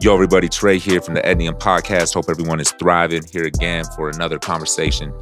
Yo, 0.00 0.14
everybody, 0.14 0.48
Trey 0.48 0.78
here 0.78 1.00
from 1.00 1.14
the 1.14 1.20
Etnium 1.22 1.58
Podcast. 1.58 2.14
Hope 2.14 2.26
everyone 2.30 2.60
is 2.60 2.70
thriving 2.70 3.24
here 3.32 3.42
again 3.42 3.84
for 3.96 4.08
another 4.08 4.38
conversation, 4.38 5.12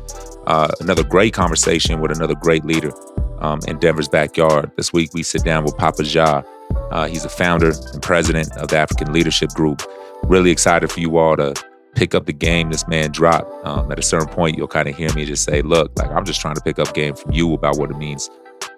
uh, 0.46 0.68
another 0.80 1.02
great 1.02 1.32
conversation 1.32 1.98
with 1.98 2.12
another 2.12 2.34
great 2.34 2.62
leader 2.62 2.92
um, 3.40 3.58
in 3.66 3.78
Denver's 3.78 4.06
backyard. 4.06 4.70
This 4.76 4.92
week, 4.92 5.14
we 5.14 5.22
sit 5.22 5.44
down 5.44 5.64
with 5.64 5.74
Papa 5.78 6.02
Dia. 6.02 6.44
Uh, 6.90 7.08
he's 7.08 7.22
the 7.22 7.30
founder 7.30 7.72
and 7.94 8.02
president 8.02 8.54
of 8.58 8.68
the 8.68 8.76
African 8.76 9.14
Leadership 9.14 9.48
Group. 9.54 9.80
Really 10.24 10.50
excited 10.50 10.92
for 10.92 11.00
you 11.00 11.16
all 11.16 11.38
to 11.38 11.54
pick 11.94 12.14
up 12.14 12.26
the 12.26 12.34
game 12.34 12.68
this 12.68 12.86
man 12.86 13.12
dropped. 13.12 13.50
Um, 13.64 13.90
at 13.90 13.98
a 13.98 14.02
certain 14.02 14.28
point, 14.28 14.58
you'll 14.58 14.68
kind 14.68 14.90
of 14.90 14.94
hear 14.94 15.10
me 15.14 15.24
just 15.24 15.44
say, 15.44 15.62
look, 15.62 15.90
like 15.96 16.10
I'm 16.10 16.26
just 16.26 16.42
trying 16.42 16.54
to 16.54 16.60
pick 16.60 16.78
up 16.78 16.92
game 16.92 17.16
from 17.16 17.32
you 17.32 17.54
about 17.54 17.78
what 17.78 17.90
it 17.90 17.96
means, 17.96 18.28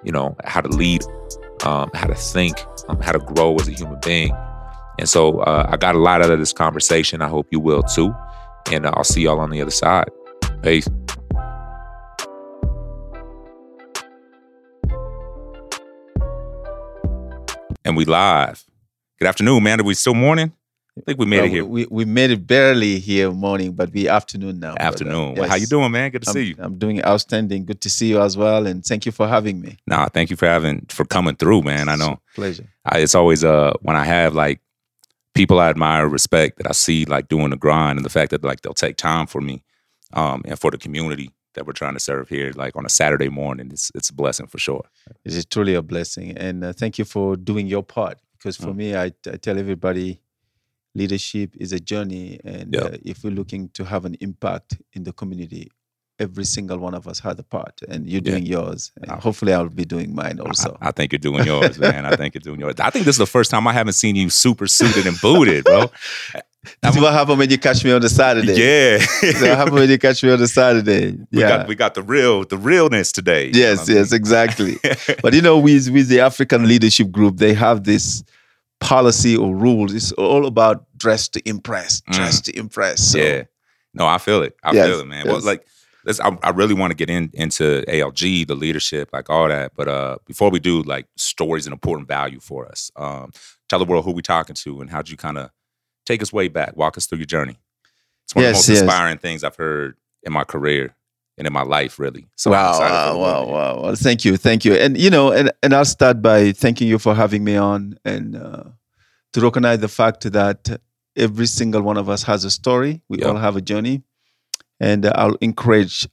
you 0.04 0.12
know, 0.12 0.36
how 0.44 0.60
to 0.60 0.68
lead, 0.68 1.02
um, 1.64 1.90
how 1.92 2.06
to 2.06 2.14
think, 2.14 2.64
um, 2.88 3.00
how 3.00 3.10
to 3.10 3.18
grow 3.18 3.56
as 3.56 3.66
a 3.66 3.72
human 3.72 3.98
being. 4.04 4.32
And 4.98 5.08
so 5.08 5.40
uh, 5.40 5.68
I 5.70 5.76
got 5.76 5.94
a 5.94 5.98
lot 5.98 6.22
out 6.22 6.30
of 6.30 6.38
this 6.38 6.52
conversation. 6.52 7.22
I 7.22 7.28
hope 7.28 7.46
you 7.50 7.60
will 7.60 7.82
too. 7.82 8.12
And 8.72 8.84
uh, 8.84 8.92
I'll 8.94 9.04
see 9.04 9.22
y'all 9.22 9.38
on 9.38 9.50
the 9.50 9.62
other 9.62 9.70
side. 9.70 10.10
Peace. 10.62 10.88
And 17.84 17.96
we 17.96 18.04
live. 18.04 18.64
Good 19.18 19.28
afternoon, 19.28 19.62
man. 19.62 19.80
Are 19.80 19.84
we 19.84 19.94
still 19.94 20.14
morning? 20.14 20.52
I 20.98 21.00
think 21.02 21.18
we 21.20 21.26
made 21.26 21.38
Well, 21.38 21.46
it 21.46 21.50
here. 21.50 21.64
We, 21.64 21.86
we 21.90 22.04
made 22.04 22.32
it 22.32 22.44
barely 22.44 22.98
here 22.98 23.30
morning, 23.30 23.72
but 23.72 23.92
we 23.92 24.08
afternoon 24.08 24.58
now. 24.58 24.74
Afternoon. 24.78 25.36
Well, 25.36 25.48
how 25.48 25.54
you 25.54 25.66
doing, 25.68 25.92
man? 25.92 26.10
Good 26.10 26.22
to 26.24 26.30
I'm, 26.30 26.34
see 26.34 26.42
you. 26.42 26.56
I'm 26.58 26.76
doing 26.76 27.02
outstanding. 27.04 27.66
Good 27.66 27.80
to 27.82 27.90
see 27.90 28.08
you 28.08 28.20
as 28.20 28.36
well, 28.36 28.66
and 28.66 28.84
thank 28.84 29.06
you 29.06 29.12
for 29.12 29.28
having 29.28 29.60
me. 29.60 29.76
Nah, 29.86 30.08
thank 30.08 30.28
you 30.28 30.36
for 30.36 30.46
having 30.46 30.86
for 30.88 31.04
coming 31.04 31.36
through, 31.36 31.62
man. 31.62 31.88
I 31.88 31.94
know. 31.94 32.20
Pleasure. 32.34 32.66
I, 32.84 32.98
it's 32.98 33.14
always 33.14 33.44
uh 33.44 33.74
when 33.82 33.94
I 33.94 34.04
have 34.04 34.34
like 34.34 34.60
people 35.38 35.60
I 35.60 35.68
admire, 35.70 36.08
respect 36.08 36.58
that 36.58 36.66
I 36.68 36.72
see 36.72 37.04
like 37.14 37.28
doing 37.28 37.50
the 37.50 37.56
grind 37.56 37.96
and 37.98 38.04
the 38.04 38.10
fact 38.18 38.30
that 38.32 38.42
like 38.50 38.60
they'll 38.62 38.74
take 38.86 38.96
time 38.96 39.26
for 39.26 39.40
me, 39.40 39.62
um, 40.20 40.42
and 40.48 40.58
for 40.58 40.70
the 40.72 40.78
community 40.78 41.30
that 41.54 41.64
we're 41.66 41.72
trying 41.82 41.94
to 41.94 42.00
serve 42.00 42.28
here, 42.28 42.50
like 42.62 42.74
on 42.76 42.84
a 42.84 42.88
Saturday 43.00 43.28
morning, 43.28 43.66
it's 43.74 43.86
it's 43.94 44.10
a 44.10 44.14
blessing 44.14 44.48
for 44.48 44.58
sure. 44.58 44.84
It 45.24 45.32
is 45.34 45.46
truly 45.46 45.74
a 45.74 45.82
blessing, 45.82 46.28
and 46.46 46.64
uh, 46.64 46.72
thank 46.72 46.98
you 46.98 47.04
for 47.14 47.36
doing 47.36 47.66
your 47.74 47.84
part. 47.84 48.16
Because 48.36 48.56
for 48.64 48.72
Mm. 48.72 48.76
me, 48.82 48.88
I, 49.04 49.06
I 49.32 49.36
tell 49.46 49.58
everybody, 49.58 50.08
leadership 50.94 51.50
is 51.64 51.72
a 51.72 51.80
journey, 51.92 52.28
and 52.44 52.74
Yeah. 52.74 52.84
uh, 52.86 52.96
if 53.12 53.16
we're 53.24 53.36
looking 53.40 53.62
to 53.78 53.82
have 53.92 54.04
an 54.10 54.16
impact 54.20 54.70
in 54.96 55.02
the 55.04 55.12
community, 55.12 55.64
every 56.18 56.44
single 56.44 56.78
one 56.78 56.94
of 56.94 57.06
us 57.06 57.20
has 57.20 57.38
a 57.38 57.42
part, 57.42 57.80
and 57.88 58.08
you're 58.08 58.20
Yeah. 58.24 58.32
doing 58.32 58.46
yours, 58.46 58.92
and 59.00 59.10
Ah. 59.10 59.20
hopefully, 59.20 59.52
I'll 59.52 59.68
be 59.68 59.84
doing 59.84 60.14
mine 60.14 60.40
also. 60.40 60.76
I, 60.80 60.88
I 60.88 60.92
think 60.92 61.12
you're 61.12 61.18
doing 61.18 61.44
yours, 61.46 61.78
man. 61.78 62.04
I 62.06 62.16
think 62.16 62.34
you're 62.34 62.40
doing 62.40 62.60
yours. 62.60 62.74
I 62.80 62.90
think 62.90 63.04
this 63.04 63.14
is 63.14 63.18
the 63.18 63.26
first 63.26 63.50
time 63.50 63.66
I 63.66 63.72
haven't 63.72 63.94
seen 63.94 64.16
you 64.16 64.28
super 64.30 64.66
suited 64.66 65.06
and 65.06 65.20
booted, 65.20 65.64
bro. 65.64 65.90
This 66.82 66.96
is 66.96 67.00
what 67.00 67.12
happened 67.12 67.38
when 67.38 67.48
you 67.50 67.56
catch 67.58 67.84
me 67.84 67.92
on 67.92 68.00
the 68.02 68.08
Saturday. 68.08 68.54
Yeah, 68.54 68.98
what 69.22 69.56
happened 69.56 69.76
when 69.76 69.88
you 69.88 69.98
catch 69.98 70.22
me 70.22 70.30
on 70.32 70.38
the 70.40 70.48
Saturday. 70.48 71.12
we 71.32 71.40
Yeah. 71.40 71.48
got 71.48 71.68
we 71.68 71.74
got 71.76 71.94
the 71.94 72.02
real 72.02 72.44
the 72.44 72.58
realness 72.58 73.12
today. 73.12 73.46
you 73.46 73.52
know 73.52 73.58
yes, 73.60 73.88
I 73.88 73.92
yes, 73.94 74.10
mean? 74.10 74.16
exactly. 74.20 74.78
but 75.22 75.32
you 75.34 75.40
know, 75.40 75.56
with 75.58 75.88
with 75.90 76.08
the 76.08 76.20
African 76.20 76.66
Leadership 76.66 77.10
Group, 77.12 77.36
they 77.38 77.54
have 77.54 77.84
this 77.84 78.24
policy 78.80 79.36
or 79.36 79.54
rules. 79.54 79.94
It's 79.94 80.12
all 80.12 80.46
about 80.46 80.84
dress 80.98 81.28
to 81.28 81.48
impress, 81.48 82.00
dress 82.10 82.40
to 82.42 82.56
impress. 82.58 83.00
So, 83.12 83.18
yeah. 83.18 83.42
No, 83.94 84.06
I 84.06 84.18
feel 84.18 84.42
it. 84.42 84.54
I 84.62 84.72
Yes, 84.72 84.86
feel 84.88 85.00
it, 85.00 85.06
man. 85.06 85.24
Well, 85.26 85.36
yes. 85.36 85.44
like, 85.44 85.66
let's, 86.08 86.18
I, 86.20 86.36
I 86.42 86.50
really 86.50 86.74
want 86.74 86.90
to 86.90 86.96
get 86.96 87.10
in 87.10 87.30
into 87.34 87.84
ALG, 87.86 88.46
the 88.48 88.56
leadership, 88.56 89.10
like 89.12 89.30
all 89.30 89.46
that. 89.48 89.72
But 89.76 89.86
uh, 89.88 90.18
before 90.26 90.50
we 90.50 90.58
do, 90.58 90.82
like, 90.82 91.06
stories 91.16 91.66
an 91.66 91.72
important 91.72 92.08
value 92.08 92.40
for 92.40 92.66
us. 92.66 92.90
Um, 92.96 93.30
tell 93.68 93.78
the 93.78 93.84
world 93.84 94.04
who 94.04 94.12
we 94.12 94.22
talking 94.22 94.56
to 94.56 94.80
and 94.80 94.90
how'd 94.90 95.08
you 95.08 95.16
kind 95.16 95.38
of 95.38 95.50
take 96.06 96.22
us 96.22 96.32
way 96.32 96.48
back, 96.48 96.76
walk 96.76 96.96
us 96.96 97.06
through 97.06 97.18
your 97.18 97.26
journey. 97.26 97.58
It's 98.24 98.34
one 98.34 98.44
of 98.44 98.48
the 98.48 98.54
most 98.54 98.68
yes. 98.68 98.80
inspiring 98.80 99.18
things 99.18 99.44
I've 99.44 99.56
heard 99.56 99.96
in 100.22 100.32
my 100.32 100.44
career 100.44 100.94
and 101.36 101.46
in 101.46 101.52
my 101.52 101.62
life, 101.62 101.98
really. 101.98 102.26
So 102.36 102.50
wow, 102.50 102.78
wow, 102.80 103.18
wow, 103.18 103.46
wow, 103.46 103.82
Well, 103.82 103.94
Thank 103.94 104.24
you, 104.24 104.36
thank 104.36 104.64
you. 104.64 104.74
And 104.74 104.98
you 104.98 105.10
know, 105.10 105.30
and 105.32 105.52
and 105.62 105.72
I'll 105.72 105.84
start 105.84 106.20
by 106.20 106.52
thanking 106.52 106.88
you 106.88 106.98
for 106.98 107.14
having 107.14 107.44
me 107.44 107.56
on 107.56 107.98
and 108.04 108.36
uh, 108.36 108.64
to 109.34 109.40
recognize 109.40 109.78
the 109.78 109.88
fact 109.88 110.30
that 110.32 110.80
every 111.16 111.46
single 111.46 111.82
one 111.82 111.96
of 111.96 112.08
us 112.08 112.22
has 112.24 112.44
a 112.44 112.50
story. 112.50 113.02
We 113.08 113.18
Yeah. 113.18 113.26
all 113.28 113.36
have 113.36 113.56
a 113.56 113.60
journey, 113.60 114.02
and 114.80 115.06
uh, 115.06 115.12
I'll 115.14 115.36
encourage 115.40 116.06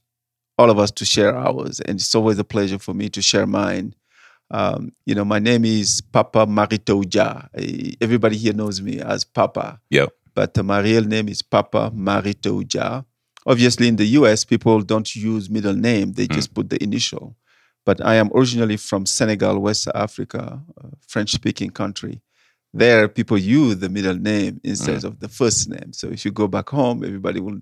all 0.58 0.70
of 0.70 0.78
us 0.78 0.90
to 0.92 1.04
share 1.04 1.36
ours. 1.36 1.80
And 1.80 1.98
it's 2.00 2.14
always 2.14 2.38
a 2.38 2.44
pleasure 2.44 2.78
for 2.78 2.94
me 2.94 3.08
to 3.10 3.22
share 3.22 3.46
mine. 3.46 3.94
Um, 4.50 4.92
you 5.04 5.14
know, 5.14 5.24
my 5.24 5.38
name 5.38 5.64
is 5.64 6.00
Papa 6.00 6.46
Marito 6.46 7.02
Dia. 7.02 7.48
Eh, 7.54 7.92
Everybody 8.00 8.36
here 8.36 8.52
knows 8.52 8.80
me 8.80 9.00
as 9.00 9.24
Papa. 9.24 9.80
Yep. 9.90 10.12
But 10.34 10.56
uh, 10.56 10.62
my 10.62 10.80
real 10.80 11.04
name 11.04 11.28
is 11.28 11.42
Papa 11.42 11.90
Marito 11.94 12.62
Dia. 12.62 13.04
Obviously, 13.44 13.88
in 13.88 13.96
the 13.96 14.06
US, 14.18 14.44
people 14.44 14.82
don't 14.82 15.14
use 15.14 15.48
middle 15.48 15.74
name; 15.74 16.12
they 16.12 16.26
just 16.26 16.52
put 16.52 16.68
the 16.68 16.82
initial. 16.82 17.36
But 17.84 18.04
I 18.04 18.16
am 18.16 18.30
originally 18.34 18.76
from 18.76 19.06
Senegal, 19.06 19.60
West 19.60 19.86
Africa, 19.94 20.60
French-speaking 21.06 21.70
country. 21.70 22.20
There, 22.74 23.06
people 23.08 23.38
use 23.38 23.78
the 23.78 23.88
middle 23.88 24.16
name 24.16 24.60
instead 24.64 25.04
of 25.04 25.20
the 25.20 25.28
first 25.28 25.68
name. 25.68 25.92
So 25.92 26.08
if 26.08 26.24
you 26.24 26.32
go 26.32 26.48
back 26.48 26.68
home, 26.70 27.04
everybody 27.04 27.38
will 27.38 27.60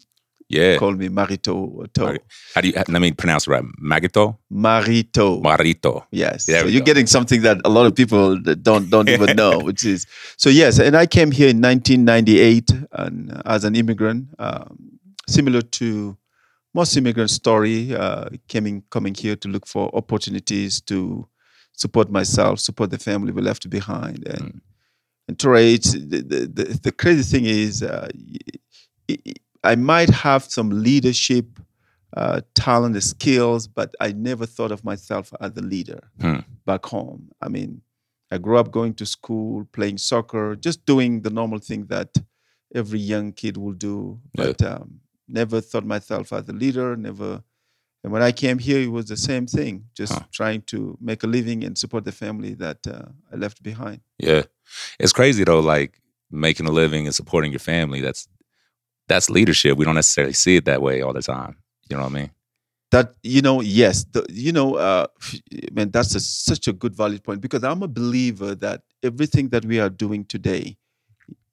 Yeah. 0.48 0.76
call 0.78 0.92
me 0.92 1.08
Marito. 1.08 1.84
Mari- 1.98 2.20
How 2.54 2.60
do 2.60 2.68
you, 2.68 2.74
let 2.74 3.00
me 3.00 3.12
pronounce 3.12 3.46
it 3.46 3.50
right. 3.50 3.64
Magito? 3.82 4.36
Marito. 4.50 5.40
Marito. 5.40 6.06
Yes. 6.10 6.46
There 6.46 6.60
so 6.62 6.66
you're 6.68 6.80
go. 6.80 6.86
getting 6.86 7.06
something 7.06 7.42
that 7.42 7.58
a 7.64 7.68
lot 7.68 7.86
of 7.86 7.94
people 7.94 8.38
don't 8.40 8.90
don't 8.90 9.08
even 9.08 9.36
know, 9.42 9.58
which 9.60 9.84
is 9.84 10.06
so 10.36 10.50
yes. 10.50 10.78
And 10.78 10.96
I 10.96 11.06
came 11.06 11.30
here 11.32 11.48
in 11.48 11.60
1998 11.60 12.72
and 12.92 13.32
uh, 13.32 13.42
as 13.46 13.64
an 13.64 13.74
immigrant, 13.74 14.28
um, 14.38 14.98
similar 15.28 15.62
to 15.62 16.16
most 16.74 16.96
immigrant 16.96 17.30
story, 17.30 17.94
uh, 17.94 18.28
coming 18.48 18.82
coming 18.90 19.14
here 19.14 19.36
to 19.36 19.48
look 19.48 19.66
for 19.66 19.90
opportunities 19.94 20.80
to 20.82 21.26
support 21.72 22.10
myself, 22.10 22.60
support 22.60 22.90
the 22.90 22.98
family 22.98 23.32
we 23.32 23.42
left 23.42 23.68
behind, 23.70 24.26
and 24.28 24.52
Mm. 24.54 24.60
and 25.28 25.74
it's 25.74 25.92
the, 25.92 26.20
the, 26.22 26.40
the, 26.56 26.64
the 26.82 26.92
crazy 26.92 27.22
thing 27.22 27.46
is, 27.46 27.82
uh, 27.82 28.08
y- 29.08 29.16
I 29.64 29.74
might 29.76 30.10
have 30.10 30.44
some 30.44 30.70
leadership 30.70 31.46
uh, 32.16 32.40
talent, 32.54 32.94
and 32.94 33.02
skills, 33.02 33.66
but 33.66 33.92
I 34.00 34.12
never 34.12 34.46
thought 34.46 34.70
of 34.70 34.84
myself 34.84 35.32
as 35.40 35.50
a 35.56 35.62
leader 35.62 36.00
Hmm. 36.20 36.40
back 36.64 36.86
home. 36.86 37.30
I 37.42 37.48
mean, 37.48 37.82
I 38.30 38.38
grew 38.38 38.56
up 38.56 38.70
going 38.70 38.94
to 38.94 39.06
school, 39.06 39.64
playing 39.72 39.98
soccer, 39.98 40.54
just 40.54 40.86
doing 40.86 41.22
the 41.22 41.30
normal 41.30 41.58
thing 41.58 41.86
that 41.86 42.10
every 42.72 43.00
young 43.00 43.32
kid 43.32 43.56
will 43.56 43.72
do, 43.90 44.20
Yeah. 44.38 44.44
but 44.46 44.62
um, 44.62 45.00
never 45.26 45.60
thought 45.60 45.84
myself 45.84 46.32
as 46.32 46.48
a 46.48 46.52
leader. 46.52 46.94
Never. 46.96 47.42
And 48.04 48.12
when 48.12 48.22
I 48.22 48.32
came 48.32 48.58
here, 48.58 48.80
it 48.80 48.92
was 48.92 49.06
the 49.06 49.16
same 49.16 49.46
thing, 49.46 49.86
just 49.94 50.12
Huh. 50.12 50.20
trying 50.30 50.62
to 50.72 50.96
make 51.00 51.24
a 51.24 51.26
living 51.26 51.64
and 51.64 51.76
support 51.76 52.04
the 52.04 52.12
family 52.12 52.54
that 52.54 52.86
uh, 52.86 53.06
I 53.32 53.36
left 53.36 53.60
behind. 53.62 54.00
Yeah. 54.18 54.42
It's 55.00 55.12
crazy 55.12 55.42
though, 55.44 55.60
like 55.60 56.00
making 56.30 56.66
a 56.66 56.70
living 56.72 57.06
and 57.06 57.14
supporting 57.14 57.50
your 57.50 57.64
family. 57.74 58.00
That's 58.00 58.28
that's 59.08 59.30
leadership. 59.30 59.76
We 59.76 59.84
don't 59.84 59.94
necessarily 59.94 60.32
see 60.34 60.56
it 60.56 60.64
that 60.66 60.82
way 60.82 61.02
all 61.02 61.12
the 61.12 61.22
time. 61.22 61.56
You 61.88 61.96
know 61.96 62.02
what 62.04 62.12
I 62.12 62.14
mean? 62.14 62.30
that 62.90 63.14
you 63.24 63.42
know 63.42 63.60
yes 63.60 64.04
the, 64.12 64.24
you 64.28 64.52
know 64.52 64.74
uh 64.76 65.06
man 65.72 65.90
that's 65.90 66.14
a, 66.14 66.20
such 66.20 66.68
a 66.68 66.72
good 66.72 66.94
valid 66.94 67.24
point 67.24 67.40
because 67.40 67.64
i'm 67.64 67.82
a 67.82 67.88
believer 67.88 68.54
that 68.54 68.82
everything 69.02 69.48
that 69.48 69.64
we 69.64 69.80
are 69.80 69.88
doing 69.88 70.24
today 70.24 70.76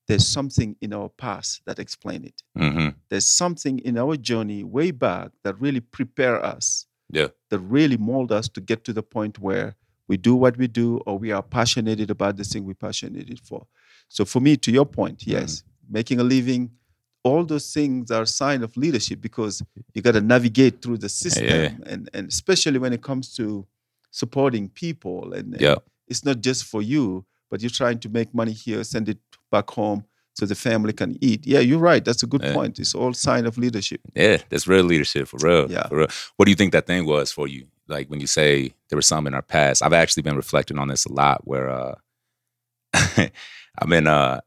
there's 0.07 0.28
something 0.28 0.75
in 0.81 0.94
our 0.94 1.09
past 1.09 1.61
that 1.66 1.79
explain 1.79 2.23
it 2.25 2.44
hmm 2.56 2.90
there's 3.09 3.28
something 3.28 3.79
in 3.79 3.97
our 3.97 4.16
journey 4.17 4.64
way 4.64 4.91
back 4.91 5.31
that 5.43 5.59
really 5.59 5.79
prepare 5.79 6.37
us 6.46 6.85
Yeah. 7.09 7.29
that 7.49 7.59
really 7.59 7.97
mold 7.97 8.31
us 8.31 8.47
to 8.49 8.61
get 8.61 8.84
to 8.84 8.93
the 8.93 9.03
point 9.03 9.40
where 9.40 9.75
we 10.08 10.17
do 10.17 10.35
what 10.35 10.58
we 10.58 10.67
do 10.67 10.97
or 11.08 11.17
we 11.17 11.31
are 11.31 11.41
passionate 11.43 12.09
about 12.11 12.37
the 12.37 12.43
thing 12.43 12.66
we're 12.66 12.75
passionate 12.87 13.40
for 13.49 13.66
so 14.09 14.25
for 14.25 14.41
me 14.41 14.58
to 14.58 14.70
your 14.72 14.85
point 14.85 15.25
yes 15.25 15.64
making 15.90 16.20
a 16.20 16.23
living 16.23 16.70
all 17.23 17.44
those 17.46 17.72
things 17.73 18.09
are 18.12 18.23
a 18.23 18.28
sign 18.28 18.64
of 18.64 18.76
leadership 18.78 19.22
because 19.22 19.62
you 19.94 20.02
got 20.02 20.14
to 20.14 20.22
navigate 20.22 20.82
through 20.82 20.97
the 20.97 21.09
system 21.09 21.46
Yeah. 21.46 21.70
and, 21.85 22.09
and 22.14 22.28
especially 22.29 22.79
when 22.79 22.94
it 22.94 23.02
comes 23.03 23.35
to 23.35 23.66
supporting 24.12 24.70
people 24.70 25.34
and, 25.34 25.53
and 25.53 25.62
Yeah. 25.62 25.76
it's 26.08 26.26
not 26.26 26.41
just 26.41 26.66
for 26.66 26.82
you 26.82 27.26
but 27.50 27.62
you're 27.62 27.70
trying 27.70 28.00
to 28.00 28.09
make 28.09 28.34
money 28.34 28.53
here 28.53 28.84
send 28.84 29.08
it 29.09 29.20
back 29.52 29.70
home 29.70 30.03
so 30.34 30.46
the 30.46 30.56
family 30.56 30.94
can 30.94 31.18
eat 31.22 31.46
yeah 31.46 31.59
you're 31.59 31.79
right 31.91 32.03
that's 32.03 32.23
a 32.23 32.28
good 32.28 32.44
Yeah. 32.44 32.53
point 32.53 32.79
it's 32.79 32.96
all 32.96 33.14
sign 33.14 33.46
of 33.46 33.58
leadership 33.58 34.02
Yeah, 34.16 34.38
that's 34.50 34.68
real 34.68 34.84
leadership 34.85 35.28
for 35.28 35.38
real. 35.44 35.70
Yeah. 35.72 35.88
For 35.90 35.97
real. 35.97 36.08
What 36.38 36.46
do 36.46 36.52
you 36.52 36.56
think 36.56 36.72
that 36.73 36.88
thing 36.88 37.06
was 37.06 37.32
for 37.32 37.47
you? 37.47 37.68
Like 37.88 38.08
when 38.09 38.20
you 38.22 38.28
say 38.28 38.73
there 38.90 38.96
was 38.97 39.06
some 39.08 39.28
in 39.28 39.34
our 39.34 39.41
past. 39.41 39.84
I've 39.84 39.94
actually 40.03 40.23
been 40.23 40.38
reflecting 40.38 40.79
on 40.79 40.88
this 40.88 41.06
a 41.06 41.12
lot 41.14 41.46
where 41.46 41.70
uh 41.70 41.96
I've 42.94 43.90
been 43.90 44.08
uh 44.08 44.41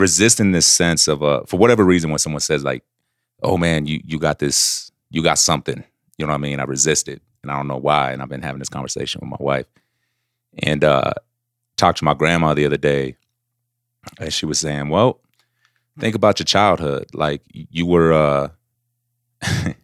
resisting 0.00 0.52
this 0.52 0.66
sense 0.66 1.08
of 1.08 1.22
uh 1.22 1.42
for 1.46 1.58
whatever 1.58 1.84
reason 1.84 2.10
when 2.10 2.18
someone 2.18 2.40
says 2.40 2.64
like, 2.64 2.82
oh 3.42 3.56
man, 3.56 3.86
you 3.86 4.00
you 4.04 4.18
got 4.18 4.38
this, 4.38 4.90
you 5.10 5.22
got 5.22 5.38
something. 5.38 5.84
You 6.18 6.26
know 6.26 6.32
what 6.32 6.38
I 6.38 6.42
mean? 6.42 6.60
I 6.60 6.64
resist 6.64 7.08
it. 7.08 7.22
And 7.42 7.50
I 7.50 7.56
don't 7.56 7.68
know 7.68 7.78
why. 7.78 8.12
And 8.12 8.20
I've 8.22 8.28
been 8.28 8.42
having 8.42 8.58
this 8.58 8.68
conversation 8.68 9.20
with 9.22 9.30
my 9.30 9.36
wife. 9.44 9.66
And 10.62 10.84
uh 10.84 11.12
talked 11.76 11.98
to 11.98 12.04
my 12.04 12.14
grandma 12.14 12.54
the 12.54 12.66
other 12.66 12.76
day. 12.76 13.16
And 14.18 14.32
she 14.32 14.46
was 14.46 14.58
saying, 14.58 14.88
Well, 14.88 15.20
think 15.98 16.14
about 16.14 16.38
your 16.40 16.44
childhood. 16.46 17.06
Like 17.14 17.42
you 17.52 17.86
were 17.86 18.12
uh 18.12 18.48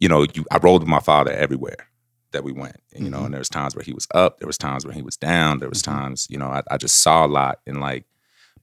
you 0.00 0.08
know, 0.08 0.26
you 0.34 0.44
I 0.50 0.58
rode 0.58 0.82
with 0.82 0.88
my 0.88 1.00
father 1.00 1.32
everywhere 1.32 1.88
that 2.32 2.44
we 2.44 2.52
went. 2.52 2.76
You 2.94 3.08
know, 3.08 3.20
Mhm. 3.20 3.24
and 3.26 3.34
there 3.34 3.38
was 3.40 3.48
times 3.48 3.74
where 3.74 3.84
he 3.84 3.92
was 3.92 4.06
up, 4.14 4.38
there 4.40 4.46
was 4.46 4.58
times 4.58 4.84
where 4.84 4.94
he 4.94 5.02
was 5.02 5.16
down, 5.16 5.58
there 5.58 5.68
was 5.68 5.80
Mhm. 5.82 5.84
times, 5.94 6.26
you 6.30 6.38
know, 6.38 6.48
I, 6.48 6.62
I 6.70 6.76
just 6.76 7.00
saw 7.02 7.24
a 7.26 7.28
lot 7.28 7.60
and 7.66 7.80
like 7.80 8.04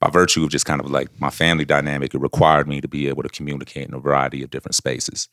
by 0.03 0.09
virtue 0.09 0.43
of 0.43 0.49
just 0.49 0.65
kind 0.65 0.81
of 0.81 0.91
like 0.91 1.07
my 1.21 1.29
family 1.29 1.63
dynamic, 1.63 2.13
it 2.13 2.19
required 2.19 2.67
me 2.67 2.81
to 2.81 2.89
be 2.89 3.07
able 3.07 3.23
to 3.23 3.29
communicate 3.29 3.87
in 3.87 3.93
a 3.93 3.99
variety 3.99 4.43
of 4.43 4.49
different 4.49 4.75
spaces. 4.75 5.29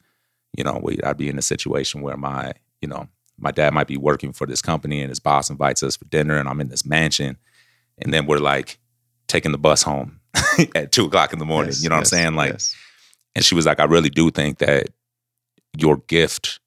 You 0.56 0.62
know, 0.62 0.78
we, 0.80 1.00
I'd 1.02 1.16
be 1.16 1.28
in 1.28 1.38
a 1.38 1.42
situation 1.42 2.02
where 2.02 2.16
my, 2.16 2.52
you 2.80 2.86
know, 2.86 3.08
my 3.36 3.50
dad 3.50 3.74
might 3.74 3.88
be 3.88 3.96
working 3.96 4.32
for 4.32 4.46
this 4.46 4.62
company 4.62 5.00
and 5.00 5.08
his 5.08 5.18
boss 5.18 5.50
invites 5.50 5.82
us 5.82 5.96
for 5.96 6.04
dinner 6.04 6.36
and 6.36 6.48
I'm 6.48 6.60
in 6.60 6.68
this 6.68 6.86
mansion. 6.86 7.36
And 7.98 8.14
then 8.14 8.26
we're 8.26 8.38
like 8.38 8.78
taking 9.26 9.50
the 9.50 9.58
bus 9.58 9.82
home 9.82 10.20
at 10.76 10.92
two 10.92 11.06
o'clock 11.06 11.32
in 11.32 11.40
the 11.40 11.44
morning. 11.44 11.70
Yes, 11.70 11.82
you 11.82 11.88
know 11.88 11.96
what 11.96 12.02
yes, 12.02 12.12
I'm 12.12 12.18
saying? 12.18 12.34
Like, 12.36 12.52
yes. 12.52 12.76
and 13.34 13.44
she 13.44 13.56
was 13.56 13.66
like, 13.66 13.80
I 13.80 13.84
really 13.84 14.10
do 14.10 14.30
think 14.30 14.58
that 14.58 14.90
your 15.76 15.96
gift 15.96 16.60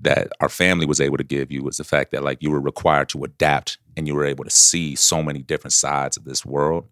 that 0.00 0.28
our 0.40 0.48
family 0.48 0.86
was 0.86 1.00
able 1.00 1.18
to 1.18 1.24
give 1.24 1.52
you 1.52 1.62
was 1.62 1.76
the 1.76 1.84
fact 1.84 2.10
that 2.12 2.24
like 2.24 2.38
you 2.40 2.50
were 2.50 2.60
required 2.60 3.10
to 3.10 3.22
adapt 3.22 3.76
and 3.98 4.06
you 4.06 4.14
were 4.14 4.24
able 4.24 4.44
to 4.44 4.50
see 4.50 4.94
so 4.94 5.22
many 5.22 5.42
different 5.42 5.74
sides 5.74 6.16
of 6.16 6.24
this 6.24 6.44
world 6.46 6.88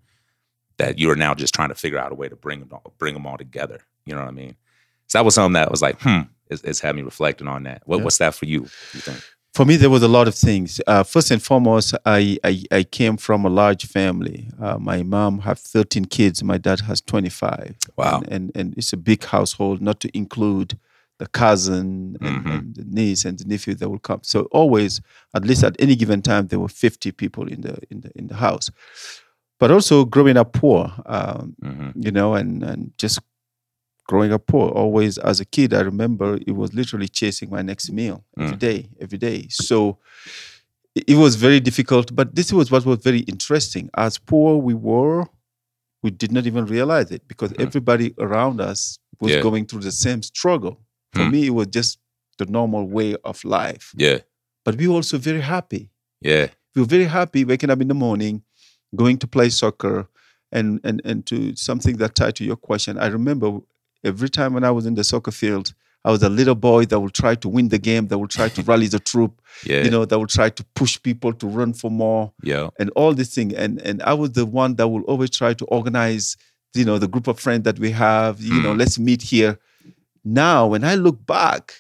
that 0.79 0.99
you're 0.99 1.17
now 1.17 1.35
just 1.35 1.55
trying 1.55 1.69
to 1.69 1.75
figure 1.75 1.99
out 1.99 2.13
a 2.13 2.15
way 2.15 2.29
to 2.29 2.37
bring 2.37 2.61
them 2.61 2.69
all, 2.73 2.93
bring 2.99 3.15
them 3.15 3.27
all 3.27 3.37
together. 3.39 3.81
You 4.07 4.15
know 4.15 4.21
what 4.21 4.29
I 4.29 4.33
mean? 4.33 4.57
So 5.09 5.19
that 5.19 5.25
was 5.25 5.35
something 5.35 5.53
that 5.55 5.71
was 5.71 5.83
like, 5.83 6.01
hmm, 6.01 6.21
it's, 6.49 6.63
it's 6.63 6.81
had 6.81 6.97
me 6.97 7.03
reflecting 7.03 7.49
on 7.49 7.65
that. 7.65 7.83
What, 7.87 7.99
Yeah. 7.99 8.05
What's 8.05 8.19
that 8.19 8.35
for 8.35 8.47
you? 8.47 8.63
You 8.95 9.01
think? 9.01 9.23
For 9.55 9.67
me, 9.67 9.77
there 9.77 9.91
was 9.91 10.03
a 10.03 10.09
lot 10.09 10.29
of 10.29 10.35
things. 10.35 10.81
Uh, 10.87 11.03
first 11.03 11.31
and 11.31 11.43
foremost, 11.43 11.95
I, 12.07 12.39
I 12.43 12.63
I 12.71 12.83
came 12.85 13.19
from 13.19 13.45
a 13.45 13.51
large 13.51 13.85
family. 13.87 14.49
Uh, 14.59 14.79
my 14.79 15.03
mom 15.03 15.41
had 15.41 15.59
13 15.59 16.07
kids. 16.07 16.43
My 16.43 16.57
dad 16.57 16.81
has 16.81 17.03
25. 17.03 17.77
Wow. 17.99 18.21
And, 18.21 18.33
and 18.33 18.53
and 18.55 18.75
it's 18.79 18.95
a 18.95 18.97
big 18.97 19.23
household, 19.25 19.83
not 19.83 20.01
to 20.01 20.17
include 20.17 20.79
the 21.19 21.27
cousin 21.27 22.17
and, 22.23 22.45
Mhm. 22.47 22.51
and 22.59 22.75
the 22.77 22.85
niece 22.85 23.27
and 23.27 23.39
the 23.39 23.45
nephew 23.45 23.75
that 23.75 23.91
will 23.91 23.99
come. 23.99 24.21
So 24.23 24.49
always, 24.53 25.03
at 25.35 25.45
least 25.45 25.63
at 25.65 25.77
any 25.79 25.97
given 25.97 26.23
time, 26.23 26.47
there 26.47 26.59
were 26.59 26.69
50 26.69 27.13
people 27.13 27.47
in 27.47 27.61
the 27.61 27.77
in 27.91 28.01
the 28.01 28.11
in 28.17 28.29
the 28.29 28.37
house. 28.37 28.71
But 29.63 29.71
also 29.71 30.05
growing 30.05 30.37
up 30.37 30.53
poor, 30.55 30.93
um, 31.07 31.55
hmm 31.63 31.91
you 32.05 32.11
know, 32.11 32.35
and 32.41 32.65
and 32.71 32.81
just 32.99 33.21
growing 34.11 34.33
up 34.33 34.45
poor. 34.53 34.67
Always 34.83 35.19
as 35.19 35.39
a 35.39 35.45
kid, 35.45 35.73
I 35.73 35.83
remember 35.93 36.29
it 36.51 36.55
was 36.63 36.71
literally 36.75 37.07
chasing 37.21 37.49
my 37.57 37.63
next 37.71 37.87
meal 37.99 38.17
every 38.37 38.57
Mm. 38.57 38.67
day, 38.69 38.79
every 39.05 39.19
day. 39.19 39.47
So 39.69 39.77
it, 41.13 41.17
was 41.25 41.37
very 41.37 41.61
difficult. 41.61 42.07
But 42.19 42.35
this 42.39 42.53
was 42.53 42.67
what 42.73 42.85
was 42.85 42.99
very 43.11 43.21
interesting. 43.35 43.85
As 44.07 44.19
poor 44.19 44.51
we 44.69 44.75
were, 44.75 45.21
we 46.03 46.11
did 46.11 46.33
not 46.33 46.45
even 46.51 46.65
realize 46.77 47.09
it 47.17 47.23
because 47.33 47.51
Mhm. 47.53 47.63
everybody 47.67 48.09
around 48.27 48.61
us 48.71 48.81
was 49.21 49.31
Yeah. 49.33 49.43
going 49.47 49.65
through 49.67 49.85
the 49.91 49.97
same 50.07 50.21
struggle. 50.33 50.75
For 51.15 51.25
Hmm. 51.25 51.31
me, 51.35 51.41
it 51.51 51.55
was 51.61 51.69
just 51.79 51.91
the 52.41 52.47
normal 52.59 52.85
way 52.97 53.11
of 53.31 53.37
life. 53.45 53.87
Yeah. 54.07 54.19
But 54.65 54.73
we 54.79 54.85
were 54.89 54.97
also 55.03 55.19
very 55.31 55.43
happy 55.57 55.83
Yeah. 56.33 56.47
we 56.75 56.81
were 56.83 56.89
very 56.97 57.09
happy 57.21 57.45
waking 57.45 57.71
up 57.73 57.81
in 57.85 57.89
the 57.89 58.01
morning, 58.07 58.35
going 58.95 59.19
to 59.19 59.27
play 59.27 59.49
soccer, 59.51 60.09
and 60.51 60.81
and 60.85 61.01
and 61.05 61.25
to 61.27 61.55
something 61.57 61.97
that 61.99 62.15
tied 62.15 62.37
to 62.37 62.45
your 62.45 62.57
question. 62.57 62.99
I 62.99 63.07
remember 63.07 63.59
every 64.05 64.29
time 64.29 64.53
when 64.55 64.65
I 64.65 64.71
was 64.71 64.87
in 64.87 64.95
the 64.95 65.05
soccer 65.05 65.31
field, 65.31 65.73
I 66.05 66.11
was 66.11 66.23
a 66.23 66.29
little 66.29 66.57
boy 66.57 66.85
that 66.87 66.99
would 67.01 67.15
try 67.15 67.35
to 67.37 67.49
win 67.49 67.69
the 67.69 67.79
game, 67.79 68.09
that 68.09 68.19
would 68.19 68.31
try 68.31 68.49
to 68.49 68.63
rally 68.63 68.89
the 68.89 68.99
troop, 68.99 69.41
Yeah. 69.65 69.85
you 69.85 69.91
know, 69.91 70.05
that 70.05 70.19
would 70.19 70.29
try 70.31 70.51
to 70.51 70.65
push 70.75 71.01
people 71.01 71.33
to 71.35 71.47
run 71.47 71.73
for 71.75 71.91
more 71.91 72.33
yeah. 72.43 72.69
and 72.79 72.91
all 72.97 73.15
this 73.15 73.35
thing. 73.35 73.55
And 73.55 73.81
and 73.83 74.03
I 74.03 74.15
was 74.15 74.33
the 74.33 74.45
one 74.47 74.75
that 74.77 74.89
would 74.89 75.05
always 75.05 75.31
try 75.31 75.55
to 75.55 75.65
organize, 75.67 76.37
you 76.75 76.85
know, 76.85 76.99
the 76.99 77.09
group 77.09 77.29
of 77.29 77.39
friends 77.39 77.63
that 77.65 77.79
we 77.79 77.91
have, 77.93 78.41
you 78.41 78.61
know, 78.63 78.75
Mm. 78.75 78.79
let's 78.79 78.99
meet 78.99 79.23
here. 79.23 79.59
Now, 80.25 80.67
when 80.69 80.85
I 80.85 80.95
look 80.97 81.25
back 81.27 81.75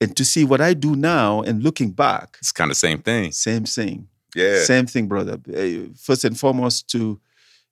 and 0.00 0.14
to 0.16 0.24
see 0.24 0.44
what 0.44 0.60
I 0.60 0.74
do 0.74 0.94
now 0.96 1.42
and 1.42 1.62
looking 1.62 1.90
back, 1.92 2.36
It's 2.40 2.52
kind 2.52 2.70
of 2.70 2.76
same 2.76 2.98
thing. 3.02 3.32
same 3.32 3.64
thing. 3.64 4.08
Yeah. 4.36 4.62
Same 4.64 4.86
thing, 4.86 5.06
brother. 5.08 5.38
Eh, 5.52 5.86
First 6.08 6.24
and 6.24 6.38
foremost, 6.38 6.88
to 6.92 7.20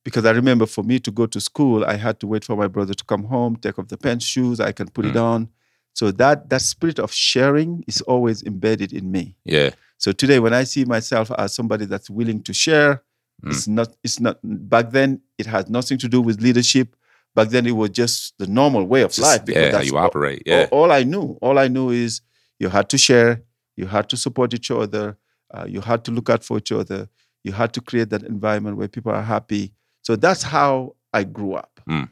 because 0.04 0.24
I 0.26 0.32
remember 0.32 0.66
for 0.66 0.82
me 0.84 0.98
to 1.00 1.10
go 1.10 1.24
to 1.26 1.40
school, 1.40 1.84
I 1.84 1.96
had 1.96 2.20
to 2.20 2.26
wait 2.26 2.44
for 2.44 2.56
my 2.56 2.68
brother 2.68 2.92
to 2.94 3.04
come 3.04 3.24
home, 3.24 3.56
take 3.56 3.78
off 3.78 3.88
the 3.88 3.96
pants, 3.96 4.24
shoes. 4.26 4.60
I 4.60 4.72
can 4.72 4.88
put 4.88 5.06
it 5.06 5.14
Mm. 5.14 5.22
on. 5.32 5.48
So 5.94 6.10
that 6.12 6.48
that 6.50 6.62
spirit 6.62 6.98
of 6.98 7.12
sharing 7.12 7.84
is 7.86 8.00
always 8.02 8.42
embedded 8.42 8.92
in 8.92 9.10
me. 9.16 9.36
Yeah. 9.44 9.70
So 9.98 10.12
today, 10.12 10.38
when 10.40 10.52
I 10.52 10.64
see 10.64 10.84
myself 10.84 11.30
as 11.38 11.54
somebody 11.54 11.84
that's 11.86 12.10
willing 12.10 12.42
to 12.48 12.52
share, 12.52 13.02
Mm. 13.42 13.50
it's 13.52 13.66
not. 13.68 13.88
It's 14.04 14.20
not. 14.20 14.38
Back 14.42 14.90
then, 14.90 15.20
it 15.38 15.46
had 15.46 15.68
nothing 15.70 15.98
to 15.98 16.08
do 16.08 16.20
with 16.20 16.40
leadership. 16.42 16.88
Back 17.34 17.48
then, 17.48 17.66
it 17.66 17.72
was 17.82 17.90
just 17.90 18.34
the 18.38 18.46
normal 18.46 18.84
way 18.86 19.02
of 19.02 19.10
Just, 19.12 19.20
life. 19.22 19.42
yeah. 19.48 19.72
How 19.72 19.80
you 19.80 19.96
all- 19.96 20.06
operate. 20.06 20.42
all, 20.46 20.52
Yeah. 20.58 20.68
all 20.70 20.90
I 20.92 21.02
knew, 21.02 21.36
all 21.40 21.58
I 21.58 21.68
knew 21.68 21.90
is 21.90 22.20
you 22.60 22.68
had 22.68 22.88
to 22.90 22.98
share, 22.98 23.42
you 23.76 23.86
had 23.86 24.08
to 24.10 24.16
support 24.16 24.54
each 24.54 24.70
other, 24.70 25.16
uh, 25.54 25.66
you 25.74 25.80
had 25.80 26.04
to 26.06 26.10
look 26.10 26.28
out 26.30 26.42
for 26.44 26.58
each 26.58 26.72
other, 26.72 27.08
you 27.44 27.52
had 27.52 27.72
to 27.74 27.80
create 27.80 28.10
that 28.10 28.22
environment 28.22 28.76
where 28.76 28.88
people 28.88 29.12
are 29.12 29.22
happy. 29.22 29.72
So 30.02 30.16
that's 30.16 30.42
how 30.42 30.96
I 31.12 31.24
grew 31.24 31.52
up. 31.54 31.80
Mm. 31.88 32.08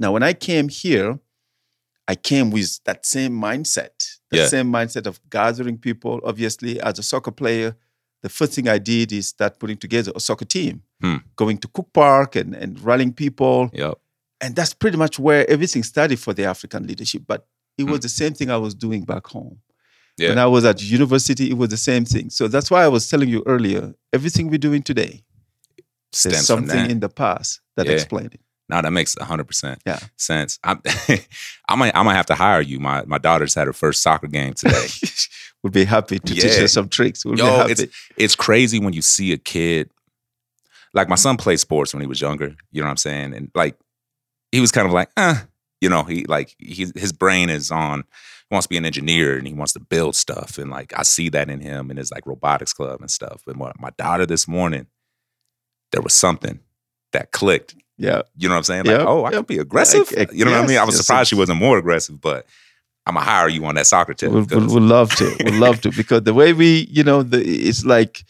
Now, 0.00 0.12
when 0.12 0.22
I 0.22 0.32
came 0.32 0.68
here, 0.68 1.18
I 2.06 2.14
came 2.14 2.50
with 2.50 2.80
that 2.84 3.04
same 3.04 3.32
mindset, 3.48 3.96
the 4.30 4.38
Yeah. 4.38 4.46
same 4.46 4.68
mindset 4.72 5.06
of 5.06 5.20
gathering 5.30 5.76
people. 5.78 6.20
Obviously, 6.24 6.80
as 6.80 6.98
a 6.98 7.02
soccer 7.02 7.32
player, 7.32 7.76
the 8.22 8.28
first 8.28 8.52
thing 8.54 8.68
I 8.68 8.78
did 8.78 9.12
is 9.12 9.28
start 9.28 9.58
putting 9.58 9.76
together 9.76 10.12
a 10.14 10.20
soccer 10.20 10.44
team, 10.46 10.82
Hmm. 11.02 11.16
going 11.36 11.58
to 11.58 11.68
Cook 11.68 11.92
Park 11.92 12.34
and, 12.36 12.54
and 12.54 12.80
rallying 12.80 13.12
people 13.12 13.70
Yep. 13.72 13.94
and 14.40 14.56
that's 14.56 14.72
pretty 14.74 14.96
much 14.96 15.18
where 15.18 15.48
everything 15.50 15.82
started 15.84 16.18
for 16.18 16.32
the 16.34 16.44
African 16.44 16.86
leadership. 16.86 17.22
But 17.26 17.46
it 17.76 17.84
was 17.84 17.98
Mm. 17.98 18.02
the 18.02 18.08
same 18.08 18.34
thing 18.34 18.50
I 18.50 18.56
was 18.56 18.74
doing 18.74 19.04
back 19.04 19.26
home. 19.28 19.58
Yeah. 20.18 20.30
When 20.30 20.38
I 20.38 20.46
was 20.46 20.64
at 20.64 20.82
university, 20.82 21.50
it 21.50 21.56
was 21.56 21.68
the 21.70 21.76
same 21.76 22.04
thing. 22.04 22.30
So 22.30 22.48
that's 22.48 22.70
why 22.70 22.82
I 22.84 22.88
was 22.88 23.08
telling 23.08 23.28
you 23.28 23.42
earlier, 23.46 23.94
everything 24.12 24.50
we're 24.50 24.58
doing 24.58 24.82
today, 24.82 25.22
there's 26.12 26.36
Stems 26.38 26.46
from 26.46 26.66
something 26.68 26.90
in 26.90 27.00
the 27.00 27.08
past 27.08 27.60
that 27.76 27.86
Yeah. 27.86 27.92
explained 27.92 28.34
it. 28.34 28.40
Now 28.68 28.82
that 28.82 28.90
makes 28.92 29.16
hundred 29.20 29.46
percent 29.46 29.80
Yeah. 29.86 29.98
sense. 30.16 30.58
I, 30.64 30.76
I 31.68 31.74
might, 31.76 31.96
I 31.96 32.02
might 32.02 32.14
have 32.16 32.26
to 32.26 32.34
hire 32.34 32.60
you. 32.60 32.78
My 32.80 33.02
my 33.06 33.18
daughter's 33.18 33.54
had 33.54 33.66
her 33.66 33.72
first 33.72 34.02
soccer 34.02 34.26
game 34.26 34.54
today. 34.54 34.86
we'll 35.62 35.70
be 35.70 35.84
happy 35.84 36.18
to 36.18 36.34
teach 36.34 36.54
her 36.56 36.68
some 36.68 36.88
tricks. 36.88 37.24
We'll 37.24 37.38
Yo, 37.38 37.44
be 37.46 37.50
happy. 37.56 37.72
it's 37.72 37.84
it's 38.16 38.34
crazy 38.34 38.78
when 38.78 38.92
you 38.92 39.02
see 39.02 39.32
a 39.32 39.38
kid. 39.38 39.90
Like 40.94 41.08
my 41.08 41.14
son 41.16 41.36
played 41.36 41.60
sports 41.60 41.94
when 41.94 42.00
he 42.02 42.06
was 42.06 42.20
younger. 42.20 42.54
You 42.72 42.80
know 42.82 42.86
what 42.88 42.90
I'm 42.90 42.96
saying? 42.98 43.34
And 43.34 43.50
like 43.54 43.76
he 44.52 44.60
was 44.60 44.72
kind 44.72 44.86
of 44.86 44.92
like, 44.92 45.10
uh, 45.16 45.36
you 45.80 45.88
know, 45.88 46.02
he 46.02 46.24
like 46.24 46.54
he, 46.58 46.86
his 46.94 47.12
brain 47.12 47.50
is 47.50 47.70
on. 47.70 48.04
He 48.48 48.54
wants 48.54 48.66
to 48.66 48.70
be 48.70 48.76
an 48.78 48.86
engineer 48.86 49.36
and 49.36 49.46
he 49.46 49.52
wants 49.52 49.74
to 49.74 49.80
build 49.80 50.16
stuff. 50.16 50.56
And 50.58 50.70
like 50.70 50.92
I 50.96 51.02
see 51.02 51.28
that 51.30 51.50
in 51.50 51.60
him 51.60 51.90
and 51.90 51.98
his 51.98 52.10
like 52.10 52.26
robotics 52.26 52.72
club 52.72 53.00
and 53.00 53.10
stuff. 53.10 53.42
But 53.46 53.56
my, 53.56 53.72
my 53.78 53.90
daughter 53.98 54.24
this 54.26 54.48
morning, 54.48 54.86
there 55.92 56.00
was 56.02 56.14
something 56.14 56.60
that 57.12 57.30
clicked. 57.32 57.74
yeah. 57.98 58.22
You 58.36 58.48
know 58.48 58.54
what 58.54 58.58
I'm 58.58 58.64
saying? 58.64 58.84
Like, 58.86 58.98
Yep, 58.98 59.06
oh, 59.06 59.24
I 59.24 59.30
yep. 59.30 59.32
can 59.34 59.44
be 59.44 59.58
aggressive. 59.58 60.10
Like, 60.16 60.32
you 60.32 60.44
know 60.44 60.50
what 60.52 60.64
I 60.64 60.66
mean? 60.66 60.78
I 60.78 60.84
was 60.84 60.94
yes, 60.94 61.06
surprised 61.06 61.28
she 61.28 61.34
wasn't 61.34 61.58
more 61.58 61.78
aggressive, 61.78 62.20
but 62.20 62.46
I'm 63.06 63.14
gonna 63.14 63.24
hire 63.26 63.48
you 63.48 63.64
on 63.66 63.74
that 63.76 63.86
soccer 63.86 64.14
tip. 64.14 64.30
we'd, 64.32 64.50
we'll, 64.50 64.66
we'll 64.66 64.82
love 64.82 65.14
to. 65.16 65.36
We'll 65.44 65.60
love 65.60 65.80
to 65.82 65.90
because 65.96 66.22
the 66.22 66.34
way 66.34 66.52
we, 66.52 66.86
you 66.90 67.02
know, 67.04 67.22
the, 67.22 67.42
it's 67.42 67.84
like 67.84 68.24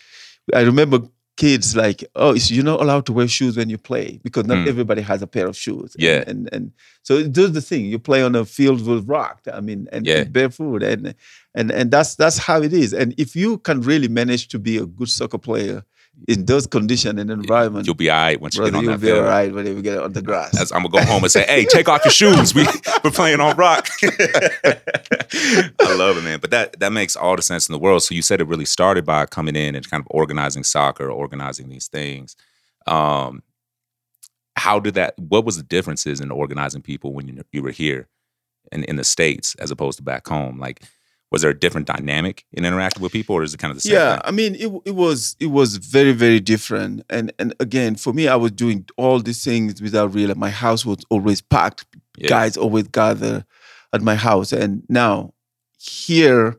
I 0.54 0.60
remember 0.62 1.00
kids 1.42 1.74
like, 1.84 2.00
oh, 2.24 2.34
you're 2.54 2.64
not 2.72 2.80
allowed 2.84 3.04
to 3.06 3.12
wear 3.18 3.28
shoes 3.28 3.56
when 3.56 3.70
you 3.70 3.78
play 3.90 4.08
because 4.26 4.44
not 4.50 4.58
Mm. 4.58 4.68
everybody 4.72 5.02
has 5.10 5.20
a 5.22 5.26
pair 5.36 5.46
of 5.50 5.56
shoes. 5.64 5.90
Yeah. 6.06 6.20
and 6.30 6.40
and, 6.54 6.64
so 7.08 7.12
there's 7.34 7.52
the 7.58 7.62
thing. 7.70 7.82
You 7.92 7.98
play 8.10 8.20
on 8.28 8.34
a 8.34 8.44
field 8.56 8.80
with 8.86 9.08
rock. 9.08 9.38
I 9.58 9.60
mean, 9.68 9.80
and, 9.94 10.02
Yeah. 10.06 10.20
and 10.22 10.32
barefoot, 10.38 10.82
and 10.92 11.14
and 11.58 11.66
and 11.78 11.86
that's 11.94 12.12
that's 12.22 12.38
how 12.48 12.58
it 12.68 12.72
is. 12.82 12.90
And 13.00 13.08
if 13.24 13.30
you 13.42 13.50
can 13.68 13.78
really 13.90 14.08
manage 14.20 14.44
to 14.52 14.58
be 14.68 14.74
a 14.78 14.86
good 14.98 15.10
soccer 15.18 15.38
player 15.48 15.78
in 16.26 16.44
those 16.46 16.66
conditions 16.66 17.20
and 17.20 17.30
environment, 17.30 17.86
You'll 17.86 17.94
be 17.94 18.10
all 18.10 18.16
right 18.16 18.40
once 18.40 18.54
you 18.56 18.60
brother, 18.62 18.72
get 18.72 18.78
on 18.78 18.84
you'll 18.84 18.92
that 18.94 19.00
be 19.00 19.06
field. 19.06 19.18
all 19.20 19.24
right 19.24 19.52
when 19.54 19.66
you 19.66 19.80
get 19.82 19.98
on 19.98 20.12
the 20.12 20.22
grass. 20.22 20.60
As 20.60 20.72
I'm 20.72 20.82
gonna 20.82 21.04
go 21.04 21.10
home 21.12 21.22
and 21.22 21.30
say, 21.30 21.44
"Hey, 21.46 21.64
take 21.64 21.88
off 21.88 22.04
your 22.04 22.12
shoes. 22.12 22.54
We 22.54 22.66
we're 23.04 23.10
playing 23.10 23.40
on 23.40 23.56
rock." 23.56 23.88
I 24.02 25.94
love 25.96 26.16
it, 26.18 26.24
man. 26.24 26.40
But 26.40 26.50
that 26.50 26.80
that 26.80 26.92
makes 26.92 27.16
all 27.16 27.36
the 27.36 27.42
sense 27.42 27.68
in 27.68 27.72
the 27.72 27.78
world. 27.78 28.02
So 28.02 28.14
you 28.14 28.22
said 28.22 28.40
it 28.40 28.48
really 28.48 28.64
started 28.64 29.04
by 29.04 29.26
coming 29.26 29.56
in 29.56 29.74
and 29.74 29.88
kind 29.88 30.00
of 30.00 30.06
organizing 30.10 30.64
soccer, 30.64 31.10
organizing 31.10 31.68
these 31.68 31.88
things. 31.88 32.36
Um, 32.86 33.42
how 34.56 34.80
did 34.80 34.94
that? 34.94 35.14
What 35.18 35.44
was 35.44 35.56
the 35.56 35.62
differences 35.62 36.20
in 36.20 36.30
organizing 36.30 36.82
people 36.82 37.12
when 37.12 37.28
you 37.28 37.42
you 37.52 37.62
were 37.62 37.70
here 37.70 38.08
in 38.72 38.84
in 38.84 38.96
the 38.96 39.04
states 39.04 39.54
as 39.56 39.70
opposed 39.70 39.98
to 39.98 40.02
back 40.04 40.26
home? 40.26 40.58
Like, 40.58 40.82
was 41.30 41.42
there 41.42 41.50
a 41.50 41.58
different 41.58 41.86
dynamic 41.86 42.44
in 42.52 42.64
interacting 42.64 43.02
with 43.02 43.12
people, 43.12 43.34
or 43.36 43.42
is 43.42 43.52
it 43.54 43.58
kind 43.58 43.70
of 43.70 43.76
the 43.76 43.80
same? 43.82 43.92
yeah 43.94 44.12
thing? 44.14 44.22
i 44.24 44.30
mean 44.30 44.54
it, 44.54 44.70
it 44.86 44.94
was 44.94 45.36
it 45.40 45.46
was 45.58 45.76
very 45.76 46.12
very 46.12 46.40
different 46.40 47.02
and 47.10 47.32
and 47.38 47.54
again 47.60 47.94
for 47.96 48.12
me 48.12 48.28
i 48.28 48.36
was 48.36 48.52
doing 48.52 48.84
all 48.96 49.18
these 49.20 49.42
things 49.44 49.80
without 49.82 50.14
realizing 50.14 50.40
my 50.40 50.50
house 50.50 50.84
was 50.86 50.98
always 51.10 51.40
packed 51.40 51.84
Yeah. 52.16 52.28
guys 52.28 52.56
always 52.56 52.88
gather 52.88 53.44
at 53.92 54.02
my 54.02 54.16
house 54.16 54.52
and 54.52 54.82
now 54.88 55.32
here 55.78 56.56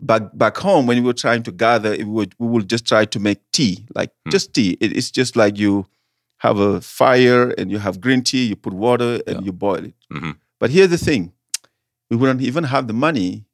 back 0.00 0.22
back 0.34 0.56
home 0.56 0.86
when 0.86 0.96
we 0.98 1.04
were 1.06 1.12
trying 1.12 1.42
to 1.44 1.52
gather 1.52 1.92
it 1.92 2.06
would 2.06 2.34
we 2.38 2.46
would 2.48 2.68
just 2.68 2.86
try 2.86 3.04
to 3.04 3.20
make 3.20 3.38
tea 3.52 3.84
like 3.94 4.10
Hmm. 4.24 4.30
just 4.30 4.54
tea 4.54 4.70
it, 4.80 4.96
it's 4.96 5.10
just 5.10 5.36
like 5.36 5.58
you 5.58 5.86
have 6.38 6.58
a 6.58 6.80
fire 6.80 7.50
and 7.58 7.70
you 7.70 7.78
have 7.78 8.00
green 8.00 8.20
tea, 8.22 8.44
you 8.46 8.56
put 8.56 8.72
water 8.72 9.20
and 9.28 9.36
Yeah. 9.36 9.44
you 9.46 9.52
boil 9.52 9.84
it. 9.84 9.94
Mhm. 10.12 10.34
But 10.58 10.70
here's 10.70 10.88
the 10.90 10.98
thing 10.98 11.32
we 12.10 12.16
wouldn't 12.16 12.40
even 12.42 12.64
have 12.64 12.88
the 12.88 12.92
money 13.06 13.44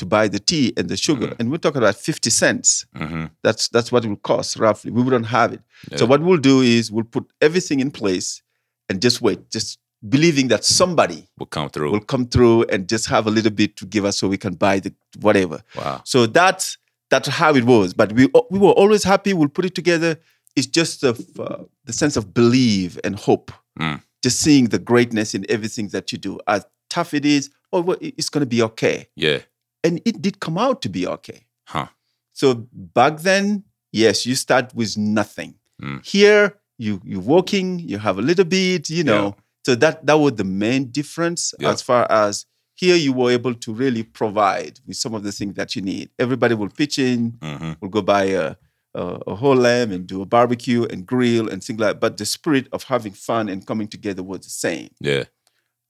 to 0.00 0.06
buy 0.16 0.24
the 0.28 0.38
tea 0.50 0.66
and 0.76 0.88
the 0.88 0.96
sugar. 0.96 1.28
Mhm. 1.28 1.36
And 1.38 1.50
we're 1.50 1.58
talking 1.66 1.82
about 1.84 1.96
50 1.96 2.30
cents. 2.30 2.68
hmm 2.96 3.26
That's, 3.44 3.68
that's 3.74 3.90
what 3.92 4.04
it 4.04 4.08
will 4.08 4.16
cost 4.32 4.56
roughly. 4.58 4.90
We 4.90 5.02
wouldn't 5.02 5.26
have 5.26 5.50
it. 5.56 5.62
So, 5.98 6.04
what 6.10 6.20
we'll 6.22 6.38
do 6.52 6.60
is 6.76 6.90
we'll 6.94 7.10
put 7.16 7.24
everything 7.40 7.78
in 7.80 7.90
place 7.90 8.42
and 8.88 9.00
just 9.06 9.20
wait, 9.22 9.40
just 9.56 9.78
believing 10.08 10.48
that 10.48 10.64
somebody 10.64 11.20
Will 11.38 11.46
come 11.58 11.68
through. 11.70 11.90
will 11.92 12.00
come 12.14 12.26
through 12.26 12.64
and 12.72 12.88
just 12.88 13.06
have 13.14 13.26
a 13.26 13.30
little 13.30 13.50
bit 13.62 13.76
to 13.76 13.84
give 13.86 14.04
us 14.08 14.18
so 14.18 14.28
we 14.28 14.38
can 14.46 14.54
buy 14.54 14.80
the 14.80 14.92
whatever. 15.20 15.58
wow. 15.76 16.00
So 16.04 16.26
that's 16.26 16.76
that's 17.10 17.28
how 17.28 17.54
it 17.60 17.64
was. 17.64 17.92
But 17.94 18.12
we 18.12 18.24
we 18.50 18.58
were 18.58 18.76
always 18.82 19.04
happy. 19.04 19.32
We'll 19.34 19.48
put 19.58 19.64
it 19.64 19.74
together. 19.74 20.16
It's 20.56 20.66
just 20.78 21.00
the 21.02 21.12
uh, 21.38 21.64
the 21.84 21.92
sense 21.92 22.16
of 22.16 22.24
belief 22.34 22.98
and 23.04 23.14
hope. 23.28 23.52
Mm. 23.78 24.00
Just 24.22 24.40
seeing 24.40 24.66
the 24.68 24.78
greatness 24.78 25.34
in 25.34 25.44
everything 25.48 25.88
that 25.88 26.12
you 26.12 26.18
do. 26.18 26.38
As 26.46 26.64
tough 26.90 27.14
it 27.14 27.24
is, 27.24 27.50
oh, 27.72 27.80
well, 27.82 27.96
it's 28.00 28.28
going 28.28 28.42
to 28.48 28.52
be 28.56 28.62
okay. 28.62 29.06
Yeah. 29.16 29.38
And 29.84 30.00
it 30.04 30.20
did 30.22 30.40
come 30.40 30.58
out 30.58 30.82
to 30.82 30.88
be 30.88 31.06
okay. 31.06 31.46
Huh. 31.66 31.86
So 32.32 32.66
back 32.72 33.18
then, 33.18 33.64
yes, 33.92 34.26
you 34.26 34.34
start 34.34 34.74
with 34.74 34.96
nothing. 34.96 35.54
Mm. 35.82 36.04
Here, 36.06 36.54
you 36.78 37.00
you're 37.04 37.20
working, 37.20 37.78
you 37.78 37.98
have 37.98 38.18
a 38.18 38.22
little 38.22 38.44
bit, 38.44 38.90
you 38.90 39.04
know. 39.04 39.36
So 39.66 39.74
that 39.76 40.06
that 40.06 40.14
was 40.18 40.34
the 40.34 40.44
main 40.44 40.90
difference 40.90 41.54
Yeah. 41.58 41.70
as 41.70 41.82
far 41.82 42.06
as 42.10 42.46
here 42.74 42.96
you 42.96 43.12
were 43.12 43.30
able 43.30 43.54
to 43.54 43.74
really 43.74 44.02
provide 44.02 44.80
with 44.86 44.96
some 44.96 45.14
of 45.14 45.22
the 45.22 45.32
things 45.32 45.54
that 45.56 45.76
you 45.76 45.82
need. 45.82 46.08
Everybody 46.18 46.54
will 46.54 46.70
pitch 46.70 46.98
in, 46.98 47.36
hmm 47.42 47.72
will 47.80 47.90
go 47.90 48.00
buy 48.02 48.24
a, 48.24 48.56
a, 48.94 49.02
a 49.26 49.34
whole 49.34 49.56
lamb 49.56 49.92
and 49.92 50.06
do 50.06 50.22
a 50.22 50.26
barbecue 50.26 50.84
and 50.90 51.06
grill 51.06 51.48
and 51.50 51.62
things 51.62 51.78
like 51.78 51.94
that. 51.94 52.00
But 52.00 52.16
the 52.16 52.24
spirit 52.26 52.68
of 52.72 52.84
having 52.84 53.12
fun 53.12 53.48
and 53.50 53.66
coming 53.66 53.88
together 53.88 54.22
was 54.22 54.40
the 54.40 54.50
same. 54.50 54.88
Yeah. 55.00 55.24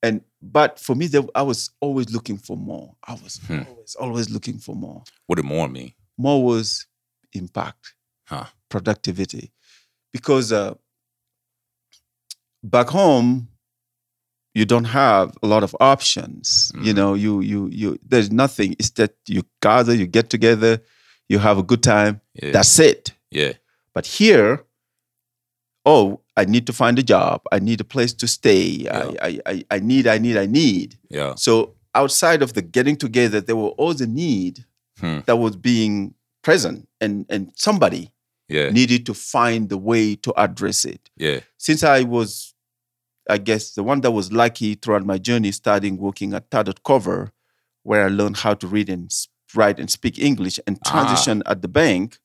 And 0.02 0.22
but 0.40 0.78
for 0.80 0.94
me, 0.96 1.06
there, 1.08 1.22
I 1.34 1.42
was 1.42 1.70
always 1.80 2.10
looking 2.10 2.38
for 2.38 2.56
more. 2.56 2.96
I 3.06 3.12
was 3.14 3.38
Hmm. 3.46 3.62
always 3.68 3.94
always 3.96 4.30
looking 4.30 4.58
for 4.58 4.74
more. 4.74 5.02
What 5.26 5.36
did 5.36 5.44
more 5.44 5.68
mean? 5.68 5.92
More 6.16 6.42
was 6.42 6.86
impact, 7.32 7.94
Huh. 8.26 8.46
productivity, 8.68 9.52
because 10.12 10.52
uh, 10.52 10.74
back 12.62 12.88
home 12.88 13.48
you 14.54 14.64
don't 14.64 14.86
have 14.86 15.32
a 15.42 15.46
lot 15.46 15.62
of 15.62 15.76
options. 15.80 16.72
You 16.74 16.92
Mhm. 16.92 16.96
know, 16.96 17.14
you 17.14 17.40
you 17.40 17.68
you 17.68 17.98
there's 18.02 18.30
nothing. 18.30 18.72
It's 18.78 18.90
that 18.90 19.14
you 19.26 19.42
gather, 19.62 19.94
you 19.94 20.06
get 20.06 20.28
together, 20.30 20.82
you 21.28 21.38
have 21.38 21.58
a 21.58 21.62
good 21.62 21.82
time. 21.82 22.20
Yeah. 22.34 22.52
That's 22.52 22.78
it. 22.78 23.12
yeah. 23.30 23.52
But 23.94 24.06
here, 24.06 24.64
oh, 25.84 26.20
I 26.40 26.44
need 26.54 26.66
to 26.66 26.72
find 26.72 26.98
a 26.98 27.02
job. 27.14 27.36
I 27.52 27.58
need 27.68 27.80
a 27.80 27.84
place 27.94 28.12
to 28.14 28.26
stay. 28.26 28.62
Yeah. 28.86 29.10
I, 29.28 29.40
I, 29.52 29.54
I, 29.76 29.78
need, 29.90 30.06
I 30.06 30.18
need, 30.18 30.36
I 30.44 30.46
need. 30.46 30.88
Yeah. 31.18 31.34
So 31.36 31.74
outside 31.94 32.40
of 32.42 32.50
the 32.56 32.62
getting 32.62 32.96
together, 32.96 33.40
there 33.40 33.56
were 33.62 33.74
always 33.80 34.00
a 34.00 34.06
need 34.06 34.64
Hmm. 35.00 35.20
that 35.26 35.36
was 35.38 35.56
being 35.56 36.12
present, 36.42 36.86
and 37.00 37.24
and 37.32 37.42
somebody 37.56 38.10
Yeah. 38.56 38.68
needed 38.70 39.06
to 39.06 39.14
find 39.14 39.68
the 39.70 39.78
way 39.78 40.14
to 40.24 40.30
address 40.36 40.84
it. 40.84 41.02
Yeah. 41.16 41.40
Since 41.56 41.82
I 41.96 42.02
was, 42.16 42.54
I 43.34 43.38
guess, 43.38 43.72
the 43.74 43.82
one 43.82 44.00
that 44.02 44.10
was 44.12 44.30
lucky 44.30 44.74
throughout 44.74 45.06
my 45.06 45.18
journey, 45.28 45.52
starting 45.52 45.96
working 45.96 46.34
at 46.34 46.50
Tattered 46.50 46.80
Cover, 46.82 47.32
where 47.82 48.04
I 48.04 48.08
learned 48.08 48.36
how 48.44 48.52
to 48.60 48.66
read 48.66 48.88
and 48.90 49.10
write 49.54 49.80
and 49.80 49.90
speak 49.90 50.18
English, 50.18 50.60
and 50.66 50.76
Ah. 50.84 50.90
transition 50.92 51.42
at 51.46 51.62
the 51.62 51.68
bank 51.82 52.18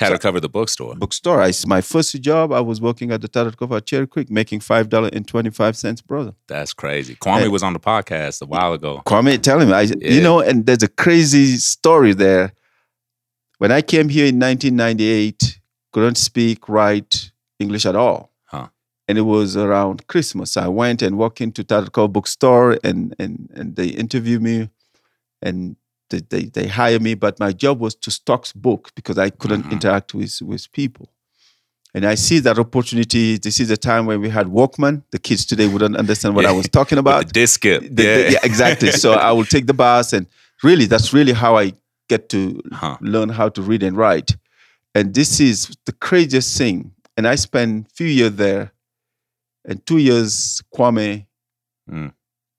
Tattered 0.00 0.20
Cover, 0.20 0.40
the 0.40 0.48
bookstore. 0.48 0.94
bookstore. 0.96 1.40
I, 1.42 1.52
my 1.66 1.80
first 1.80 2.20
job, 2.20 2.52
I 2.52 2.60
was 2.60 2.80
working 2.80 3.12
at 3.12 3.20
the 3.20 3.28
Tattered 3.28 3.56
Cover 3.56 3.76
at 3.76 3.86
Cherry 3.86 4.06
Creek, 4.06 4.30
making 4.30 4.60
five 4.60 4.88
dollar 4.88 5.10
and 5.12 5.26
twenty 5.28 5.50
five 5.50 5.76
cents, 5.76 6.00
brother. 6.02 6.34
That's 6.48 6.72
crazy. 6.72 7.14
Kwame 7.16 7.40
Hey. 7.42 7.48
was 7.48 7.62
on 7.62 7.72
the 7.72 7.80
podcast 7.80 8.42
a 8.42 8.46
while 8.46 8.72
ago. 8.72 9.02
Kwame, 9.06 9.40
tell 9.40 9.60
him, 9.60 9.72
I, 9.72 9.82
Yeah. 9.82 9.94
you 10.10 10.20
know, 10.22 10.40
and 10.40 10.66
there's 10.66 10.82
a 10.82 10.88
crazy 10.88 11.56
story 11.58 12.12
there. 12.14 12.52
When 13.58 13.70
I 13.70 13.82
came 13.82 14.08
here 14.08 14.26
in 14.26 14.38
1998, 14.38 15.60
couldn't 15.92 16.16
speak, 16.16 16.68
write 16.68 17.30
English 17.58 17.84
at 17.84 17.94
all. 17.94 18.30
Huh. 18.46 18.68
And 19.06 19.18
it 19.18 19.22
was 19.22 19.56
around 19.56 20.06
Christmas. 20.06 20.56
I 20.56 20.68
went 20.68 21.02
and 21.02 21.18
walked 21.18 21.40
into 21.42 21.62
Tattered 21.64 21.92
Cover 21.92 22.08
bookstore 22.08 22.78
and, 22.82 23.14
and, 23.18 23.50
and 23.54 23.76
they 23.76 23.88
interviewed 23.88 24.40
me 24.42 24.70
and 25.42 25.76
they, 26.10 26.20
they, 26.28 26.44
they 26.46 26.66
hired 26.68 27.02
me, 27.02 27.14
but 27.14 27.38
my 27.40 27.52
job 27.52 27.80
was 27.80 27.94
to 27.96 28.10
stock 28.10 28.46
book 28.54 28.90
because 28.94 29.18
I 29.18 29.30
couldn't 29.30 29.64
Mhm. 29.64 29.72
interact 29.72 30.14
with, 30.14 30.40
with 30.42 30.70
people. 30.72 31.08
And 31.94 32.04
I 32.04 32.14
see 32.14 32.38
that 32.40 32.58
opportunity. 32.58 33.36
This 33.38 33.58
is 33.58 33.68
the 33.68 33.76
time 33.76 34.06
when 34.06 34.20
we 34.20 34.28
had 34.28 34.46
Walkman. 34.46 35.02
The 35.10 35.18
kids 35.18 35.44
today 35.44 35.66
wouldn't 35.66 35.96
understand 35.96 36.36
what 36.36 36.46
I 36.46 36.52
was 36.52 36.68
talking 36.78 36.98
about. 36.98 37.26
the 37.26 37.32
disc. 37.32 37.62
The- 37.62 37.70
yeah. 37.70 37.88
the- 37.88 38.32
yeah, 38.32 38.38
exactly. 38.44 38.92
So 38.92 39.12
I 39.14 39.32
will 39.32 39.44
take 39.44 39.66
the 39.66 39.74
bus, 39.74 40.12
and 40.12 40.26
really, 40.62 40.86
that's 40.86 41.12
really 41.12 41.32
how 41.32 41.56
I 41.58 41.72
get 42.08 42.28
to 42.28 42.60
Huh. 42.72 42.96
learn 43.00 43.28
how 43.30 43.48
to 43.48 43.62
read 43.62 43.82
and 43.82 43.96
write. 43.96 44.36
And 44.94 45.14
this 45.14 45.40
is 45.40 45.76
the 45.86 45.92
craziest 45.92 46.56
thing. 46.58 46.92
And 47.16 47.26
I 47.26 47.34
spent 47.36 47.90
few 47.92 48.06
years 48.06 48.32
there, 48.36 48.72
and 49.64 49.84
two 49.86 49.98
years 49.98 50.62
Kwame 50.74 51.26
Mm. 51.90 52.12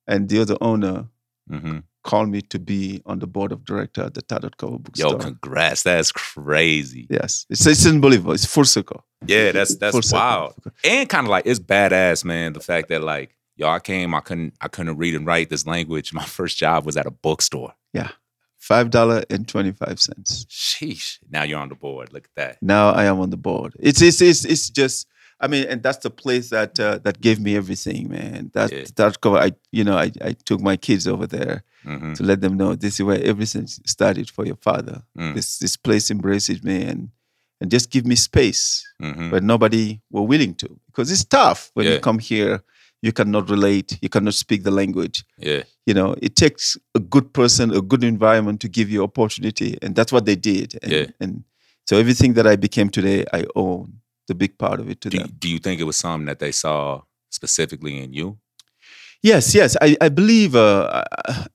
and 0.08 0.27
the 0.29 0.39
other 0.41 0.58
owner 0.62 1.05
hmm 1.50 1.79
called 2.03 2.29
me 2.29 2.41
to 2.41 2.60
be 2.60 3.01
on 3.05 3.20
the 3.20 3.27
board 3.27 3.51
of 3.51 3.63
director 3.65 4.03
at 4.03 4.13
the 4.13 4.22
Tattered 4.22 4.58
Cover 4.58 4.77
Bookstore. 4.79 5.12
Yo, 5.12 5.17
congrats. 5.17 5.84
That's 5.84 6.12
crazy. 6.12 7.08
yes, 7.10 7.46
it's, 7.50 7.65
it's 7.65 7.86
unbelievable. 7.86 8.34
It's 8.34 8.46
full 8.46 8.65
circle. 8.65 9.03
Yeah, 9.25 9.51
that's 9.51 9.72
Full 9.75 9.79
that's 9.91 10.08
circle. 10.10 10.20
wild. 10.20 10.53
And 10.84 11.08
kind 11.08 11.27
of 11.27 11.31
like 11.31 11.46
it's 11.46 11.60
badass, 11.60 12.25
man. 12.25 12.53
The 12.53 12.60
fact 12.60 12.89
that 12.89 13.01
like, 13.03 13.36
yo, 13.55 13.67
I 13.70 13.79
came, 13.79 14.15
I 14.15 14.20
couldn't 14.22 14.53
I 14.62 14.67
couldn't 14.67 14.98
read 14.98 15.15
and 15.15 15.25
write 15.27 15.50
this 15.50 15.65
language. 15.67 16.12
My 16.13 16.25
first 16.38 16.58
job 16.58 16.86
was 16.86 16.98
at 16.98 17.05
a 17.05 17.12
bookstore. 17.12 17.74
Yeah. 17.93 18.10
Five 18.58 18.89
dollar 18.91 19.24
and 19.29 19.48
twenty 19.48 19.72
five 19.72 20.00
cents. 20.00 20.46
Sheesh. 20.50 21.17
Now 21.29 21.43
you're 21.43 21.60
on 21.60 21.70
the 21.70 21.75
board. 21.75 22.13
Look 22.13 22.25
at 22.25 22.36
that. 22.36 22.58
now 22.62 22.89
I 22.91 23.05
am 23.05 23.20
on 23.20 23.29
the 23.31 23.38
board. 23.38 23.74
It's 23.79 24.01
it's 24.01 24.22
it's, 24.22 24.46
it's 24.46 24.70
just 24.70 25.08
I 25.41 25.48
mean, 25.48 25.65
and 25.67 25.81
that's 25.83 25.98
the 26.00 26.10
place 26.12 26.50
that 26.51 26.79
uh, 26.79 27.00
that 27.03 27.19
gave 27.21 27.39
me 27.39 27.55
everything, 27.57 28.10
man. 28.10 28.51
That 28.53 28.71
Yeah. 28.71 28.86
that 28.95 29.19
cover, 29.21 29.38
I 29.38 29.51
you 29.71 29.83
know, 29.83 29.98
I, 29.98 30.12
I 30.21 30.33
took 30.45 30.62
my 30.62 30.77
kids 30.77 31.07
over 31.07 31.27
there 31.27 31.63
hmm 31.83 32.13
to 32.13 32.24
let 32.24 32.41
them 32.41 32.55
know 32.57 32.75
this 32.75 32.95
is 33.00 33.03
where 33.05 33.24
everything 33.24 33.65
started 33.67 34.29
for 34.29 34.45
your 34.45 34.57
father. 34.57 35.01
Mm. 35.17 35.33
This 35.36 35.57
this 35.60 35.77
place 35.77 36.12
embraces 36.12 36.62
me 36.63 36.83
and 36.83 37.10
and 37.60 37.71
just 37.71 37.89
give 37.91 38.05
me 38.05 38.15
space, 38.15 38.86
hmm 39.00 39.29
but 39.31 39.43
nobody 39.43 40.00
were 40.12 40.27
willing 40.27 40.55
to 40.55 40.67
because 40.88 41.12
it's 41.12 41.25
tough 41.25 41.71
when 41.74 41.86
Yeah. 41.86 41.93
you 41.93 42.00
come 42.00 42.19
here. 42.19 42.62
You 43.03 43.12
cannot 43.12 43.50
relate. 43.50 43.98
You 44.03 44.10
cannot 44.10 44.36
speak 44.36 44.62
the 44.63 44.69
language. 44.69 45.25
Yeah. 45.38 45.63
You 45.88 45.95
know, 45.95 46.13
it 46.21 46.36
takes 46.36 46.77
a 46.93 47.00
good 47.00 47.33
person, 47.33 47.74
a 47.74 47.81
good 47.81 48.03
environment 48.03 48.62
to 48.62 48.69
give 48.69 48.91
you 48.93 49.01
opportunity, 49.03 49.75
and 49.81 49.95
that's 49.95 50.12
what 50.13 50.25
they 50.25 50.36
did. 50.36 50.77
And, 50.83 50.91
Yeah. 50.91 51.05
and 51.19 51.43
so 51.88 51.98
everything 51.98 52.36
that 52.36 52.45
I 52.45 52.57
became 52.57 52.89
today, 52.91 53.25
I 53.33 53.45
own 53.55 54.00
the 54.28 54.36
big 54.36 54.58
part 54.58 54.80
of 54.80 54.90
it 54.90 55.01
to 55.01 55.10
Do 55.10 55.18
you, 55.18 55.24
them. 55.24 55.36
do 55.40 55.50
you 55.50 55.60
think 55.60 55.80
it 55.82 55.86
was 55.86 55.98
something 55.98 56.25
that 56.28 56.40
they 56.40 56.51
saw 56.51 57.01
specifically 57.30 57.98
in 58.04 58.13
you? 58.13 58.38
Yes, 59.24 59.54
yes, 59.54 59.78
I, 59.82 59.96
I 60.01 60.10
believe, 60.10 60.56
uh, 60.56 61.04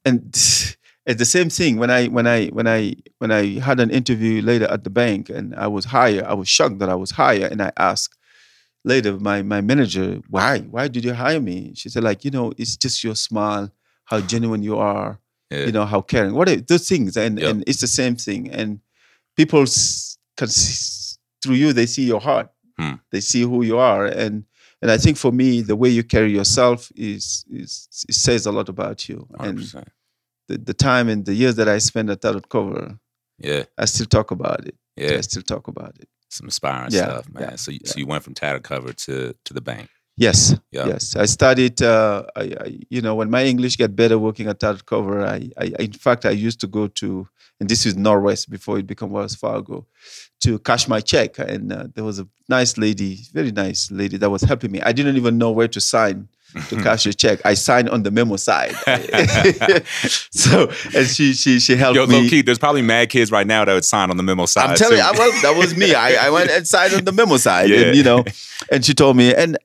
and 0.04 0.20
it's 0.32 1.18
the 1.18 1.24
same 1.24 1.50
thing. 1.50 1.78
When 1.78 1.90
I 1.90 2.06
when 2.06 2.26
I 2.26 2.46
when 2.48 2.68
I 2.68 2.94
when 3.18 3.32
I 3.32 3.58
had 3.58 3.80
an 3.80 3.90
interview 3.90 4.40
later 4.42 4.66
at 4.66 4.84
the 4.84 4.90
bank, 4.90 5.28
and 5.30 5.54
I 5.56 5.66
was 5.66 5.86
hired, 5.86 6.24
I 6.24 6.34
was 6.34 6.48
shocked 6.48 6.78
that 6.78 6.88
I 6.88 6.94
was 6.94 7.10
hired, 7.12 7.50
and 7.52 7.60
I 7.60 7.72
asked 7.76 8.14
later 8.84 9.18
my 9.18 9.42
my 9.42 9.60
manager, 9.60 10.20
why 10.30 10.60
why 10.60 10.86
did 10.88 11.04
you 11.04 11.14
hire 11.14 11.40
me? 11.40 11.72
She 11.74 11.88
said, 11.88 12.04
like 12.04 12.24
you 12.24 12.30
know, 12.30 12.52
it's 12.56 12.76
just 12.76 13.02
your 13.02 13.16
smile, 13.16 13.72
how 14.04 14.20
genuine 14.20 14.62
you 14.62 14.78
are, 14.78 15.18
Yeah. 15.50 15.66
you 15.66 15.72
know 15.72 15.86
how 15.86 16.02
caring 16.02 16.34
what 16.34 16.48
are 16.48 16.56
those 16.56 16.88
things 16.88 17.16
and 17.16 17.38
Yeah. 17.40 17.48
and 17.50 17.64
it's 17.66 17.80
the 17.80 17.88
same 18.00 18.14
thing 18.16 18.48
and 18.50 18.80
people 19.36 19.64
can 20.38 20.48
s- 20.48 21.18
through 21.42 21.54
you 21.56 21.72
they 21.72 21.86
see 21.86 22.04
your 22.04 22.20
heart 22.20 22.48
Hmm. 22.78 22.94
they 23.12 23.20
see 23.20 23.42
who 23.42 23.62
you 23.64 23.78
are 23.78 24.04
and 24.06 24.44
and 24.82 24.90
i 24.90 24.98
think 24.98 25.16
for 25.16 25.32
me 25.32 25.62
the 25.62 25.76
way 25.76 25.88
you 25.88 26.04
carry 26.04 26.30
yourself 26.32 26.92
is 26.94 27.44
is 27.50 27.88
it 28.08 28.14
says 28.14 28.44
a 28.46 28.52
lot 28.52 28.68
about 28.68 29.08
you 29.08 29.26
and 29.40 29.58
100%. 29.58 29.84
the, 30.48 30.58
the 30.58 30.74
time 30.74 31.08
and 31.08 31.24
the 31.24 31.34
years 31.34 31.56
that 31.56 31.68
i 31.68 31.78
spent 31.78 32.10
at 32.10 32.20
Tattered 32.20 32.48
cover 32.48 32.98
Yeah. 33.38 33.64
i 33.78 33.86
still 33.86 34.06
talk 34.06 34.30
about 34.30 34.66
it 34.66 34.76
Yeah. 34.96 35.16
i 35.18 35.22
still 35.22 35.42
talk 35.42 35.68
about 35.68 35.94
it 36.00 36.08
Some 36.28 36.46
inspiring 36.48 36.90
Yeah, 36.92 37.04
stuff, 37.08 37.28
man. 37.32 37.42
yeah, 37.44 37.56
so 37.56 37.70
you, 37.70 37.80
so 37.84 37.94
you 37.98 38.06
went 38.06 38.24
from 38.24 38.34
tattered 38.34 38.64
cover 38.64 38.92
to 39.06 39.14
to 39.46 39.54
the 39.54 39.60
bank. 39.60 39.88
Yes, 40.16 40.54
Yeah. 40.72 40.86
yes. 40.86 41.14
I 41.14 41.26
studied. 41.26 41.82
Uh, 41.82 42.24
I, 42.34 42.42
I, 42.60 42.78
you 42.88 43.02
know, 43.02 43.14
when 43.14 43.30
my 43.30 43.44
English 43.44 43.76
got 43.76 43.94
better 43.94 44.18
working 44.18 44.48
at 44.48 44.60
Tattered 44.60 44.86
Cover, 44.86 45.24
I, 45.26 45.50
I, 45.58 45.64
in 45.78 45.92
fact, 45.92 46.24
I 46.24 46.30
used 46.30 46.58
to 46.60 46.66
go 46.66 46.86
to, 46.88 47.28
and 47.60 47.68
this 47.68 47.84
is 47.84 47.94
Norwest 47.96 48.48
before 48.48 48.78
it 48.78 48.86
became 48.86 49.10
Wells 49.10 49.34
Fargo, 49.34 49.86
to 50.40 50.58
cash 50.60 50.88
my 50.88 51.00
check. 51.00 51.38
And 51.38 51.70
uh, 51.70 51.88
there 51.94 52.04
was 52.04 52.18
a 52.18 52.26
nice 52.48 52.78
lady, 52.78 53.18
very 53.34 53.52
nice 53.52 53.90
lady, 53.90 54.16
that 54.16 54.30
was 54.30 54.40
helping 54.42 54.72
me. 54.72 54.80
I 54.80 54.92
didn't 54.92 55.16
even 55.16 55.36
know 55.36 55.50
where 55.50 55.68
to 55.68 55.80
sign 55.82 56.28
to 56.70 56.76
cash 56.82 57.04
a 57.04 57.12
check. 57.12 57.40
I 57.44 57.52
signed 57.52 57.90
on 57.90 58.02
the 58.02 58.10
memo 58.10 58.36
side. 58.36 58.72
so, 60.30 60.70
and 60.94 61.06
she 61.06 61.34
she 61.34 61.60
she 61.60 61.76
helped 61.76 61.96
Yo, 61.96 62.06
me. 62.06 62.22
low 62.22 62.28
key, 62.28 62.40
there's 62.40 62.58
probably 62.58 62.82
mad 62.82 63.10
kids 63.10 63.30
right 63.30 63.46
now 63.46 63.66
that 63.66 63.74
would 63.74 63.84
sign 63.84 64.10
on 64.10 64.16
the 64.16 64.22
memo 64.22 64.46
side. 64.46 64.70
I'm 64.70 64.76
telling 64.76 64.92
too. 64.96 65.02
you, 65.02 65.08
I, 65.08 65.12
well, 65.12 65.32
that 65.42 65.58
was 65.58 65.76
me. 65.76 65.92
I, 65.94 66.26
I 66.26 66.30
went 66.30 66.50
and 66.50 66.66
signed 66.66 66.94
on 66.94 67.04
the 67.04 67.12
memo 67.12 67.36
side, 67.36 67.68
Yeah. 67.68 67.78
and 67.80 67.96
you 67.96 68.02
know, 68.02 68.24
and 68.72 68.82
she 68.82 68.94
told 68.94 69.16
me. 69.18 69.34
And 69.34 69.58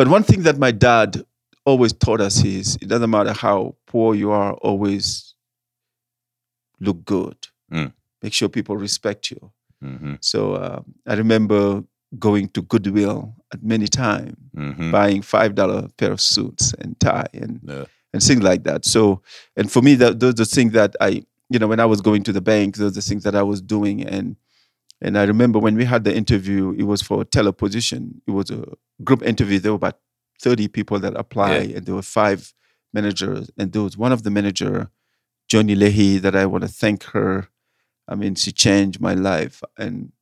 but 0.00 0.08
one 0.08 0.22
thing 0.22 0.44
that 0.44 0.56
my 0.56 0.70
dad 0.70 1.26
always 1.66 1.92
taught 1.92 2.22
us 2.22 2.42
is 2.42 2.76
it 2.80 2.88
doesn't 2.88 3.10
matter 3.10 3.34
how 3.34 3.76
poor 3.86 4.14
you 4.14 4.30
are, 4.30 4.54
always 4.54 5.34
look 6.80 7.04
good. 7.04 7.36
Mm. 7.70 7.92
Make 8.22 8.32
sure 8.32 8.48
people 8.48 8.78
respect 8.78 9.30
you. 9.30 9.52
hmm 9.82 10.14
So 10.20 10.54
uh, 10.54 10.80
I 11.06 11.14
remember 11.16 11.84
going 12.18 12.48
to 12.54 12.62
Goodwill 12.62 13.34
at 13.52 13.62
many 13.62 13.88
times, 13.88 14.36
hmm 14.54 14.90
buying 14.90 15.20
five 15.20 15.54
dollar 15.54 15.88
pair 15.98 16.12
of 16.12 16.20
suits 16.32 16.72
and 16.80 16.98
tie 16.98 17.28
and 17.34 17.60
Yeah. 17.62 17.84
and 18.14 18.22
things 18.22 18.42
like 18.42 18.62
that. 18.64 18.86
So, 18.86 19.20
and 19.58 19.70
for 19.70 19.82
me, 19.82 19.96
that 19.96 20.18
those 20.20 20.32
are 20.32 20.44
the 20.44 20.54
things 20.56 20.72
that 20.72 20.96
I, 20.98 21.10
you 21.52 21.58
know, 21.60 21.68
when 21.68 21.78
I 21.80 21.88
was 21.92 22.00
going 22.00 22.22
to 22.24 22.32
the 22.32 22.40
bank, 22.52 22.76
those 22.76 22.92
are 22.92 23.00
the 23.02 23.08
things 23.10 23.24
that 23.24 23.34
I 23.34 23.42
was 23.42 23.60
doing. 23.60 24.02
And 24.16 24.36
and 25.02 25.18
I 25.18 25.24
remember 25.24 25.58
when 25.58 25.76
we 25.76 25.84
had 25.84 26.04
the 26.04 26.14
interview, 26.22 26.74
it 26.78 26.86
was 26.92 27.02
for 27.02 27.20
a 27.20 27.26
teller 27.36 27.52
position. 27.52 28.22
It 28.26 28.30
was 28.30 28.50
a 28.50 28.64
group 29.04 29.22
interview. 29.22 29.58
There 29.58 29.72
were 29.72 29.76
about 29.76 29.98
thirty 30.40 30.68
people 30.68 30.98
that 31.00 31.16
applied, 31.16 31.70
and 31.76 31.86
there 31.86 31.94
were 31.94 32.02
five 32.02 32.52
managers. 32.92 33.50
And 33.58 33.72
there 33.72 33.82
was 33.82 33.96
one 33.96 34.12
of 34.12 34.22
the 34.22 34.30
manager, 34.30 34.90
Johnny 35.48 35.74
Leahy, 35.74 36.18
that 36.18 36.34
I 36.36 36.46
want 36.46 36.62
to 36.62 36.68
thank 36.68 37.04
her. 37.04 37.48
I 38.08 38.14
mean, 38.16 38.34
she 38.34 38.52
changed 38.52 39.00
my 39.00 39.14
life, 39.14 39.62
and 39.78 40.12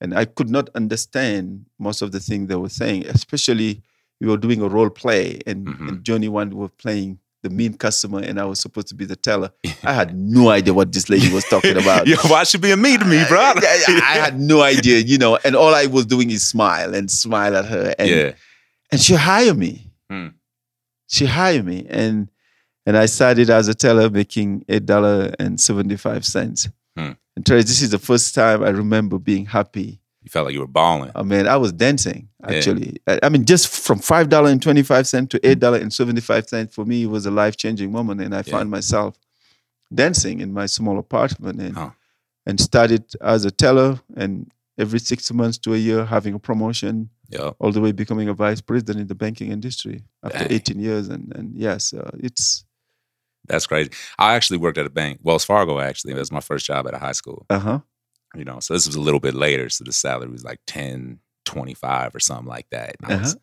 and 0.00 0.12
I 0.14 0.24
could 0.24 0.50
not 0.50 0.68
understand 0.74 1.66
most 1.78 2.02
of 2.02 2.10
the 2.12 2.20
things 2.20 2.48
they 2.48 2.56
were 2.56 2.68
saying, 2.68 3.06
especially 3.06 3.82
we 4.20 4.26
were 4.28 4.36
doing 4.36 4.60
a 4.62 4.68
role 4.68 4.90
play, 4.90 5.40
and, 5.46 5.66
Mhm. 5.66 5.88
and 5.88 6.04
Johnny 6.04 6.28
one 6.28 6.50
was 6.56 6.70
playing 6.78 7.18
the 7.44 7.50
mean 7.50 7.74
customer, 7.74 8.18
and 8.20 8.40
I 8.40 8.44
was 8.44 8.58
supposed 8.58 8.88
to 8.88 8.94
be 8.94 9.04
the 9.04 9.14
teller. 9.14 9.50
I 9.84 9.92
had 9.92 10.16
no 10.18 10.48
idea 10.48 10.74
what 10.74 10.90
this 10.90 11.08
lady 11.08 11.32
was 11.32 11.44
talking 11.44 11.76
about. 11.76 12.06
Yo, 12.08 12.16
why 12.26 12.42
she 12.42 12.58
being 12.58 12.80
mean 12.80 12.98
to 12.98 13.04
me, 13.04 13.22
bro? 13.28 13.38
I, 13.38 13.52
I- 13.56 14.00
I 14.02 14.14
had 14.24 14.40
no 14.40 14.62
idea, 14.62 14.98
you 14.98 15.18
know, 15.18 15.38
and 15.44 15.54
all 15.54 15.74
I 15.74 15.86
was 15.86 16.06
doing 16.06 16.30
is 16.30 16.44
smile 16.46 16.94
and 16.94 17.08
smile 17.10 17.56
at 17.56 17.66
her, 17.66 17.94
and 17.98 18.10
yeah. 18.10 18.32
and 18.90 19.00
she 19.00 19.14
hired 19.14 19.56
me. 19.56 19.92
Hmm. 20.10 20.28
She 21.06 21.26
hired 21.26 21.64
me, 21.64 21.86
and 21.88 22.28
and 22.86 22.96
I 22.96 23.06
started 23.06 23.50
as 23.50 23.68
a 23.68 23.74
teller 23.74 24.10
making 24.10 24.64
eight 24.68 24.86
dollar 24.86 25.32
and 25.38 25.60
seventy 25.60 25.96
five 25.96 26.24
cents. 26.24 26.68
Hmm. 26.96 27.12
And 27.36 27.44
this 27.44 27.82
is 27.82 27.90
the 27.90 27.98
first 27.98 28.34
time 28.34 28.62
I 28.62 28.70
remember 28.70 29.18
being 29.18 29.46
happy. 29.46 30.00
You 30.24 30.30
felt 30.30 30.46
like 30.46 30.54
you 30.54 30.60
were 30.60 30.66
balling. 30.66 31.12
I 31.14 31.22
mean, 31.22 31.46
I 31.46 31.56
was 31.58 31.70
dancing 31.72 32.28
Yeah. 32.40 32.56
actually. 32.56 32.96
I, 33.06 33.20
I 33.24 33.28
mean, 33.28 33.44
just 33.44 33.68
from 33.86 33.98
five 33.98 34.28
dollar 34.30 34.48
and 34.50 34.60
twenty 34.62 34.82
five 34.82 35.06
cent 35.06 35.30
to 35.30 35.38
eight 35.48 35.60
dollar 35.60 35.78
and 35.78 35.92
seventy 35.92 36.22
five 36.22 36.48
cent 36.48 36.72
for 36.72 36.84
me 36.86 37.02
it 37.02 37.10
was 37.10 37.26
a 37.26 37.30
life 37.30 37.56
changing 37.56 37.92
moment, 37.92 38.20
and 38.22 38.34
I 38.34 38.38
Yeah. 38.38 38.52
found 38.56 38.70
myself 38.70 39.16
dancing 39.94 40.40
in 40.40 40.52
my 40.52 40.66
small 40.66 40.98
apartment 40.98 41.60
and 41.60 41.74
Huh. 41.76 41.90
and 42.46 42.58
started 42.60 43.04
as 43.20 43.44
a 43.44 43.50
teller 43.50 44.00
and 44.16 44.50
every 44.78 44.98
six 44.98 45.30
months 45.32 45.58
to 45.58 45.74
a 45.74 45.76
year 45.76 46.04
having 46.06 46.34
a 46.34 46.38
promotion 46.38 47.10
all 47.60 47.72
the 47.72 47.80
way 47.80 47.92
becoming 47.92 48.28
a 48.28 48.34
vice 48.34 48.60
president 48.60 48.98
in 49.00 49.06
the 49.08 49.14
banking 49.14 49.50
industry 49.52 50.04
after 50.22 50.38
Dang. 50.38 50.52
18 50.52 50.78
years 50.80 51.08
and 51.08 51.32
and 51.36 51.46
yes 51.56 51.92
uh, 51.92 52.10
it's 52.26 52.64
That's 53.46 53.66
crazy. 53.66 53.90
I 54.18 54.34
actually 54.36 54.58
worked 54.58 54.78
at 54.78 54.86
a 54.86 54.90
bank, 55.00 55.18
Wells 55.22 55.44
Fargo. 55.44 55.78
Actually, 55.78 56.14
that 56.14 56.20
was 56.20 56.32
my 56.32 56.40
first 56.40 56.64
job 56.66 56.86
at 56.88 56.94
a 56.94 56.98
high 56.98 57.12
school. 57.20 57.44
uh-huh 57.50 57.80
You 58.34 58.44
know, 58.44 58.60
so 58.60 58.74
this 58.74 58.86
was 58.86 58.96
a 58.96 59.00
little 59.00 59.20
bit 59.20 59.34
later. 59.34 59.68
So 59.68 59.84
the 59.84 59.92
salary 59.92 60.30
was 60.30 60.44
like 60.44 60.60
10, 60.66 61.18
25 61.44 62.14
or 62.14 62.20
something 62.20 62.46
like 62.46 62.68
that. 62.70 62.96
And 63.02 63.12
I 63.12 63.16
was, 63.16 63.36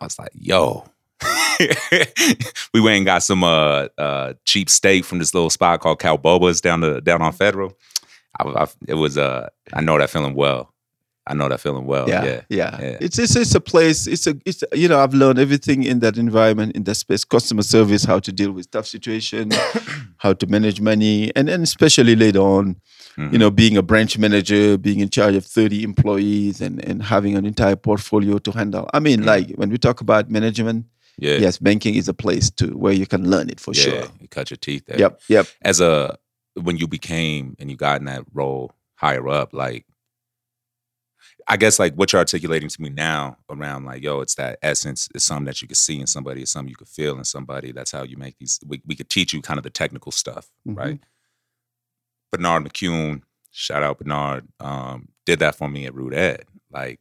I 0.00 0.04
was 0.04 0.18
like, 0.18 0.30
yo. 0.34 0.84
we 2.72 2.80
went 2.80 2.96
and 2.96 3.04
got 3.04 3.22
some 3.22 3.44
uh, 3.44 3.88
uh, 3.98 4.32
cheap 4.46 4.70
steak 4.70 5.04
from 5.04 5.18
this 5.18 5.34
little 5.34 5.50
spot 5.50 5.80
called 5.80 5.98
Cal 5.98 6.16
Boba's 6.16 6.62
down 6.62 6.80
the 6.80 7.00
down 7.02 7.20
on 7.20 7.32
Federal. 7.32 7.76
I, 8.38 8.48
I, 8.48 8.66
it 8.88 8.94
was 8.94 9.18
uh, 9.18 9.50
I 9.74 9.82
know 9.82 9.98
that 9.98 10.08
feeling 10.08 10.34
well. 10.34 10.72
I 11.26 11.34
know 11.34 11.48
that 11.48 11.60
feeling 11.60 11.86
well. 11.86 12.08
yeah, 12.08 12.24
Yeah, 12.24 12.40
yeah 12.48 12.78
yeah. 12.80 12.96
it's 13.00 13.18
it's 13.18 13.36
it's 13.36 13.54
a 13.54 13.60
place 13.60 14.06
it's 14.06 14.26
a 14.26 14.34
it's 14.44 14.64
you 14.72 14.88
know 14.88 14.98
i've 14.98 15.14
learned 15.14 15.38
everything 15.38 15.84
in 15.84 16.00
that 16.00 16.16
environment 16.16 16.74
in 16.74 16.84
that 16.84 16.94
space 16.96 17.24
customer 17.24 17.62
service 17.62 18.04
how 18.04 18.18
to 18.18 18.32
deal 18.32 18.52
with 18.52 18.70
tough 18.70 18.86
situation 18.86 19.50
how 20.16 20.32
to 20.32 20.46
manage 20.46 20.80
money 20.80 21.30
and 21.36 21.48
then 21.48 21.62
especially 21.62 22.16
later 22.16 22.40
on 22.40 22.76
Mhm. 23.16 23.32
you 23.32 23.38
know 23.38 23.50
being 23.50 23.76
a 23.76 23.82
branch 23.82 24.16
manager 24.18 24.78
being 24.78 25.00
in 25.00 25.08
charge 25.10 25.34
of 25.34 25.44
30 25.44 25.82
employees 25.82 26.60
and 26.60 26.84
and 26.88 27.02
having 27.02 27.36
an 27.36 27.44
entire 27.44 27.76
portfolio 27.76 28.38
to 28.38 28.50
handle 28.52 28.88
i 28.94 29.00
mean 29.00 29.20
Mhm. 29.20 29.26
like 29.26 29.50
when 29.56 29.68
we 29.70 29.78
talk 29.78 30.00
about 30.00 30.30
management 30.30 30.86
yeah, 31.18 31.36
yes 31.44 31.58
banking 31.58 31.94
is 31.96 32.08
a 32.08 32.14
place 32.14 32.50
to 32.50 32.66
where 32.82 32.92
you 32.94 33.06
can 33.06 33.28
learn 33.28 33.48
it 33.50 33.60
for 33.60 33.74
yeah. 33.74 33.82
sure 33.82 34.04
You 34.20 34.28
cut 34.28 34.50
your 34.50 34.56
teeth 34.58 34.84
there. 34.86 34.98
yep 34.98 35.20
yep 35.28 35.46
as 35.62 35.80
a 35.80 36.16
when 36.54 36.76
you 36.76 36.86
became 36.88 37.56
and 37.58 37.70
you 37.70 37.76
got 37.76 38.00
in 38.00 38.06
that 38.06 38.24
role 38.32 38.72
higher 38.94 39.26
up, 39.28 39.52
like 39.52 39.84
I 41.48 41.56
guess 41.56 41.78
like 41.78 41.94
what 41.94 42.12
you're 42.12 42.18
articulating 42.20 42.68
to 42.68 42.82
me 42.82 42.90
now 42.90 43.36
around 43.48 43.84
like, 43.84 44.02
yo, 44.02 44.20
it's 44.20 44.34
that 44.36 44.58
essence, 44.62 45.08
it's 45.14 45.24
something 45.24 45.46
that 45.46 45.60
you 45.62 45.68
can 45.68 45.74
see 45.74 45.98
in 46.00 46.06
somebody, 46.06 46.42
it's 46.42 46.52
something 46.52 46.68
you 46.70 46.76
could 46.76 46.88
feel 46.88 47.16
in 47.18 47.24
somebody. 47.24 47.72
That's 47.72 47.90
how 47.90 48.02
you 48.04 48.16
make 48.16 48.36
these 48.38 48.60
we, 48.66 48.80
we 48.86 48.94
could 48.94 49.08
teach 49.10 49.32
you 49.32 49.40
kind 49.42 49.58
of 49.58 49.64
the 49.64 49.70
technical 49.70 50.12
stuff, 50.12 50.48
Mhm. 50.68 50.76
right? 50.76 51.00
Bernard 52.32 52.64
McCune, 52.64 53.22
shout 53.50 53.82
out 53.82 53.98
Bernard, 53.98 54.46
um, 54.60 55.08
did 55.26 55.38
that 55.40 55.54
for 55.56 55.68
me 55.68 55.86
at 55.86 55.94
Root 55.94 56.14
Ed. 56.14 56.44
Like 56.70 57.00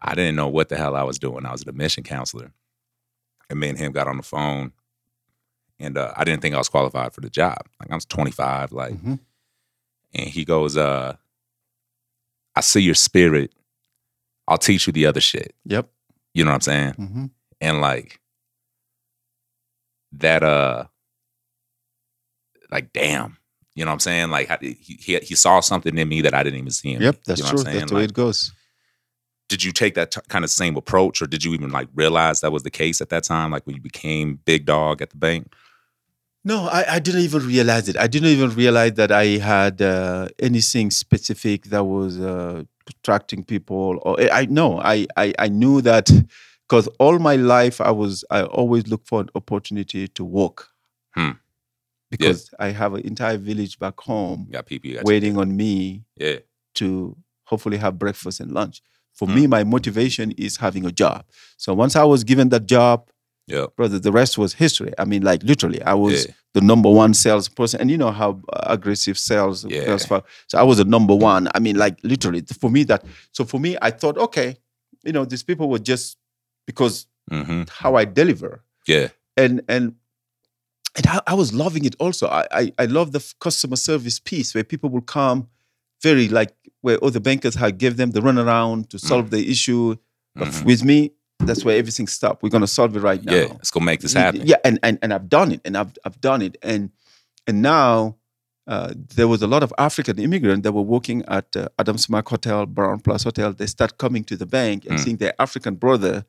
I 0.00 0.14
didn't 0.14 0.36
know 0.36 0.48
what 0.48 0.68
the 0.68 0.76
hell 0.76 0.96
I 0.96 1.02
was 1.02 1.18
doing. 1.18 1.46
I 1.46 1.52
was 1.52 1.62
an 1.62 1.68
admission 1.68 2.04
counselor. 2.04 2.52
And 3.50 3.60
me 3.60 3.68
and 3.68 3.78
him 3.78 3.92
got 3.92 4.08
on 4.08 4.16
the 4.16 4.22
phone 4.22 4.72
and 5.78 5.98
uh, 5.98 6.12
I 6.16 6.24
didn't 6.24 6.40
think 6.42 6.54
I 6.54 6.58
was 6.58 6.68
qualified 6.68 7.12
for 7.12 7.20
the 7.20 7.28
job. 7.30 7.58
Like 7.80 7.90
I 7.90 7.94
was 7.94 8.04
25, 8.06 8.72
like, 8.72 8.94
Mhm. 8.94 9.18
and 10.14 10.28
he 10.28 10.44
goes, 10.44 10.76
uh, 10.76 11.16
"I 12.54 12.60
see 12.60 12.80
your 12.80 12.94
spirit. 12.94 13.52
I'll 14.46 14.56
teach 14.58 14.86
you 14.86 14.92
the 14.92 15.06
other 15.06 15.20
shit." 15.20 15.54
yep 15.64 15.90
You 16.32 16.44
know 16.44 16.50
what 16.52 16.54
I'm 16.54 16.60
saying? 16.60 16.92
hmm 16.94 17.26
And 17.60 17.80
like 17.80 18.20
that, 20.12 20.42
uh, 20.44 20.84
like 22.70 22.92
damn, 22.92 23.36
you 23.74 23.84
know 23.84 23.90
what 23.90 23.94
I'm 23.94 24.00
saying? 24.00 24.30
Like 24.30 24.62
he 24.62 24.76
he, 25.00 25.16
he 25.18 25.34
saw 25.34 25.60
something 25.60 25.96
in 25.96 26.08
me 26.08 26.20
that 26.22 26.34
I 26.34 26.42
didn't 26.42 26.58
even 26.58 26.70
see 26.70 26.92
in 26.92 27.00
me. 27.00 27.04
Yep, 27.06 27.16
that's 27.26 27.38
you 27.38 27.44
know 27.44 27.50
true. 27.50 27.58
What 27.58 27.66
I'm 27.68 27.72
saying? 27.72 27.78
That's 27.80 27.90
the 27.90 27.96
way 27.96 28.00
Like, 28.02 28.10
it 28.10 28.14
goes. 28.14 28.52
did 29.48 29.64
you 29.64 29.72
take 29.72 29.94
that 29.94 30.10
t- 30.12 30.20
kind 30.28 30.44
of 30.44 30.50
same 30.50 30.76
approach, 30.76 31.20
or 31.22 31.26
did 31.26 31.44
you 31.44 31.52
even 31.54 31.70
like 31.70 31.88
realize 31.94 32.40
that 32.40 32.52
was 32.52 32.62
the 32.62 32.70
case 32.70 33.00
at 33.00 33.08
that 33.10 33.24
time? 33.24 33.50
Like 33.50 33.66
when 33.66 33.74
you 33.76 33.82
became 33.82 34.40
big 34.44 34.64
dog 34.66 35.02
at 35.02 35.10
the 35.10 35.16
bank? 35.16 35.52
No, 36.46 36.66
I, 36.66 36.96
I 36.96 36.98
didn't 36.98 37.22
even 37.22 37.46
realize 37.46 37.88
it. 37.88 37.96
I 37.96 38.06
didn't 38.06 38.28
even 38.28 38.50
realize 38.54 38.92
that 38.94 39.10
I 39.10 39.38
had 39.38 39.80
uh, 39.80 40.28
anything 40.38 40.90
specific 40.90 41.64
that 41.66 41.84
was 41.84 42.20
uh, 42.20 42.64
attracting 42.86 43.44
people. 43.44 43.98
Or 44.02 44.20
I 44.20 44.40
I- 44.40 44.46
no, 44.46 44.78
I 44.78 45.06
I, 45.16 45.32
I 45.38 45.48
knew 45.48 45.80
that 45.82 46.10
because 46.68 46.86
all 46.98 47.18
my 47.18 47.36
life 47.36 47.80
I 47.80 47.90
was 47.90 48.24
I 48.30 48.42
always 48.42 48.86
look 48.88 49.06
for 49.06 49.20
an 49.22 49.30
opportunity 49.34 50.06
to 50.08 50.24
work. 50.24 50.68
Hmm. 51.14 51.30
Because 52.18 52.50
I 52.58 52.68
have 52.80 52.94
an 52.94 53.00
entire 53.06 53.38
village 53.38 53.78
back 53.78 53.98
home 54.00 54.48
people 54.66 54.90
waiting 55.04 55.36
on 55.38 55.56
me 55.56 56.04
Yeah. 56.16 56.38
to 56.76 57.16
hopefully 57.44 57.76
have 57.78 57.98
breakfast 57.98 58.40
and 58.40 58.52
lunch. 58.52 58.82
For 59.12 59.26
Hmm. 59.28 59.34
me, 59.34 59.46
my 59.46 59.62
motivation 59.64 60.32
is 60.32 60.56
having 60.56 60.84
a 60.86 60.92
job. 60.92 61.24
So 61.56 61.72
once 61.74 61.94
I 61.96 62.04
was 62.04 62.24
given 62.24 62.48
that 62.50 62.66
job, 62.66 63.08
Yeah. 63.46 63.66
brother, 63.76 63.98
the 63.98 64.10
rest 64.10 64.38
was 64.38 64.54
history. 64.54 64.92
I 64.98 65.04
mean, 65.04 65.22
like 65.22 65.42
literally, 65.42 65.80
I 65.82 65.94
was 65.94 66.26
Yeah. 66.26 66.32
the 66.54 66.60
number 66.60 66.90
one 66.90 67.12
salesperson, 67.14 67.80
and 67.80 67.90
you 67.90 67.98
know 67.98 68.10
how 68.10 68.40
uh, 68.52 68.62
aggressive 68.76 69.16
sales. 69.18 69.64
Yeah. 69.68 69.96
Fargo- 69.98 70.26
So 70.48 70.58
I 70.58 70.62
was 70.62 70.78
the 70.78 70.84
number 70.84 71.14
one. 71.14 71.48
I 71.54 71.58
mean, 71.60 71.76
like 71.76 71.96
literally, 72.02 72.42
for 72.60 72.70
me 72.70 72.84
that. 72.84 73.04
So 73.32 73.44
for 73.44 73.60
me, 73.60 73.76
I 73.82 73.90
thought, 73.90 74.16
okay, 74.18 74.56
you 75.04 75.12
know, 75.12 75.24
these 75.24 75.42
people 75.42 75.68
were 75.68 75.78
just 75.92 76.16
because 76.66 77.06
Mm-hmm. 77.30 77.62
how 77.70 77.94
I 77.96 78.04
deliver, 78.04 78.62
Yeah. 78.86 79.08
and 79.36 79.62
and 79.68 79.94
and 80.96 81.06
I, 81.06 81.20
I 81.26 81.34
was 81.34 81.52
loving 81.52 81.84
it 81.84 81.94
also. 81.98 82.28
I, 82.28 82.46
I 82.50 82.72
I 82.78 82.84
love 82.86 83.12
the 83.12 83.22
customer 83.40 83.76
service 83.76 84.18
piece 84.20 84.54
where 84.54 84.64
people 84.64 84.90
will 84.90 85.02
come, 85.18 85.48
very 86.02 86.28
like 86.28 86.54
where 86.82 87.02
other 87.04 87.20
bankers 87.20 87.54
had 87.54 87.78
give 87.78 87.96
them 87.96 88.10
the 88.12 88.20
runaround 88.20 88.88
to 88.90 88.98
solve 88.98 89.30
the 89.30 89.50
issue. 89.50 89.96
But 90.36 90.48
Mhm. 90.48 90.64
with 90.64 90.82
me, 90.84 91.12
that's 91.38 91.64
where 91.64 91.76
everything 91.78 92.06
stopped. 92.08 92.42
We're 92.42 92.48
gonna 92.56 92.66
solve 92.66 92.96
it 92.96 93.00
right 93.00 93.22
now. 93.24 93.32
Yeah. 93.34 93.46
Let's 93.52 93.70
go 93.70 93.80
make 93.80 94.00
this 94.00 94.12
happen. 94.14 94.42
Yeah, 94.46 94.56
and, 94.64 94.78
and 94.82 94.98
and 95.02 95.12
I've 95.14 95.28
done 95.28 95.52
it, 95.52 95.60
and 95.64 95.76
I've 95.76 95.92
I've 96.04 96.20
done 96.20 96.42
it, 96.42 96.56
and 96.62 96.90
and 97.46 97.62
now 97.62 98.16
uh, 98.66 98.92
there 99.16 99.28
was 99.28 99.42
a 99.42 99.46
lot 99.46 99.62
of 99.62 99.72
African 99.76 100.18
immigrants 100.18 100.62
that 100.64 100.72
were 100.72 100.80
working 100.96 101.22
at 101.28 101.54
uh, 101.54 101.68
Adams 101.78 102.08
Mark 102.08 102.26
Hotel, 102.28 102.64
Brown 102.66 102.98
Palace 103.00 103.24
Hotel. 103.24 103.52
They 103.52 103.66
start 103.66 103.98
coming 103.98 104.24
to 104.24 104.36
the 104.36 104.46
bank 104.46 104.86
and 104.86 104.98
Mm. 104.98 105.02
seeing 105.04 105.16
their 105.18 105.34
African 105.38 105.74
brother, 105.74 106.24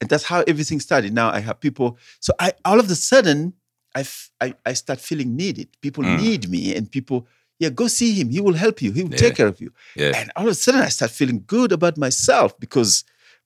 and 0.00 0.10
that's 0.10 0.24
how 0.24 0.44
everything 0.46 0.80
started. 0.80 1.12
Now 1.14 1.30
I 1.30 1.40
have 1.40 1.60
people. 1.60 1.96
So 2.20 2.32
I 2.38 2.52
all 2.64 2.78
of 2.80 2.90
a 2.90 2.94
sudden 2.94 3.54
I 3.98 4.00
f- 4.00 4.30
I, 4.44 4.48
I 4.70 4.72
start 4.82 5.00
feeling 5.08 5.30
needed. 5.42 5.68
People 5.86 6.04
Mm. 6.04 6.20
need 6.24 6.42
me, 6.54 6.62
and 6.76 6.84
people. 6.98 7.18
Yeah, 7.62 7.70
go 7.80 7.86
see 7.88 8.10
him. 8.18 8.28
He 8.36 8.40
will 8.46 8.58
help 8.66 8.76
you. 8.84 8.90
He 8.98 9.02
will 9.04 9.10
Yeah. 9.16 9.24
take 9.24 9.34
care 9.40 9.50
of 9.54 9.58
you. 9.64 9.70
Yeah. 9.96 10.12
And 10.18 10.26
all 10.36 10.46
of 10.48 10.52
a 10.52 10.60
sudden, 10.64 10.82
I 10.88 10.90
start 10.98 11.10
feeling 11.20 11.40
good 11.56 11.70
about 11.78 11.94
myself 12.06 12.50
because 12.64 12.90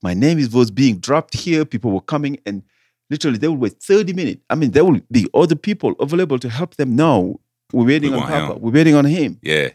my 0.08 0.14
name 0.24 0.38
is 0.42 0.48
was 0.60 0.70
being 0.82 0.96
dropped 1.06 1.34
here. 1.46 1.64
People 1.74 1.90
were 1.96 2.06
coming, 2.14 2.34
and 2.46 2.56
literally 3.12 3.38
they 3.38 3.48
will 3.48 3.62
wait 3.66 3.76
30 3.82 4.12
minutes. 4.20 4.40
I 4.52 4.54
mean, 4.60 4.70
there 4.72 4.84
will 4.88 5.00
be 5.10 5.24
other 5.42 5.56
people 5.68 5.90
available 6.06 6.38
to 6.44 6.48
help 6.58 6.72
them. 6.76 6.90
No, 7.04 7.40
we're 7.72 7.86
waiting 7.92 8.12
We 8.12 8.18
on 8.18 8.30
want 8.30 8.34
him. 8.52 8.62
We're 8.62 8.76
waiting 8.80 8.96
on 9.00 9.06
him. 9.06 9.30
Yeah. 9.52 9.68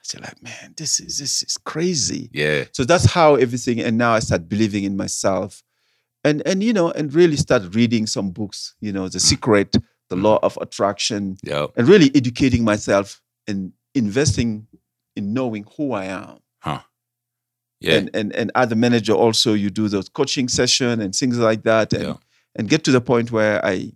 I 0.00 0.02
said, 0.10 0.20
like, 0.26 0.40
man, 0.42 0.66
this 0.80 0.92
is 1.00 1.12
this 1.22 1.34
is 1.46 1.56
crazy. 1.72 2.22
Yeah. 2.42 2.58
So 2.76 2.80
that's 2.90 3.06
how 3.16 3.28
everything. 3.46 3.76
And 3.86 3.94
now 4.04 4.12
I 4.18 4.20
start 4.28 4.42
believing 4.54 4.84
in 4.88 4.94
myself, 5.04 5.50
and 6.26 6.36
and 6.50 6.62
you 6.66 6.72
know, 6.78 6.88
and 6.98 7.04
really 7.20 7.36
start 7.46 7.62
reading 7.74 8.04
some 8.06 8.28
books. 8.38 8.74
You 8.86 8.92
know, 8.96 9.06
The 9.14 9.20
Secret, 9.32 9.70
The 10.10 10.16
Mm. 10.16 10.22
Law 10.22 10.38
of 10.42 10.56
Attraction, 10.60 11.36
Yep. 11.42 11.72
and 11.76 11.88
really 11.88 12.10
educating 12.14 12.64
myself 12.64 13.20
and 13.46 13.72
investing 13.94 14.66
in 15.16 15.32
knowing 15.34 15.64
who 15.76 15.92
I 15.92 16.04
am 16.06 16.38
Huh. 16.60 16.80
Yeah. 17.80 17.94
and 17.96 18.10
and 18.14 18.32
and 18.34 18.50
as 18.54 18.72
a 18.72 18.76
manager 18.76 19.12
also 19.12 19.52
you 19.54 19.70
do 19.70 19.88
those 19.88 20.08
coaching 20.08 20.48
session 20.48 21.00
and 21.00 21.14
things 21.14 21.38
like 21.38 21.62
that 21.64 21.92
and 21.92 22.02
Yeah. 22.02 22.16
and 22.56 22.68
get 22.68 22.84
to 22.84 22.92
the 22.92 23.00
point 23.00 23.30
where 23.30 23.64
i 23.64 23.92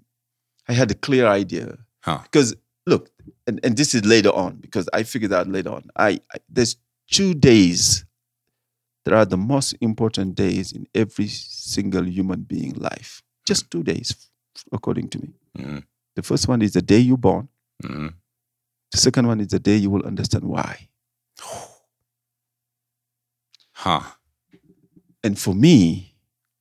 i 0.69 0.73
had 0.73 0.91
a 0.91 0.95
clear 0.95 1.27
idea 1.27 1.79
Huh. 2.05 2.21
because 2.23 2.55
look 2.87 3.11
and, 3.47 3.59
and 3.65 3.77
this 3.77 3.95
is 3.95 4.05
later 4.05 4.31
on 4.31 4.57
because 4.57 4.89
i 4.93 5.03
figured 5.03 5.33
out 5.33 5.49
later 5.49 5.71
on 5.71 5.85
I, 5.97 6.21
I 6.35 6.39
there's 6.49 6.77
two 7.11 7.35
days 7.35 8.05
that 9.05 9.15
are 9.15 9.25
the 9.27 9.37
most 9.37 9.75
important 9.81 10.35
days 10.37 10.73
in 10.73 10.87
every 10.95 11.29
single 11.29 12.05
human 12.09 12.43
being 12.43 12.75
life 12.75 13.23
just 13.47 13.71
two 13.71 13.83
days 13.83 14.15
according 14.73 15.09
to 15.09 15.19
me 15.21 15.31
Mhm. 15.59 15.83
The 16.17 16.23
first 16.23 16.49
one 16.49 16.63
is 16.63 16.73
the 16.73 16.83
day 16.83 16.99
you're 16.99 17.17
born 17.17 17.49
Mhm. 17.83 18.15
the 18.93 18.99
second 18.99 19.27
one 19.27 19.41
is 19.41 19.49
the 19.49 19.59
day 19.59 19.77
you 19.77 19.91
will 19.91 20.05
understand 20.07 20.45
why 20.45 20.89
Huh. 23.75 24.03
and 25.25 25.39
for 25.39 25.55
me 25.55 26.15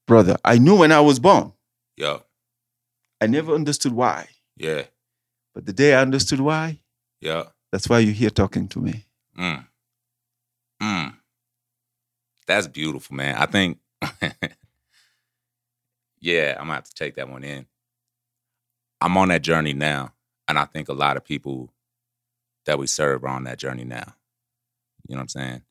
brother 0.07 0.37
i 0.43 0.57
knew 0.57 0.77
when 0.77 0.91
i 0.91 0.99
was 0.99 1.19
born 1.19 1.53
Yeah. 1.97 2.19
I 3.23 3.27
never 3.27 3.53
understood 3.53 3.91
why. 3.93 4.27
Yeah. 4.57 4.85
But 5.53 5.67
the 5.67 5.73
day 5.73 5.93
I 5.93 6.01
understood 6.01 6.39
why, 6.39 6.79
Yeah. 7.19 7.43
that's 7.71 7.87
why 7.87 7.99
you're 7.99 8.15
here 8.15 8.31
talking 8.31 8.67
to 8.69 8.79
me. 8.81 9.05
Mm. 9.37 9.67
Mm. 10.81 11.17
That's 12.47 12.65
beautiful, 12.67 13.15
man. 13.15 13.35
I 13.35 13.45
think, 13.45 13.77
yeah, 16.19 16.53
I'm 16.57 16.63
gonna 16.65 16.73
have 16.73 16.85
to 16.85 16.93
take 16.95 17.13
that 17.15 17.29
one 17.29 17.43
in. 17.43 17.67
I'm 19.01 19.17
on 19.17 19.29
that 19.29 19.41
journey 19.41 19.73
now, 19.73 20.13
and 20.47 20.57
I 20.59 20.65
think 20.65 20.87
a 20.89 20.93
lot 20.93 21.17
of 21.17 21.25
people 21.25 21.73
that 22.65 22.77
we 22.77 22.87
serve 22.87 23.23
are 23.23 23.29
on 23.29 23.43
that 23.45 23.57
journey 23.57 23.83
now. 23.83 24.13
You 25.07 25.15
know 25.15 25.17
what 25.17 25.21
I'm 25.23 25.27
saying? 25.29 25.61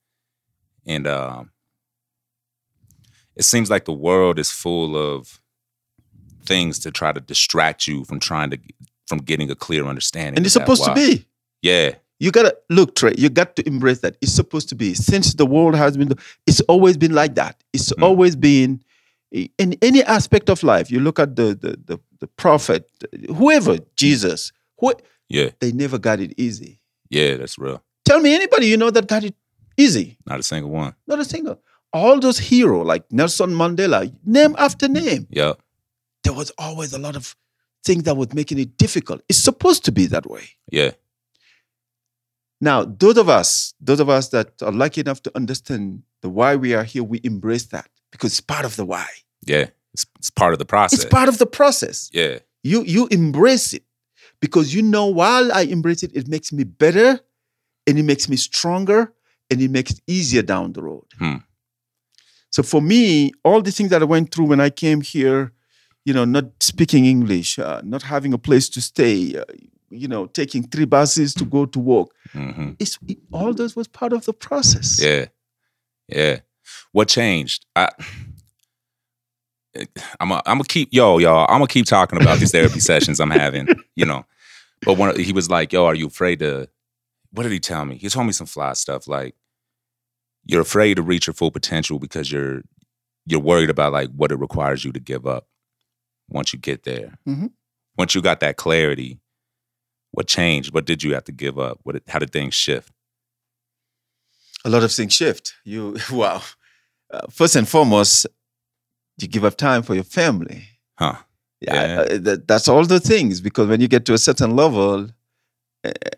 And 0.87 1.07
um, 1.07 1.51
it 3.37 3.45
seems 3.45 3.71
like 3.71 3.85
the 3.85 3.93
world 3.93 4.39
is 4.39 4.51
full 4.51 4.97
of 4.97 5.41
things 6.45 6.79
to 6.81 6.91
try 6.91 7.13
to 7.13 7.21
distract 7.21 7.87
you 7.87 8.05
from 8.05 8.19
trying 8.19 8.51
to 8.51 8.59
from 9.07 9.19
getting 9.19 9.51
a 9.51 9.55
clear 9.55 9.87
understanding. 9.87 10.37
And 10.37 10.47
it's 10.47 10.53
supposed 10.55 10.85
to 10.85 10.95
be. 10.95 11.27
Yeah. 11.63 11.95
You 12.19 12.31
gotta 12.31 12.57
look, 12.69 12.97
Trey. 12.97 13.15
You 13.17 13.29
got 13.31 13.57
to 13.57 13.67
embrace 13.67 14.01
that. 14.01 14.17
It's 14.21 14.33
supposed 14.33 14.69
to 14.71 14.75
be. 14.75 14.95
Since 14.95 15.35
the 15.35 15.47
world 15.47 15.75
has 15.75 15.97
been, 15.97 16.13
it's 16.47 16.61
always 16.63 16.97
been 16.97 17.15
like 17.15 17.35
that. 17.37 17.63
It's 17.73 17.93
Mm. 17.93 18.03
always 18.03 18.37
been 18.37 18.83
in 19.33 19.77
any 19.81 20.03
aspect 20.05 20.51
of 20.51 20.63
life. 20.63 20.91
You 20.91 21.01
look 21.01 21.19
at 21.19 21.37
the 21.37 21.55
the 21.55 21.79
the, 21.85 22.01
the 22.21 22.27
prophet, 22.27 22.89
whoever, 23.37 23.79
Jesus, 23.97 24.53
who 24.79 24.93
Yeah. 25.29 25.51
they 25.61 25.73
never 25.73 25.99
got 25.99 26.21
it 26.21 26.35
easy. 26.39 26.81
Yeah. 27.11 27.37
That's 27.37 27.59
real. 27.59 27.83
Tell 28.05 28.21
me 28.21 28.35
anybody 28.35 28.67
you 28.67 28.77
know 28.77 28.91
that 28.91 29.07
got 29.09 29.25
it 29.25 29.35
easy. 29.77 30.19
Not 30.27 30.41
a 30.41 30.43
single 30.43 30.71
one. 30.71 30.95
Not 31.07 31.19
a 31.19 31.25
single. 31.25 31.61
All 31.93 32.21
those 32.21 32.39
heroes 32.39 32.87
like 32.87 33.05
Nelson 33.11 33.51
Mandela, 33.51 34.13
name 34.25 34.55
after 34.59 34.89
name. 34.89 35.27
Yeah. 35.31 35.55
there 36.23 36.35
was 36.35 36.53
always 36.59 36.93
a 36.93 36.99
lot 36.99 37.17
of 37.17 37.35
things 37.83 38.03
that 38.05 38.15
was 38.17 38.33
making 38.35 38.59
it 38.59 38.77
difficult. 38.77 39.23
It's 39.29 39.39
supposed 39.39 39.85
to 39.87 39.93
be 39.93 40.05
that 40.07 40.29
way. 40.29 40.45
Yeah. 40.71 40.91
Now, 42.61 42.85
those 42.85 43.17
of 43.17 43.29
us, 43.31 43.73
those 43.81 44.01
of 44.01 44.09
us 44.11 44.29
that 44.29 44.61
are 44.63 44.71
lucky 44.73 45.01
enough 45.01 45.23
to 45.23 45.33
understand 45.35 46.03
the 46.21 46.29
why 46.29 46.57
we 46.57 46.75
are 46.75 46.85
here, 46.85 47.03
we 47.03 47.21
embrace 47.25 47.67
that 47.67 47.89
because 48.13 48.33
it's 48.33 48.41
part 48.43 48.67
of 48.67 48.77
the 48.77 48.85
why. 48.85 49.07
Yeah. 49.47 49.69
It's, 49.93 50.07
it's 50.19 50.31
part 50.31 50.53
of 50.53 50.59
the 50.59 50.65
process. 50.65 51.01
It's 51.01 51.09
part 51.09 51.29
of 51.29 51.39
the 51.39 51.47
process. 51.47 52.11
yeah. 52.13 52.39
You 52.63 52.83
you 52.83 53.09
embrace 53.11 53.73
it 53.73 53.85
because 54.41 54.75
you 54.75 54.83
know 54.83 55.07
while 55.07 55.51
I 55.51 55.63
embrace 55.63 56.03
it, 56.03 56.15
it 56.15 56.29
makes 56.29 56.53
me 56.53 56.65
better 56.65 57.19
and 57.87 57.99
it 57.99 58.03
makes 58.03 58.29
me 58.29 58.37
stronger 58.37 59.15
and 59.51 59.63
it 59.63 59.71
makes 59.71 59.93
it 59.93 60.01
easier 60.07 60.43
down 60.43 60.75
the 60.75 60.83
road. 60.83 61.07
Hmm. 61.19 61.37
So 62.51 62.63
for 62.63 62.83
me, 62.83 63.33
all 63.45 63.63
the 63.63 63.71
things 63.71 63.91
that 63.91 64.03
I 64.03 64.05
went 64.05 64.35
through 64.35 64.47
when 64.47 64.61
I 64.61 64.71
came 64.71 65.01
here, 65.01 65.53
you 66.05 66.13
know, 66.13 66.27
not 66.27 66.47
speaking 66.61 67.07
English, 67.07 67.59
uh, 67.59 67.81
not 67.83 68.03
having 68.03 68.35
a 68.35 68.39
place 68.39 68.69
to 68.71 68.81
stay, 68.81 69.37
uh, 69.39 69.45
you 69.89 70.09
know, 70.09 70.27
taking 70.27 70.65
three 70.65 70.85
buses 70.85 71.33
to 71.35 71.45
go 71.45 71.65
to 71.67 71.79
work, 71.79 72.09
hmm 72.33 72.73
it's 72.79 72.99
it, 73.09 73.19
all 73.33 73.55
those 73.55 73.75
was 73.75 73.89
part 73.89 74.13
of 74.13 74.25
the 74.27 74.33
process. 74.33 75.03
Yeah. 75.03 75.27
Yeah. 76.09 76.41
What 76.93 77.09
changed? 77.09 77.67
I 77.75 77.89
I'm 80.19 80.29
gonna 80.29 80.65
keep 80.65 80.89
yo 80.93 81.19
y'all. 81.19 81.47
I'm 81.49 81.57
gonna 81.59 81.67
keep 81.69 81.87
talking 81.87 82.21
about 82.21 82.39
these 82.39 82.53
therapy 82.53 82.81
sessions 82.91 83.21
I'm 83.21 83.31
having. 83.31 83.69
You 83.95 84.07
know, 84.07 84.25
but 84.83 84.99
when 84.99 85.19
he 85.19 85.33
was 85.33 85.49
like, 85.51 85.73
"Yo, 85.73 85.85
are 85.87 85.95
you 85.95 86.07
afraid 86.07 86.41
to?" 86.41 86.69
What 87.33 87.45
did 87.45 87.53
he 87.53 87.61
tell 87.61 87.85
me? 87.85 87.97
He 87.97 88.09
told 88.09 88.27
me 88.27 88.33
some 88.33 88.47
fly 88.49 88.73
stuff 88.73 89.07
like, 89.07 89.35
"You're 90.45 90.63
afraid 90.63 90.95
to 90.95 91.03
reach 91.03 91.27
your 91.29 91.35
full 91.35 91.51
potential 91.53 91.99
because 92.01 92.31
you're 92.33 92.63
you're 93.27 93.41
worried 93.41 93.71
about 93.71 93.93
like 93.93 94.11
what 94.11 94.33
it 94.33 94.37
requires 94.41 94.85
you 94.85 94.91
to 94.93 95.01
give 95.01 95.27
up 95.27 95.47
once 96.29 96.53
you 96.53 96.59
get 96.59 96.83
there. 96.85 97.19
Mhm. 97.29 97.53
Once 97.97 98.15
you 98.15 98.23
got 98.23 98.41
that 98.41 98.57
clarity, 98.57 99.21
what 100.11 100.27
changed? 100.27 100.73
What 100.75 100.87
did 100.87 101.03
you 101.03 101.15
have 101.15 101.25
to 101.25 101.33
give 101.33 101.59
up? 101.59 101.79
What? 101.85 102.03
How 102.09 102.19
did 102.19 102.33
things 102.33 102.55
shift? 102.55 102.91
A 104.65 104.71
lot 104.71 104.83
of 104.83 104.93
things 104.93 105.13
shift. 105.15 105.55
You 105.65 105.97
wow. 106.11 106.43
Uh, 107.13 107.27
first 107.31 107.57
and 107.57 107.69
foremost, 107.69 108.27
you 109.23 109.29
give 109.29 109.45
up 109.45 109.57
time 109.57 109.83
for 109.83 109.95
your 109.95 110.05
family. 110.05 110.65
Huh? 110.99 111.17
Yeah, 111.61 111.75
Yeah. 111.75 112.01
uh, 112.01 112.19
that, 112.19 112.49
that's 112.49 112.69
all 112.69 112.85
the 112.87 113.01
things 113.01 113.41
because 113.41 113.69
when 113.69 113.81
you 113.81 113.89
get 113.89 114.05
to 114.07 114.15
a 114.15 114.19
certain 114.19 114.57
level, 114.57 115.09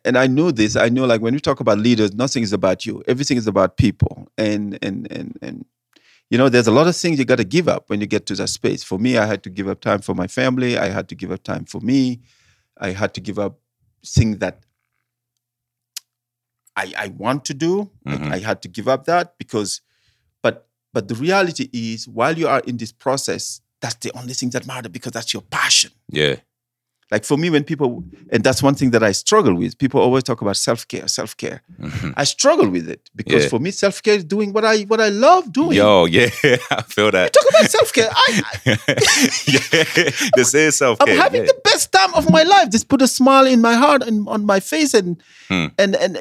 and 0.04 0.16
I 0.18 0.26
know 0.26 0.50
this, 0.50 0.74
I 0.76 0.88
know 0.88 1.04
like 1.06 1.20
when 1.20 1.34
we 1.34 1.40
talk 1.40 1.60
about 1.60 1.78
leaders, 1.78 2.12
nothing 2.14 2.42
is 2.42 2.52
about 2.52 2.84
you. 2.86 3.02
Everything 3.06 3.36
is 3.36 3.46
about 3.46 3.76
people, 3.76 4.28
and 4.36 4.78
and 4.82 5.10
and 5.12 5.38
and 5.42 5.64
you 6.30 6.38
know, 6.38 6.48
there's 6.48 6.66
a 6.66 6.72
lot 6.72 6.86
of 6.88 6.96
things 6.96 7.18
you 7.18 7.24
got 7.26 7.36
to 7.36 7.44
give 7.44 7.68
up 7.68 7.90
when 7.90 8.00
you 8.00 8.06
get 8.06 8.24
to 8.26 8.34
that 8.36 8.48
space. 8.48 8.82
For 8.82 8.98
me, 8.98 9.18
I 9.18 9.26
had 9.26 9.42
to 9.44 9.50
give 9.50 9.68
up 9.68 9.80
time 9.82 10.00
for 10.00 10.14
my 10.14 10.26
family. 10.26 10.78
I 10.78 10.88
had 10.88 11.08
to 11.10 11.14
give 11.14 11.30
up 11.30 11.42
time 11.42 11.64
for 11.66 11.80
me. 11.80 12.20
I 12.78 12.90
had 12.92 13.12
to 13.14 13.20
give 13.20 13.38
up 13.38 13.58
things 14.04 14.38
that 14.38 14.64
I 16.76 16.92
I 16.96 17.08
want 17.08 17.44
to 17.46 17.54
do. 17.54 17.90
Mhm. 18.06 18.32
I 18.32 18.38
had 18.38 18.62
to 18.62 18.68
give 18.68 18.88
up 18.88 19.04
that 19.04 19.36
because, 19.38 19.80
but 20.92 21.08
the 21.08 21.14
reality 21.14 21.68
is, 21.72 22.06
while 22.08 22.36
you 22.38 22.48
are 22.48 22.60
in 22.60 22.76
this 22.76 22.92
process, 22.92 23.60
that's 23.80 23.96
the 23.96 24.12
only 24.16 24.34
thing 24.34 24.50
that 24.50 24.66
matter 24.66 24.88
because 24.88 25.12
that's 25.12 25.32
your 25.32 25.42
passion. 25.42 25.90
Yeah. 26.08 26.36
Like 27.10 27.24
for 27.26 27.36
me, 27.36 27.50
when 27.50 27.62
people, 27.64 28.04
and 28.30 28.42
that's 28.42 28.62
one 28.62 28.74
thing 28.74 28.90
that 28.92 29.02
I 29.02 29.12
struggle 29.12 29.54
with. 29.54 29.76
People 29.76 30.00
always 30.00 30.22
talk 30.22 30.40
about 30.40 30.56
self 30.56 30.88
care, 30.88 31.06
self 31.08 31.36
care. 31.36 31.60
Mhm. 31.78 32.14
I 32.16 32.24
struggle 32.24 32.70
with 32.70 32.88
it 32.88 33.10
because 33.14 33.42
Yeah. 33.42 33.48
for 33.50 33.58
me, 33.60 33.70
self 33.70 34.02
care 34.02 34.14
is 34.14 34.24
doing 34.24 34.54
what 34.54 34.64
I 34.64 34.84
what 34.84 34.98
I 34.98 35.10
love 35.10 35.52
doing. 35.52 35.76
Yo, 35.76 36.06
yeah, 36.06 36.30
I 36.70 36.80
feel 36.82 37.10
that. 37.10 37.34
Talk 37.34 37.44
about 37.50 37.70
self 37.70 37.92
care. 37.92 38.08
I, 38.10 38.42
I 38.64 38.76
yeah, 39.46 40.10
this 40.36 40.54
is 40.54 40.76
self 40.78 40.98
care. 41.00 41.14
I'm 41.14 41.20
having 41.20 41.44
the 41.44 41.60
best 41.64 41.92
time 41.92 42.14
of 42.14 42.30
my 42.30 42.44
life. 42.44 42.70
Just 42.70 42.88
put 42.88 43.02
a 43.02 43.08
smile 43.08 43.46
in 43.46 43.60
my 43.60 43.74
heart 43.74 44.02
and 44.02 44.26
on 44.28 44.46
my 44.46 44.60
face, 44.60 44.94
and 44.94 45.22
Hmm. 45.48 45.66
and 45.78 45.94
and 45.96 46.16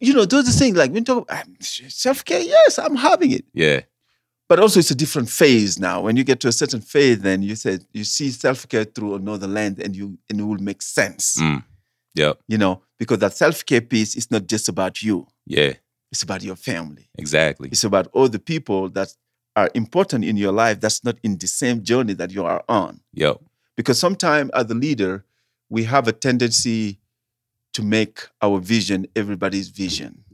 you 0.00 0.12
know 0.12 0.26
those 0.26 0.42
are 0.44 0.50
the 0.52 0.58
things 0.58 0.76
like 0.76 0.90
when 0.92 1.02
you 1.02 1.04
talk 1.04 1.30
self 1.60 2.24
care. 2.26 2.40
Yes, 2.40 2.78
I'm 2.78 2.96
having 2.96 3.30
it, 3.30 3.44
yeah, 3.54 3.80
but 4.48 4.60
also 4.60 4.78
it's 4.80 4.90
a 4.90 4.94
different 4.94 5.28
phase 5.30 5.78
now. 5.78 6.02
When 6.02 6.16
you 6.16 6.24
get 6.24 6.40
to 6.40 6.48
a 6.48 6.52
certain 6.52 6.80
phase, 6.80 7.18
then 7.20 7.42
you 7.42 7.56
say 7.56 7.78
you 7.92 8.04
see 8.04 8.30
self 8.30 8.68
care 8.68 8.84
through 8.84 9.14
another 9.16 9.46
lens, 9.46 9.78
and 9.80 9.94
you 9.96 10.18
and 10.30 10.40
it 10.40 10.44
will 10.44 10.58
make 10.58 10.82
sense. 10.82 11.36
Mm. 11.40 11.64
yep, 12.14 12.38
You 12.48 12.58
know, 12.58 12.82
because 12.98 13.18
that 13.18 13.34
self 13.36 13.64
care 13.64 13.80
piece 13.80 14.16
is 14.16 14.30
not 14.30 14.46
just 14.46 14.68
about 14.68 15.02
you; 15.02 15.26
yeah, 15.46 15.72
it's 16.12 16.22
about 16.22 16.42
your 16.42 16.56
family. 16.56 17.08
exactly. 17.18 17.68
It's 17.70 17.84
about 17.84 18.08
all 18.12 18.28
the 18.28 18.38
people 18.38 18.88
that 18.90 19.08
are 19.56 19.70
important 19.74 20.24
in 20.24 20.36
your 20.36 20.52
life. 20.52 20.80
That's 20.80 21.02
not 21.02 21.16
in 21.22 21.38
the 21.38 21.46
same 21.46 21.82
journey 21.82 22.12
that 22.14 22.30
you 22.30 22.44
are 22.44 22.62
on. 22.68 23.00
Yeah. 23.12 23.34
because 23.76 23.98
sometimes 23.98 24.50
as 24.54 24.70
a 24.70 24.74
leader 24.74 25.24
we 25.68 25.84
have 25.84 26.06
a 26.08 26.12
tendency 26.12 26.98
to 27.72 27.82
make 27.82 28.16
our 28.40 28.58
vision 28.60 29.06
everybody's 29.16 29.68
vision 29.68 30.12
Yeah, 30.18 30.25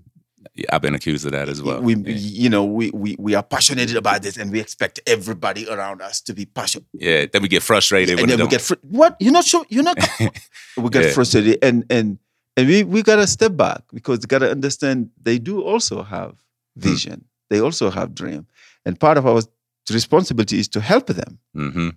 I've 0.70 0.82
been 0.82 0.94
accused 0.94 1.24
of 1.24 1.32
that 1.32 1.48
as 1.48 1.62
well. 1.62 1.80
We, 1.80 1.94
yeah. 1.96 2.14
you 2.14 2.50
know, 2.50 2.64
we, 2.64 2.90
we 2.90 3.16
we 3.18 3.34
are 3.34 3.42
passionate 3.42 3.94
about 3.94 4.22
this, 4.22 4.36
and 4.36 4.52
we 4.52 4.60
expect 4.60 5.00
everybody 5.06 5.66
around 5.68 6.02
us 6.02 6.20
to 6.22 6.34
be 6.34 6.44
passionate. 6.44 6.86
Yeah, 6.92 7.24
then 7.32 7.40
we 7.42 7.48
get 7.48 7.62
frustrated 7.62 8.16
when 8.16 8.30
and 8.30 8.38
then 8.38 8.46
we 8.46 8.50
get 8.50 8.60
fr- 8.60 8.74
what 8.82 9.16
you're 9.18 9.32
not 9.32 9.44
sure 9.46 9.64
you're 9.70 9.82
not. 9.82 9.96
we 10.76 10.90
get 10.90 11.04
Yeah. 11.04 11.12
frustrated, 11.12 11.58
and 11.64 11.84
and 11.88 12.18
and 12.56 12.68
we 12.68 12.82
we 12.84 13.02
gotta 13.02 13.26
step 13.26 13.56
back 13.56 13.82
because 13.94 14.18
we 14.20 14.26
gotta 14.26 14.50
understand 14.50 15.10
they 15.22 15.38
do 15.38 15.62
also 15.62 16.02
have 16.02 16.32
Hmm. 16.74 16.88
vision. 16.88 17.24
They 17.50 17.60
also 17.60 17.90
have 17.90 18.14
dream, 18.14 18.46
and 18.86 18.98
part 19.00 19.16
of 19.18 19.26
our 19.26 19.42
responsibility 19.90 20.58
is 20.58 20.68
to 20.68 20.80
help 20.80 21.06
them 21.06 21.38
hmm 21.54 21.90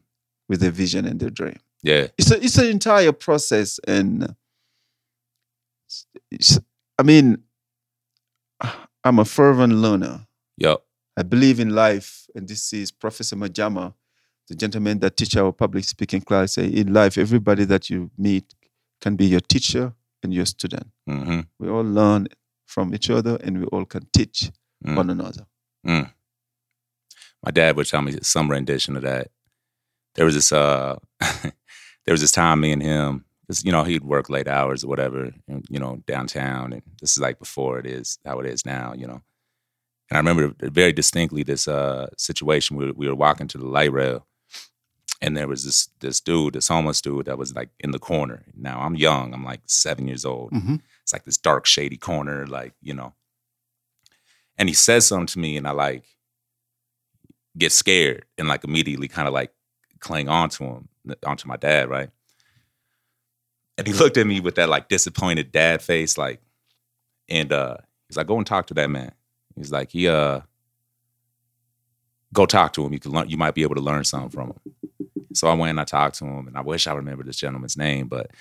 with 0.47 0.59
their 0.61 0.71
vision 0.71 1.05
and 1.05 1.19
their 1.19 1.29
dream. 1.31 1.57
Yeah, 1.83 2.07
It's 2.17 2.31
a, 2.31 2.35
it's 2.43 2.57
an 2.57 2.67
entire 2.67 3.11
process, 3.11 3.79
and 3.87 4.35
I 6.99 7.03
mean, 7.03 7.37
I'm 9.03 9.19
a 9.19 9.25
fervent 9.25 9.73
learner. 9.73 10.25
yep, 10.57 10.81
I 11.17 11.23
believe 11.23 11.59
in 11.59 11.69
life, 11.69 12.27
and 12.35 12.47
this 12.47 12.73
is 12.73 12.91
Professor 12.91 13.35
Majama, 13.35 13.93
the 14.47 14.55
gentleman 14.55 14.99
that 14.99 15.15
teach 15.17 15.35
our 15.37 15.51
public 15.51 15.83
speaking 15.85 16.21
class. 16.21 16.53
Say 16.53 16.67
in 16.67 16.93
life, 16.93 17.17
everybody 17.17 17.65
that 17.65 17.89
you 17.89 18.09
meet 18.17 18.53
can 19.01 19.15
be 19.15 19.25
your 19.25 19.41
teacher 19.41 19.93
and 20.23 20.33
your 20.33 20.45
student. 20.45 20.87
hmm 21.07 21.41
We 21.59 21.69
all 21.69 21.83
learn 21.83 22.27
from 22.65 22.93
each 22.95 23.09
other, 23.09 23.37
and 23.43 23.59
we 23.61 23.65
all 23.67 23.85
can 23.85 24.07
teach 24.13 24.51
Mm. 24.85 24.95
one 24.97 25.09
another. 25.09 25.45
my 27.43 27.51
dad 27.51 27.75
would 27.75 27.87
tell 27.87 28.01
me 28.01 28.17
some 28.21 28.49
rendition 28.51 28.95
of 28.97 29.03
that. 29.03 29.29
There 30.15 30.25
was 30.25 30.33
this 30.35 30.51
uh 30.51 30.97
there 31.19 32.11
was 32.13 32.21
this 32.21 32.31
time 32.31 32.59
me 32.61 32.71
and 32.71 32.81
him, 32.83 33.25
you 33.63 33.71
know, 33.71 33.83
he'd 33.83 34.03
work 34.03 34.29
late 34.29 34.47
hours 34.47 34.83
or 34.83 34.87
whatever, 34.87 35.31
and, 35.47 35.65
you 35.69 35.79
know, 35.79 36.01
downtown. 36.07 36.73
And 36.73 36.81
this 37.01 37.11
is 37.11 37.19
like 37.19 37.39
before 37.39 37.79
it 37.79 37.85
is 37.85 38.17
how 38.25 38.39
it 38.39 38.45
is 38.47 38.65
now, 38.65 38.93
you 38.93 39.07
know. 39.07 39.21
And 40.09 40.17
I 40.17 40.17
remember 40.17 40.53
very 40.61 40.93
distinctly 40.93 41.43
this 41.43 41.67
uh 41.67 42.07
situation 42.17 42.77
where 42.77 42.93
we 42.93 43.07
were 43.07 43.15
walking 43.15 43.47
to 43.49 43.57
the 43.57 43.65
light 43.67 43.91
rail 43.91 44.25
and 45.21 45.35
there 45.35 45.47
was 45.47 45.63
this 45.63 45.89
this 45.99 46.19
dude, 46.21 46.53
this 46.53 46.67
homeless 46.67 47.01
dude 47.01 47.25
that 47.25 47.37
was 47.37 47.55
like 47.55 47.69
in 47.79 47.91
the 47.91 47.99
corner. 47.99 48.43
Now 48.55 48.81
I'm 48.81 48.95
young, 48.95 49.33
I'm 49.33 49.43
like 49.43 49.61
seven 49.65 50.07
years 50.07 50.25
old. 50.25 50.51
Mhm. 50.51 50.81
It's 51.03 51.13
like 51.13 51.23
this 51.25 51.37
dark, 51.37 51.65
shady 51.65 51.97
corner, 51.97 52.45
like, 52.47 52.73
you 52.81 52.93
know. 52.93 53.13
And 54.57 54.69
he 54.69 54.75
says 54.75 55.07
something 55.07 55.27
to 55.27 55.39
me, 55.39 55.57
and 55.57 55.67
I 55.67 55.71
like 55.71 56.05
get 57.57 57.71
scared 57.71 58.25
and 58.37 58.47
like 58.47 58.63
immediately 58.63 59.07
kind 59.07 59.27
of 59.27 59.33
like 59.33 59.51
cling 59.99 60.29
onto 60.29 60.65
him, 60.65 60.89
onto 61.25 61.47
my 61.47 61.57
dad, 61.57 61.89
right? 61.89 62.09
And 63.77 63.85
he 63.87 63.93
looked 63.93 64.17
at 64.17 64.25
me 64.27 64.39
with 64.39 64.55
that 64.55 64.69
like 64.69 64.87
disappointed 64.87 65.51
dad 65.51 65.81
face, 65.81 66.17
like, 66.17 66.39
and 67.29 67.51
uh 67.51 67.77
he's 68.07 68.17
like, 68.17 68.27
go 68.27 68.37
and 68.37 68.45
talk 68.47 68.67
to 68.67 68.73
that 68.75 68.89
man. 68.89 69.11
He's 69.55 69.71
like, 69.71 69.91
he 69.91 70.07
uh 70.07 70.41
go 72.33 72.45
talk 72.45 72.73
to 72.73 72.85
him. 72.85 72.93
You 72.93 72.99
can 72.99 73.11
learn 73.11 73.29
you 73.29 73.37
might 73.37 73.55
be 73.55 73.63
able 73.63 73.75
to 73.75 73.81
learn 73.81 74.03
something 74.03 74.29
from 74.29 74.47
him. 74.49 74.59
So 75.33 75.49
I 75.49 75.53
went 75.53 75.71
and 75.71 75.79
I 75.81 75.83
talked 75.83 76.17
to 76.19 76.25
him, 76.25 76.47
and 76.47 76.57
I 76.57 76.61
wish 76.61 76.87
I 76.87 76.93
remember 76.93 77.21
this 77.23 77.35
gentleman's 77.35 77.75
name, 77.75 78.07
but 78.07 78.31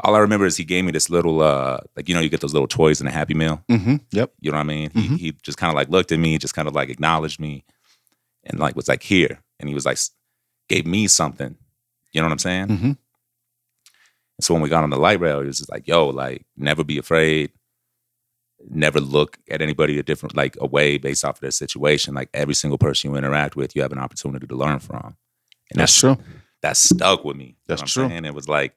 all 0.00 0.14
I 0.14 0.20
remember 0.20 0.46
is 0.46 0.56
he 0.56 0.64
gave 0.64 0.84
me 0.84 0.92
this 0.92 1.10
little 1.10 1.42
uh 1.42 1.78
like 1.96 2.08
you 2.08 2.14
know 2.14 2.20
you 2.22 2.30
get 2.30 2.40
those 2.40 2.54
little 2.54 2.68
toys 2.68 3.00
in 3.02 3.06
a 3.06 3.10
Happy 3.10 3.34
Meal. 3.34 3.62
Mm-hmm. 3.70 3.96
Yep. 4.12 4.32
You 4.40 4.50
know 4.52 4.56
what 4.56 4.62
I 4.62 4.66
mean? 4.66 4.90
Mhm. 4.90 5.02
He 5.02 5.16
he 5.18 5.32
just 5.42 5.58
kind 5.58 5.68
of 5.70 5.74
like 5.74 5.90
looked 5.90 6.12
at 6.12 6.18
me, 6.18 6.38
just 6.38 6.54
kind 6.54 6.66
of 6.68 6.74
like 6.74 6.88
acknowledged 6.88 7.38
me, 7.40 7.64
and 8.44 8.58
like 8.58 8.76
was 8.76 8.88
like 8.88 9.02
here, 9.02 9.42
and 9.60 9.68
he 9.68 9.74
was 9.74 9.84
like 9.84 9.98
gave 10.70 10.86
me 10.86 11.06
something. 11.08 11.56
You 12.12 12.20
know 12.22 12.26
what 12.26 12.32
I'm 12.32 12.38
saying? 12.38 12.66
Mhm. 12.68 12.98
And 14.38 14.44
so 14.44 14.54
when 14.54 14.62
we 14.62 14.68
got 14.68 14.84
on 14.84 14.90
the 14.90 14.96
light 14.98 15.20
rail, 15.20 15.40
it 15.40 15.46
was 15.46 15.58
just 15.58 15.70
like, 15.70 15.86
"Yo, 15.88 16.08
like 16.08 16.46
never 16.56 16.84
be 16.84 16.98
afraid, 16.98 17.52
never 18.68 19.00
look 19.00 19.38
at 19.50 19.60
anybody 19.62 19.98
a 19.98 20.02
different 20.02 20.36
like 20.36 20.56
a 20.60 20.66
way 20.66 20.98
based 20.98 21.24
off 21.24 21.36
of 21.36 21.40
their 21.40 21.50
situation. 21.50 22.14
Like 22.14 22.30
every 22.32 22.54
single 22.54 22.78
person 22.78 23.10
you 23.10 23.16
interact 23.16 23.56
with, 23.56 23.74
you 23.74 23.82
have 23.82 23.92
an 23.92 23.98
opportunity 23.98 24.46
to 24.46 24.54
learn 24.56 24.78
from." 24.78 25.16
And 25.70 25.80
That's 25.80 25.98
true. 25.98 26.16
that 26.62 26.76
stuck 26.76 27.24
with 27.24 27.36
me. 27.36 27.44
You 27.44 27.50
know 27.50 27.56
That's 27.66 27.82
what 27.82 27.90
true. 27.90 28.04
I'm 28.04 28.10
saying? 28.10 28.24
It 28.24 28.34
was 28.34 28.48
like 28.48 28.74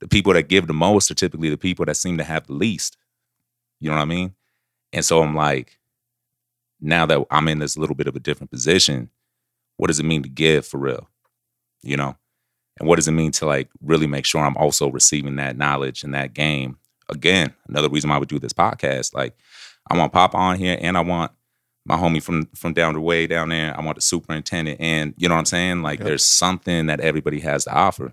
the 0.00 0.08
people 0.08 0.32
that 0.32 0.48
give 0.48 0.66
the 0.66 0.72
most 0.74 1.10
are 1.10 1.14
typically 1.14 1.50
the 1.50 1.58
people 1.58 1.84
that 1.86 1.96
seem 1.96 2.18
to 2.18 2.24
have 2.24 2.46
the 2.46 2.54
least. 2.54 2.96
You 3.80 3.90
know 3.90 3.96
what 3.96 4.02
I 4.02 4.06
mean? 4.06 4.34
And 4.92 5.04
so 5.04 5.22
I'm 5.22 5.34
like, 5.34 5.78
now 6.80 7.04
that 7.06 7.24
I'm 7.30 7.48
in 7.48 7.58
this 7.58 7.76
little 7.76 7.96
bit 7.96 8.06
of 8.06 8.14
a 8.16 8.20
different 8.20 8.50
position, 8.50 9.10
what 9.76 9.88
does 9.88 9.98
it 9.98 10.04
mean 10.04 10.22
to 10.22 10.28
give 10.28 10.66
for 10.66 10.78
real? 10.78 11.08
You 11.82 11.96
know? 11.96 12.16
And 12.78 12.88
what 12.88 12.96
does 12.96 13.06
it 13.08 13.12
mean 13.12 13.30
to 13.32 13.46
like 13.46 13.68
really 13.82 14.06
make 14.06 14.26
sure 14.26 14.40
I'm 14.40 14.56
also 14.56 14.90
receiving 14.90 15.36
that 15.36 15.56
knowledge 15.56 16.02
and 16.02 16.14
that 16.14 16.34
game? 16.34 16.78
Again, 17.08 17.54
another 17.68 17.88
reason 17.88 18.10
why 18.10 18.18
we 18.18 18.26
do 18.26 18.38
this 18.38 18.52
podcast. 18.52 19.14
Like, 19.14 19.36
I 19.90 19.96
want 19.96 20.12
Papa 20.12 20.36
on 20.36 20.58
here 20.58 20.78
and 20.80 20.96
I 20.96 21.00
want 21.02 21.30
my 21.86 21.96
homie 21.96 22.22
from 22.22 22.46
from 22.54 22.72
down 22.72 22.94
the 22.94 23.00
way 23.00 23.26
down 23.26 23.50
there. 23.50 23.76
I 23.78 23.82
want 23.82 23.96
the 23.96 24.00
superintendent, 24.00 24.80
and 24.80 25.12
you 25.18 25.28
know 25.28 25.34
what 25.34 25.40
I'm 25.40 25.44
saying. 25.44 25.82
Like, 25.82 25.98
Yep. 26.00 26.06
there's 26.06 26.24
something 26.24 26.86
that 26.86 27.00
everybody 27.00 27.40
has 27.40 27.64
to 27.64 27.72
offer. 27.74 28.12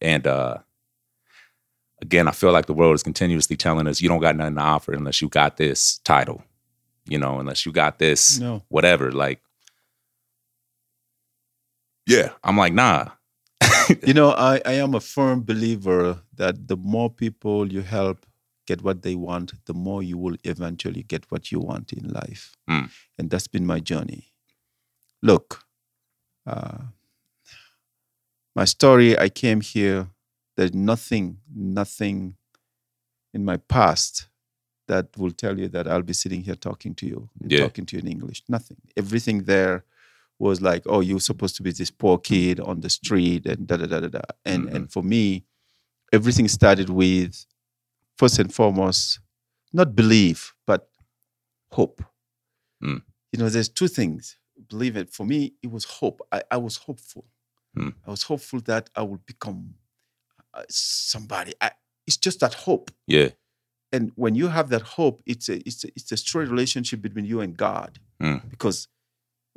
And 0.00 0.26
uh 0.26 0.58
again, 2.02 2.28
I 2.28 2.32
feel 2.32 2.52
like 2.52 2.66
the 2.66 2.74
world 2.74 2.94
is 2.94 3.02
continuously 3.02 3.56
telling 3.56 3.86
us 3.86 4.00
you 4.00 4.08
don't 4.08 4.20
got 4.20 4.36
nothing 4.36 4.54
to 4.56 4.60
offer 4.60 4.92
unless 4.92 5.20
you 5.22 5.28
got 5.28 5.56
this 5.56 5.98
title, 5.98 6.42
you 7.06 7.18
know, 7.18 7.38
unless 7.40 7.64
you 7.66 7.72
got 7.72 7.98
this 7.98 8.38
No. 8.40 8.62
whatever. 8.68 9.10
Like, 9.12 9.40
yeah, 12.06 12.30
I'm 12.42 12.56
like, 12.56 12.72
nah. 12.72 13.08
You 14.06 14.14
know, 14.14 14.30
I, 14.30 14.60
I 14.64 14.72
am 14.74 14.94
a 14.94 15.00
firm 15.00 15.42
believer 15.42 16.20
that 16.36 16.68
the 16.68 16.76
more 16.76 17.10
people 17.10 17.72
you 17.72 17.82
help 17.82 18.26
get 18.66 18.82
what 18.82 19.02
they 19.02 19.14
want, 19.14 19.52
the 19.64 19.74
more 19.74 20.02
you 20.02 20.18
will 20.18 20.36
eventually 20.44 21.02
get 21.02 21.24
what 21.30 21.50
you 21.50 21.58
want 21.58 21.92
in 21.92 22.08
life. 22.08 22.54
Mm. 22.68 22.90
And 23.18 23.30
that's 23.30 23.48
been 23.48 23.66
my 23.66 23.80
journey. 23.80 24.32
Look, 25.22 25.64
uh, 26.46 26.78
my 28.54 28.64
story, 28.64 29.18
I 29.18 29.28
came 29.28 29.60
here, 29.60 30.08
there's 30.56 30.74
nothing, 30.74 31.38
nothing 31.54 32.36
in 33.32 33.44
my 33.44 33.56
past 33.56 34.28
that 34.88 35.06
will 35.16 35.30
tell 35.30 35.58
you 35.58 35.68
that 35.68 35.86
I'll 35.86 36.02
be 36.02 36.12
sitting 36.14 36.42
here 36.42 36.54
talking 36.56 36.94
to 36.96 37.06
you, 37.06 37.28
Yeah. 37.46 37.60
talking 37.60 37.86
to 37.86 37.96
you 37.96 38.02
in 38.02 38.08
English. 38.08 38.42
Nothing. 38.48 38.78
Everything 38.96 39.44
there 39.44 39.84
was 40.38 40.60
like, 40.60 40.82
oh, 40.86 41.00
you're 41.00 41.20
supposed 41.20 41.56
to 41.56 41.62
be 41.62 41.72
this 41.72 41.90
poor 41.90 42.18
kid 42.18 42.60
on 42.60 42.80
the 42.80 42.90
street 42.90 43.46
and 43.46 43.66
da 43.66 43.76
da 43.76 43.86
da 43.86 44.00
da 44.00 44.08
da. 44.08 44.20
And 44.44 44.64
Mhm. 44.68 44.74
and 44.74 44.92
for 44.92 45.02
me, 45.02 45.44
everything 46.12 46.48
started 46.48 46.88
with 46.90 47.44
first 48.16 48.38
and 48.38 48.52
foremost, 48.54 49.20
not 49.72 49.94
belief, 49.94 50.54
but 50.66 50.88
hope. 51.72 52.02
Mm. 52.82 53.02
You 53.32 53.38
know, 53.40 53.48
there's 53.48 53.68
two 53.68 53.88
things. 53.88 54.36
Believe 54.68 54.96
it. 54.96 55.10
For 55.10 55.26
me, 55.26 55.54
it 55.62 55.70
was 55.70 55.84
hope. 55.84 56.20
I, 56.32 56.42
I 56.50 56.56
was 56.56 56.76
hopeful. 56.78 57.26
Mm. 57.76 57.94
I 58.06 58.10
was 58.10 58.22
hopeful 58.24 58.60
that 58.62 58.90
I 58.96 59.02
would 59.02 59.24
become 59.26 59.74
uh, 60.54 60.64
somebody. 60.68 61.52
I, 61.60 61.70
it's 62.06 62.16
just 62.16 62.40
that 62.40 62.54
hope. 62.54 62.90
Yeah, 63.06 63.30
And 63.92 64.12
when 64.16 64.34
you 64.34 64.48
have 64.48 64.68
that 64.70 64.82
hope, 64.82 65.22
it's 65.26 65.48
a 65.48 65.56
it's 65.68 65.84
a, 65.84 65.88
it's 65.96 66.10
a 66.12 66.16
straight 66.16 66.48
relationship 66.48 67.02
between 67.02 67.24
you 67.26 67.40
and 67.40 67.56
God. 67.56 67.98
Mm. 68.22 68.48
Because 68.50 68.88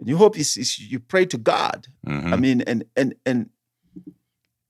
you 0.04 0.18
hope 0.18 0.38
is, 0.38 0.58
is 0.58 0.80
you 0.80 1.00
pray 1.00 1.26
to 1.26 1.38
God. 1.38 1.88
mhm, 2.06 2.34
I 2.34 2.36
mean, 2.38 2.62
and 2.62 2.84
and 2.96 3.14
and 3.26 3.50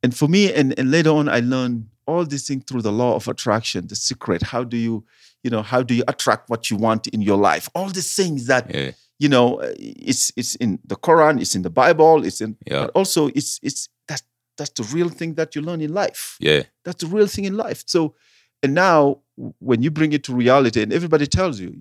and 0.04 0.16
for 0.16 0.28
me, 0.28 0.54
and 0.54 0.78
and 0.80 0.92
later 0.92 1.10
on, 1.12 1.30
I 1.30 1.40
learned 1.40 1.88
all 2.08 2.26
these 2.26 2.48
things 2.48 2.64
through 2.66 2.82
the 2.82 2.92
law 2.92 3.16
of 3.16 3.28
attraction, 3.28 3.88
the 3.88 3.96
secret. 3.96 4.42
How 4.42 4.64
do 4.64 4.76
you, 4.78 5.06
you 5.44 5.50
know, 5.52 5.62
how 5.62 5.84
do 5.84 5.94
you 5.94 6.04
attract 6.08 6.50
what 6.50 6.70
you 6.70 6.78
want 6.78 7.08
in 7.08 7.22
your 7.22 7.38
life? 7.38 7.70
All 7.76 7.90
these 7.90 8.16
things 8.16 8.48
that 8.48 8.74
yeah, 8.74 8.92
you 9.20 9.30
know, 9.30 9.60
it's 9.80 10.32
it's 10.36 10.56
in 10.56 10.80
the 10.86 10.96
Quran, 10.96 11.40
it's 11.40 11.56
in 11.56 11.62
the 11.62 11.70
Bible, 11.70 12.26
it's 12.26 12.42
in, 12.42 12.58
Yeah. 12.66 12.82
but 12.82 12.92
also 12.96 13.28
it's 13.28 13.60
it's 13.62 13.88
that's 14.08 14.24
that's 14.58 14.72
the 14.72 14.84
real 14.96 15.10
thing 15.10 15.36
that 15.36 15.56
you 15.56 15.62
learn 15.62 15.82
in 15.82 15.94
life. 15.94 16.38
yeah, 16.40 16.64
That's 16.84 17.04
the 17.04 17.08
real 17.16 17.28
thing 17.28 17.46
in 17.46 17.56
life. 17.56 17.84
So, 17.86 18.16
and 18.64 18.74
now 18.74 19.20
when 19.60 19.82
you 19.84 19.92
bring 19.92 20.14
it 20.14 20.24
to 20.24 20.34
reality, 20.36 20.82
and 20.82 20.92
everybody 20.94 21.28
tells 21.28 21.60
you 21.60 21.76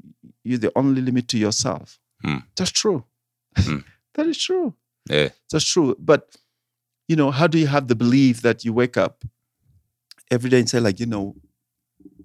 you're 0.45 0.59
the 0.59 0.73
only 0.77 1.01
limit 1.03 1.27
to 1.29 1.39
yourself. 1.39 1.99
Hmm. 2.23 2.39
That's 2.57 2.71
true. 2.71 3.05
Hmm. 3.57 3.79
that 4.15 4.27
is 4.27 4.39
true. 4.39 4.75
yeah, 5.09 5.29
That's 5.51 5.65
true. 5.65 5.97
But 5.99 6.37
you 7.09 7.17
know, 7.17 7.31
how 7.31 7.47
do 7.49 7.59
you 7.59 7.67
have 7.67 7.89
the 7.89 7.97
belief 7.97 8.43
that 8.43 8.65
you 8.65 8.73
wake 8.73 8.97
up 8.97 9.25
every 10.31 10.49
day 10.51 10.61
and 10.61 10.69
say, 10.71 10.79
like, 10.81 11.01
you 11.01 11.07
know, 11.07 11.35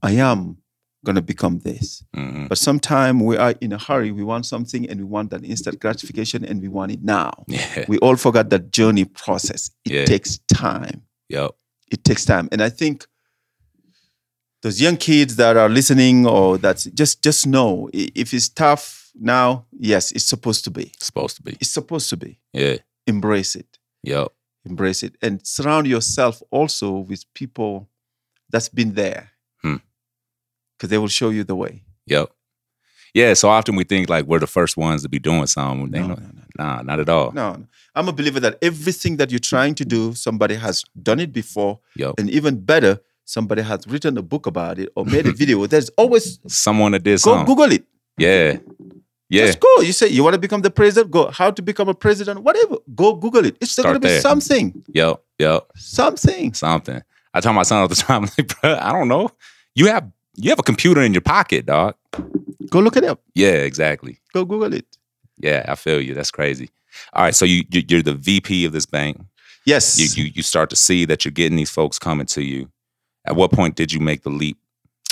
I 0.04 0.12
am 0.14 0.58
gonna 1.04 1.22
become 1.22 1.60
this. 1.60 2.04
mhm, 2.16 2.48
But 2.50 2.58
sometimes 2.60 3.22
we 3.24 3.38
are 3.38 3.56
in 3.62 3.72
a 3.74 3.78
hurry. 3.80 4.12
We 4.12 4.24
want 4.24 4.46
something 4.46 4.88
and 4.90 5.00
we 5.00 5.06
want 5.06 5.30
that 5.32 5.44
instant 5.44 5.80
gratification 5.80 6.44
and 6.46 6.62
we 6.62 6.68
want 6.68 6.92
it 6.92 7.04
now. 7.04 7.32
yeah, 7.48 7.86
We 7.88 7.98
all 8.00 8.16
forgot 8.16 8.50
that 8.52 8.72
journey 8.72 9.06
process. 9.06 9.72
It 9.86 9.92
Yeah. 9.92 10.06
takes 10.06 10.38
time. 10.48 11.04
yep, 11.30 11.52
It 11.92 12.04
takes 12.04 12.26
time. 12.26 12.48
And 12.52 12.62
I 12.62 12.70
think 12.70 13.08
those 14.62 14.82
young 14.82 14.98
kids 14.98 15.36
that 15.36 15.58
are 15.58 15.70
listening 15.70 16.26
or 16.26 16.58
that's 16.58 16.86
just 16.86 17.24
just 17.24 17.46
know 17.48 17.90
if 17.94 18.34
it's 18.34 18.50
tough 18.50 19.05
now, 19.20 19.66
yes, 19.72 20.12
it's 20.12 20.26
supposed 20.26 20.64
to 20.66 20.72
be. 20.72 20.92
supposed 21.00 21.38
to 21.38 21.44
be. 21.44 21.54
It's 21.62 21.72
supposed 21.72 22.10
to 22.10 22.18
be. 22.18 22.40
Yeah, 22.54 22.78
Embrace 23.08 23.56
it. 23.56 23.78
yep, 24.04 24.28
embrace 24.66 25.04
it 25.04 25.16
and 25.22 25.46
surround 25.46 25.86
yourself 25.88 26.42
also 26.52 26.92
with 27.10 27.24
people 27.34 27.88
that's 28.50 28.70
been 28.70 28.94
there 28.94 29.32
Hmm. 29.62 29.76
because 30.78 30.90
they 30.90 30.98
will 30.98 31.08
show 31.08 31.30
you 31.30 31.44
the 31.44 31.56
way 31.56 31.84
yep, 32.08 32.32
Yeah, 33.14 33.34
so 33.36 33.50
often 33.50 33.76
we 33.76 33.84
think 33.84 34.10
like 34.10 34.26
we're 34.26 34.40
the 34.40 34.48
first 34.48 34.76
ones 34.78 35.02
to 35.04 35.10
be 35.10 35.20
doing 35.20 35.46
something. 35.48 35.90
No, 35.92 36.08
no, 36.08 36.16
no, 36.16 36.42
Nah, 36.58 36.82
not 36.82 37.00
at 37.00 37.10
all. 37.10 37.32
No, 37.34 37.54
no. 37.56 37.66
I'm 37.96 38.08
a 38.08 38.14
believer 38.14 38.40
that 38.42 38.58
everything 38.62 39.18
that 39.18 39.30
you're 39.32 39.40
trying 39.54 39.76
to 39.76 39.86
do, 39.86 40.14
somebody 40.16 40.56
has 40.56 40.84
done 41.02 41.20
it 41.20 41.32
before, 41.34 41.80
Yo, 41.96 42.14
and 42.18 42.30
even 42.30 42.60
better, 42.66 43.00
somebody 43.26 43.62
has 43.62 43.86
written 43.88 44.18
a 44.18 44.22
book 44.22 44.46
about 44.48 44.80
it 44.80 44.90
or 44.96 45.06
made 45.06 45.26
a 45.28 45.32
video. 45.42 45.66
There's 45.68 45.90
always 45.98 46.40
someone 46.48 46.92
that 46.94 47.04
did 47.04 47.22
go 47.22 47.32
something. 47.32 47.46
Google 47.46 47.72
it. 47.74 47.84
Yeah, 48.18 48.58
yeah, 49.30 49.48
Just 49.48 49.60
go. 49.60 49.82
You 49.82 49.92
say 49.92 50.08
you 50.08 50.24
want 50.24 50.36
to 50.36 50.40
become 50.40 50.62
the 50.62 50.70
president. 50.70 51.12
Go. 51.12 51.32
How 51.32 51.52
to 51.52 51.62
become 51.62 51.90
a 51.90 51.94
president? 51.96 52.44
Whatever. 52.44 52.78
Go 52.94 53.16
Google 53.16 53.46
it. 53.46 53.58
It's 53.60 53.72
still 53.72 53.86
going 53.86 53.96
to 53.96 54.00
be 54.00 54.10
there. 54.10 54.22
something. 54.22 54.84
yep, 54.88 55.22
yep. 55.40 55.68
Something. 55.76 56.54
Something. 56.54 57.02
I 57.34 57.42
tell 57.42 57.54
my 57.54 57.64
son 57.64 57.82
all 57.82 57.88
the 57.88 57.96
time, 58.08 58.24
like, 58.24 58.62
bro, 58.62 58.78
I 58.80 58.92
don't 58.92 59.08
know. 59.08 59.30
You 59.74 59.88
have 59.88 60.10
you 60.36 60.50
have 60.50 60.60
a 60.60 60.64
computer 60.64 61.02
in 61.02 61.14
your 61.14 61.22
pocket, 61.22 61.66
dog. 61.66 61.96
Go 62.70 62.80
look 62.80 62.98
it 62.98 63.04
up. 63.04 63.22
Yeah, 63.34 63.54
exactly. 63.54 64.20
Go 64.34 64.46
Google 64.46 64.74
it. 64.74 64.86
Yeah, 65.38 65.66
I 65.68 65.76
feel 65.76 66.02
you. 66.02 66.14
That's 66.14 66.32
crazy. 66.32 66.70
All 67.14 67.24
right, 67.24 67.36
so 67.36 67.46
you, 67.46 67.64
you 67.70 67.84
you're 67.88 68.04
the 68.04 68.14
VP 68.14 68.66
of 68.66 68.74
this 68.74 68.86
bank. 68.86 69.20
Yes. 69.66 69.98
You 69.98 70.24
you 70.24 70.32
you 70.36 70.44
start 70.44 70.70
to 70.70 70.76
see 70.76 71.06
that 71.06 71.26
you're 71.26 71.32
getting 71.32 71.58
these 71.58 71.72
folks 71.72 71.98
coming 71.98 72.28
to 72.28 72.44
you. 72.44 72.70
At 73.26 73.36
what 73.36 73.52
point 73.52 73.76
did 73.76 73.92
you 73.92 74.00
make 74.00 74.22
the 74.22 74.30
leap 74.30 74.58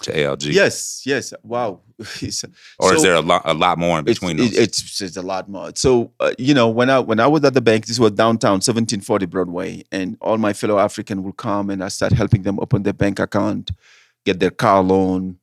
to 0.04 0.12
ALG? 0.14 0.52
Yes. 0.54 1.02
Yes. 1.06 1.34
Wow. 1.44 1.82
It's- 2.22 2.44
Or 2.80 2.94
is 2.96 3.02
there 3.04 3.16
a 3.16 3.22
lot 3.22 3.42
a 3.46 3.54
lot 3.54 3.78
more 3.78 4.00
in 4.00 4.06
between 4.06 4.38
it- 4.40 4.44
those? 4.52 4.58
it's 4.58 5.02
it's 5.02 5.18
a 5.18 5.22
lot 5.22 5.50
more. 5.50 5.72
So 5.76 6.12
uh, 6.20 6.34
you 6.38 6.54
know, 6.54 6.68
when 6.70 6.90
I 6.90 7.00
when 7.00 7.20
I 7.20 7.28
was 7.28 7.44
at 7.44 7.54
the 7.54 7.62
bank, 7.62 7.86
this 7.86 8.00
was 8.00 8.12
downtown, 8.12 8.60
1740 8.62 9.26
Broadway, 9.28 9.84
and 9.92 10.18
all 10.22 10.38
my 10.38 10.54
fellow 10.54 10.78
African 10.80 11.24
will 11.24 11.34
come, 11.34 11.70
and 11.70 11.84
I 11.84 11.90
start 11.90 12.12
helping 12.14 12.44
them 12.44 12.60
open 12.60 12.84
their 12.84 12.94
bank 12.94 13.20
account, 13.20 13.72
get 14.26 14.40
their 14.40 14.52
car 14.52 14.82
loan, 14.84 15.38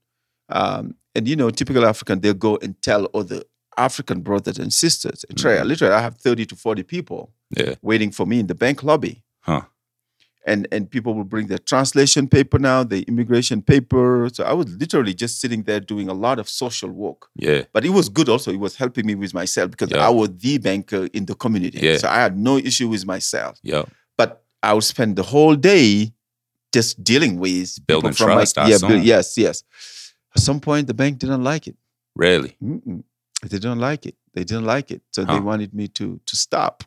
um, 0.49 0.95
and 1.15 1.27
you 1.29 1.37
know, 1.37 1.51
typical 1.51 1.85
African, 1.87 2.21
they'll 2.21 2.35
go 2.35 2.57
and 2.63 2.81
tell 2.83 3.09
other 3.15 3.43
African 3.77 4.21
brothers 4.21 4.59
and 4.59 4.73
sisters. 4.73 5.25
Mhm. 5.33 5.65
literally, 5.65 5.95
I 5.95 6.01
have 6.01 6.17
30 6.17 6.47
to 6.47 6.57
40 6.57 6.83
people 6.83 7.33
yeah. 7.57 7.75
waiting 7.83 8.11
for 8.13 8.27
me 8.27 8.41
in 8.41 8.47
the 8.47 8.55
bank 8.55 8.83
lobby. 8.83 9.23
Huh. 9.41 9.63
And 10.47 10.67
and 10.73 10.91
people 10.91 11.13
will 11.15 11.25
bring 11.25 11.49
their 11.49 11.59
translation 11.59 12.27
paper 12.29 12.59
now, 12.59 12.83
the 12.83 13.03
immigration 13.03 13.61
paper. 13.63 14.29
So 14.33 14.45
I 14.45 14.55
was 14.55 14.67
literally 14.83 15.13
just 15.13 15.39
sitting 15.41 15.65
there 15.65 15.81
doing 15.81 16.09
a 16.09 16.15
lot 16.15 16.39
of 16.39 16.49
social 16.49 16.91
work 16.91 17.29
Yeah. 17.37 17.65
but 17.75 17.85
it 17.85 17.91
was 17.91 18.09
good 18.09 18.29
also. 18.31 18.51
It 18.51 18.59
was 18.59 18.77
helping 18.77 19.05
me 19.07 19.15
with 19.15 19.35
myself 19.35 19.71
because 19.73 19.91
Yeah. 19.91 20.07
I 20.07 20.09
was 20.09 20.31
the 20.39 20.57
banker 20.59 21.09
in 21.13 21.27
the 21.27 21.35
community. 21.35 21.79
Yeah. 21.83 21.99
So 21.99 22.09
I 22.09 22.21
had 22.27 22.39
no 22.39 22.57
issue 22.57 22.89
with 22.89 23.05
myself. 23.05 23.59
Yeah. 23.63 23.85
But 24.17 24.43
I 24.63 24.73
would 24.75 24.85
spend 24.85 25.17
the 25.17 25.23
whole 25.25 25.57
day 25.57 26.15
just 26.73 27.03
dealing 27.05 27.39
with 27.39 27.69
Building 27.87 28.13
from 28.13 28.29
trust, 28.33 28.57
My, 28.57 28.69
yeah, 28.69 28.79
build- 28.81 29.03
yes, 29.05 29.37
yes. 29.37 29.63
At 30.37 30.41
some 30.43 30.61
point, 30.61 30.87
the 30.87 30.95
bank 30.95 31.19
didn't 31.19 31.45
like 31.45 31.67
it. 31.67 31.77
Really? 32.15 32.57
Mm-mm. 32.63 33.03
They 33.43 33.59
didn't 33.59 33.81
like 33.81 34.07
it. 34.07 34.15
They 34.35 34.45
didn't 34.45 34.65
like 34.65 34.91
it. 34.91 35.03
So 35.11 35.25
they 35.25 35.41
wanted 35.41 35.75
me 35.75 35.89
to 35.99 36.21
to 36.25 36.37
stop. 36.37 36.85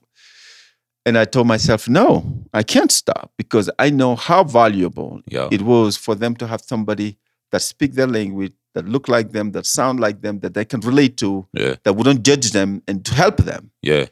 And 1.06 1.18
I 1.18 1.26
told 1.26 1.48
myself, 1.48 1.90
no, 1.90 2.24
I 2.54 2.64
can't 2.64 2.92
stop 2.92 3.32
because 3.38 3.70
I 3.78 3.90
know 3.90 4.16
how 4.16 4.44
valuable 4.46 5.22
Yo. 5.28 5.50
it 5.52 5.62
was 5.62 5.98
for 5.98 6.16
them 6.16 6.36
to 6.38 6.48
have 6.48 6.62
somebody 6.62 7.18
that 7.52 7.62
speak 7.62 7.94
their 7.94 8.08
language, 8.08 8.54
that 8.74 8.88
look 8.88 9.08
like 9.10 9.32
them, 9.34 9.52
that 9.52 9.66
sound 9.66 10.00
like 10.00 10.22
them, 10.22 10.40
that 10.40 10.54
they 10.54 10.64
can 10.66 10.80
relate 10.80 11.18
to, 11.18 11.46
Yeah. 11.54 11.76
that 11.84 11.94
wouldn't 11.94 12.24
judge 12.24 12.52
them 12.52 12.82
and 12.88 13.04
to 13.06 13.14
help 13.14 13.38
them. 13.38 13.72
Yeah. 13.82 14.06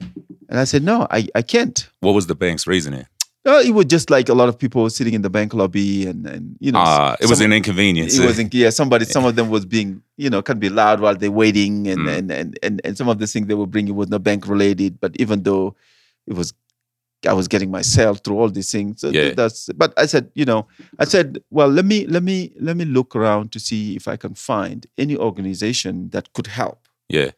And 0.49 0.59
I 0.59 0.65
said, 0.65 0.83
no, 0.83 1.07
I, 1.09 1.27
I 1.33 1.41
can't. 1.43 1.87
What 2.01 2.11
was 2.11 2.27
the 2.27 2.35
bank's 2.35 2.67
reasoning? 2.67 3.05
No, 3.45 3.57
it 3.59 3.71
was 3.73 3.85
just 3.85 4.09
like 4.11 4.27
a 4.29 4.33
lot 4.35 4.49
of 4.49 4.59
people 4.59 4.87
sitting 4.89 5.13
in 5.15 5.21
the 5.23 5.29
bank 5.29 5.53
lobby 5.55 6.05
and, 6.05 6.27
and 6.27 6.57
you 6.59 6.71
know, 6.73 6.79
Uh, 6.79 7.15
it 7.21 7.27
was 7.29 7.39
some- 7.39 7.45
an 7.45 7.53
inconvenience. 7.53 8.15
it 8.19 8.25
wasn't 8.25 8.53
yeah 8.53 8.69
somebody 8.69 9.05
some 9.05 9.25
of 9.25 9.35
them 9.35 9.49
was 9.49 9.65
being 9.65 10.03
you 10.17 10.29
know 10.29 10.43
can 10.43 10.59
be 10.59 10.69
loud 10.69 10.99
while 10.99 11.15
they're 11.15 11.31
waiting 11.31 11.87
and 11.87 12.01
Mm. 12.01 12.17
and, 12.17 12.31
and 12.31 12.59
and 12.61 12.81
and 12.83 12.97
some 12.97 13.09
of 13.09 13.17
the 13.17 13.25
things 13.25 13.47
they 13.47 13.55
were 13.55 13.65
bringing 13.65 13.95
was 13.95 14.09
not 14.09 14.21
bank 14.21 14.45
related 14.47 14.99
but 14.99 15.15
even 15.19 15.41
though 15.41 15.73
it 16.27 16.33
was 16.33 16.53
i 17.27 17.33
was 17.33 17.47
getting 17.47 17.69
myself 17.71 18.19
through 18.23 18.37
all 18.39 18.49
these 18.49 18.71
things 18.71 19.01
so 19.01 19.09
Yeah. 19.09 19.33
that's 19.33 19.69
but 19.75 19.93
i 19.97 20.05
said 20.07 20.31
you 20.35 20.45
know 20.45 20.67
i 20.99 21.05
said 21.05 21.39
well 21.49 21.67
let 21.67 21.85
me 21.85 22.05
let 22.07 22.23
me 22.23 22.51
let 22.59 22.75
me 22.77 22.85
look 22.85 23.15
around 23.15 23.51
to 23.53 23.59
see 23.59 23.95
if 23.95 24.07
i 24.07 24.15
can 24.17 24.33
find 24.35 24.87
any 24.97 25.15
organization 25.17 26.09
that 26.09 26.33
could 26.33 26.47
help 26.47 26.87
yeah. 27.09 27.31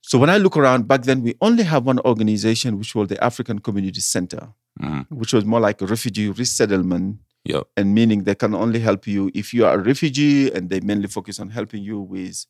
so 0.00 0.18
when 0.18 0.30
i 0.30 0.38
look 0.38 0.56
around 0.56 0.88
back 0.88 1.02
then 1.02 1.22
we 1.22 1.34
only 1.40 1.62
have 1.62 1.84
one 1.86 1.98
organization 2.00 2.78
which 2.78 2.94
was 2.94 3.08
the 3.08 3.22
african 3.22 3.58
community 3.58 4.00
center 4.00 4.48
Mhm. 4.80 5.06
which 5.10 5.32
was 5.32 5.44
more 5.44 5.60
like 5.60 5.80
a 5.82 5.86
refugee 5.86 6.30
resettlement 6.30 7.18
Yep. 7.44 7.64
and 7.76 7.94
meaning 7.94 8.24
they 8.24 8.34
can 8.34 8.54
only 8.54 8.80
help 8.80 9.06
you 9.06 9.30
if 9.34 9.52
you 9.54 9.64
are 9.66 9.74
a 9.78 9.82
refugee 9.82 10.50
and 10.50 10.68
they 10.70 10.80
mainly 10.80 11.06
focus 11.08 11.38
on 11.38 11.50
helping 11.50 11.82
you 11.84 12.00
with 12.00 12.46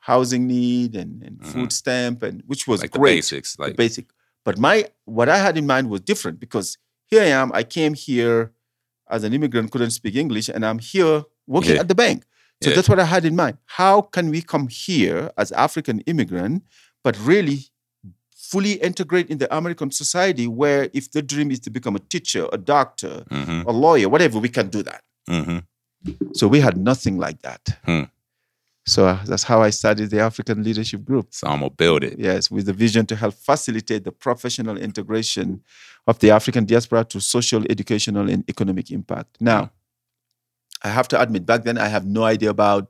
housing 0.00 0.46
need 0.46 0.94
and, 0.94 1.22
and 1.24 1.40
Mhm. 1.40 1.46
food 1.52 1.72
stamp 1.72 2.22
and 2.22 2.42
which 2.46 2.68
was 2.68 2.82
Like 2.82 2.92
the 2.92 2.98
great 2.98 3.16
basics. 3.16 3.56
the 3.56 3.62
Like 3.64 3.76
basic 3.76 4.06
but 4.46 4.54
my 4.66 4.76
what 5.18 5.28
i 5.36 5.38
had 5.46 5.54
in 5.60 5.66
mind 5.74 5.86
was 5.94 6.00
different 6.10 6.36
because 6.44 6.68
here 7.10 7.22
i 7.28 7.30
am 7.40 7.48
i 7.60 7.62
came 7.76 7.94
here 8.06 8.38
as 9.14 9.20
an 9.26 9.32
immigrant 9.38 9.66
couldn't 9.72 9.94
speak 10.00 10.14
english 10.24 10.46
and 10.54 10.64
i'm 10.68 10.80
here 10.92 11.16
working 11.54 11.74
Yeah. 11.74 11.82
at 11.84 11.88
the 11.92 11.98
bank 12.04 12.18
so 12.62 12.70
Yeah. 12.70 12.76
that's 12.76 12.90
what 12.92 13.00
i 13.06 13.08
had 13.14 13.24
in 13.30 13.36
mind 13.42 13.56
how 13.80 13.94
can 14.14 14.26
we 14.34 14.40
come 14.52 14.66
here 14.86 15.20
as 15.42 15.48
african 15.66 15.96
immigrant 16.12 16.54
but 17.04 17.14
really 17.32 17.58
fully 18.52 18.74
integrate 18.88 19.28
in 19.32 19.38
the 19.42 19.48
american 19.60 19.90
society 20.02 20.46
where 20.60 20.82
if 20.98 21.04
the 21.16 21.22
dream 21.32 21.48
is 21.54 21.60
to 21.66 21.70
become 21.78 21.94
a 22.00 22.02
teacher 22.14 22.44
a 22.58 22.58
doctor 22.74 23.14
hmm 23.30 23.60
a 23.72 23.72
lawyer, 23.86 24.08
whatever, 24.14 24.38
we 24.46 24.50
can 24.58 24.68
do 24.76 24.80
that. 24.90 25.02
hmm 25.34 25.58
So 26.38 26.44
we 26.54 26.58
had 26.66 26.76
nothing 26.90 27.16
like 27.26 27.38
that. 27.48 27.62
Hmm. 27.88 28.04
So 28.86 29.08
uh, 29.08 29.24
that's 29.24 29.42
how 29.42 29.62
I 29.62 29.70
started 29.70 30.10
the 30.10 30.20
African 30.20 30.62
Leadership 30.62 31.04
Group. 31.04 31.28
So 31.30 31.48
I'm 31.48 31.58
gonna 31.58 31.70
build 31.70 32.04
it. 32.04 32.18
Yes, 32.18 32.50
with 32.50 32.66
the 32.66 32.72
vision 32.72 33.04
to 33.06 33.16
help 33.16 33.34
facilitate 33.34 34.04
the 34.04 34.12
professional 34.12 34.76
integration 34.76 35.62
of 36.06 36.20
the 36.20 36.30
African 36.30 36.64
diaspora 36.64 37.04
to 37.06 37.20
social, 37.20 37.64
educational, 37.68 38.30
and 38.30 38.48
economic 38.48 38.92
impact. 38.92 39.38
Now, 39.40 39.72
I 40.82 40.90
have 40.90 41.08
to 41.08 41.20
admit, 41.20 41.44
back 41.44 41.64
then 41.64 41.78
I 41.78 41.88
have 41.88 42.06
no 42.06 42.22
idea 42.22 42.50
about 42.50 42.88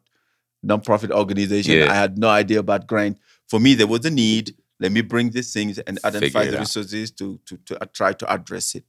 nonprofit 0.64 1.10
organization. 1.10 1.78
Yeah. 1.78 1.90
I 1.90 1.94
had 1.94 2.18
no 2.18 2.28
idea 2.28 2.58
about 2.58 2.86
grant. 2.86 3.18
For 3.48 3.58
me, 3.58 3.74
there 3.74 3.86
was 3.86 4.04
a 4.04 4.10
need. 4.10 4.54
Let 4.78 4.92
me 4.92 5.00
bring 5.00 5.30
these 5.30 5.52
things 5.52 5.78
and 5.78 5.98
identify 6.04 6.44
the 6.44 6.56
out. 6.56 6.60
resources 6.60 7.10
to, 7.12 7.40
to, 7.46 7.56
to 7.56 7.82
uh, 7.82 7.86
try 7.94 8.12
to 8.12 8.30
address 8.30 8.74
it. 8.74 8.84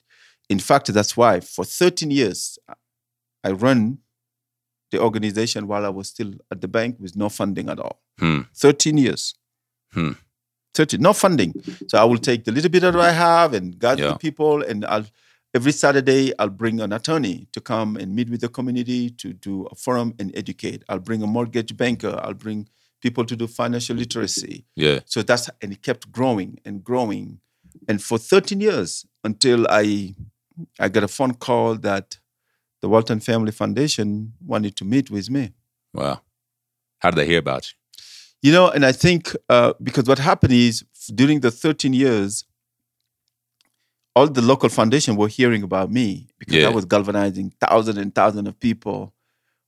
In 0.50 0.60
fact, 0.60 0.88
that's 0.94 1.16
why 1.16 1.40
for 1.40 1.64
13 1.64 2.12
years, 2.12 2.60
I 3.44 3.52
run 3.52 4.00
the 4.92 5.00
organization 5.02 5.68
while 5.68 5.86
I 5.86 5.90
was 5.90 6.08
still 6.10 6.34
at 6.52 6.62
the 6.62 6.68
bank 6.68 6.98
with 7.00 7.16
no 7.16 7.30
funding 7.30 7.70
at 7.70 7.80
all. 7.80 8.00
Hmm. 8.20 8.42
13 8.56 8.98
years. 8.98 9.36
Hmm. 9.92 10.12
13, 10.74 11.02
no 11.02 11.14
funding. 11.14 11.54
So 11.88 11.98
I 11.98 12.04
will 12.04 12.18
take 12.20 12.44
the 12.46 12.52
little 12.52 12.70
bit 12.70 12.82
that 12.82 12.96
I 12.96 13.12
have 13.12 13.54
and 13.54 13.78
gather 13.80 14.04
Yeah. 14.04 14.12
the 14.14 14.18
people, 14.20 14.62
and 14.62 14.86
I'll 14.86 15.06
every 15.56 15.72
Saturday 15.72 16.34
I'll 16.38 16.50
bring 16.50 16.80
an 16.82 16.94
attorney 16.94 17.48
to 17.54 17.60
come 17.62 17.96
and 17.98 18.14
meet 18.16 18.30
with 18.30 18.42
the 18.42 18.50
community 18.50 19.10
to 19.10 19.34
do 19.34 19.66
a 19.72 19.76
forum 19.76 20.14
and 20.20 20.32
educate. 20.36 20.84
I'll 20.88 21.00
bring 21.00 21.24
a 21.24 21.28
mortgage 21.28 21.76
banker. 21.76 22.20
I'll 22.24 22.36
bring 22.36 22.68
people 23.02 23.26
to 23.26 23.36
do 23.36 23.48
financial 23.48 23.96
literacy. 23.96 24.66
Yeah. 24.76 25.00
So 25.06 25.24
that's 25.24 25.50
and 25.62 25.72
it 25.74 25.82
kept 25.82 26.12
growing 26.12 26.60
and 26.66 26.84
growing, 26.84 27.40
and 27.88 28.02
for 28.02 28.18
13 28.20 28.62
years 28.62 29.06
until 29.24 29.66
I 29.70 30.16
I 30.80 30.90
got 30.90 31.04
a 31.04 31.08
phone 31.08 31.34
call 31.34 31.76
that 31.78 32.18
the 32.88 32.92
Walton 32.92 33.20
Family 33.20 33.52
Foundation 33.52 34.32
wanted 34.46 34.74
to 34.78 34.86
meet 34.86 35.12
with 35.12 35.30
me. 35.30 35.52
Wow. 35.94 36.22
How 37.00 37.10
did 37.12 37.18
they 37.18 37.26
hear 37.26 37.40
about 37.40 37.64
you? 37.70 37.76
You 38.44 38.52
know, 38.54 38.70
and 38.70 38.86
I 38.86 38.94
think 38.94 39.36
uh, 39.50 39.74
because 39.84 40.06
what 40.08 40.20
happened 40.20 40.54
is 40.54 40.86
during 41.14 41.42
the 41.42 41.52
13 41.52 41.92
years, 41.92 42.46
all 44.16 44.28
the 44.28 44.42
local 44.42 44.70
foundation 44.70 45.16
were 45.18 45.28
hearing 45.28 45.64
about 45.64 45.92
me 45.92 46.28
because 46.40 46.56
Yeah. 46.56 46.68
I 46.68 46.70
was 46.70 46.86
galvanizing 46.86 47.52
thousands 47.60 47.98
and 47.98 48.14
thousands 48.16 48.48
of 48.48 48.58
people. 48.60 49.14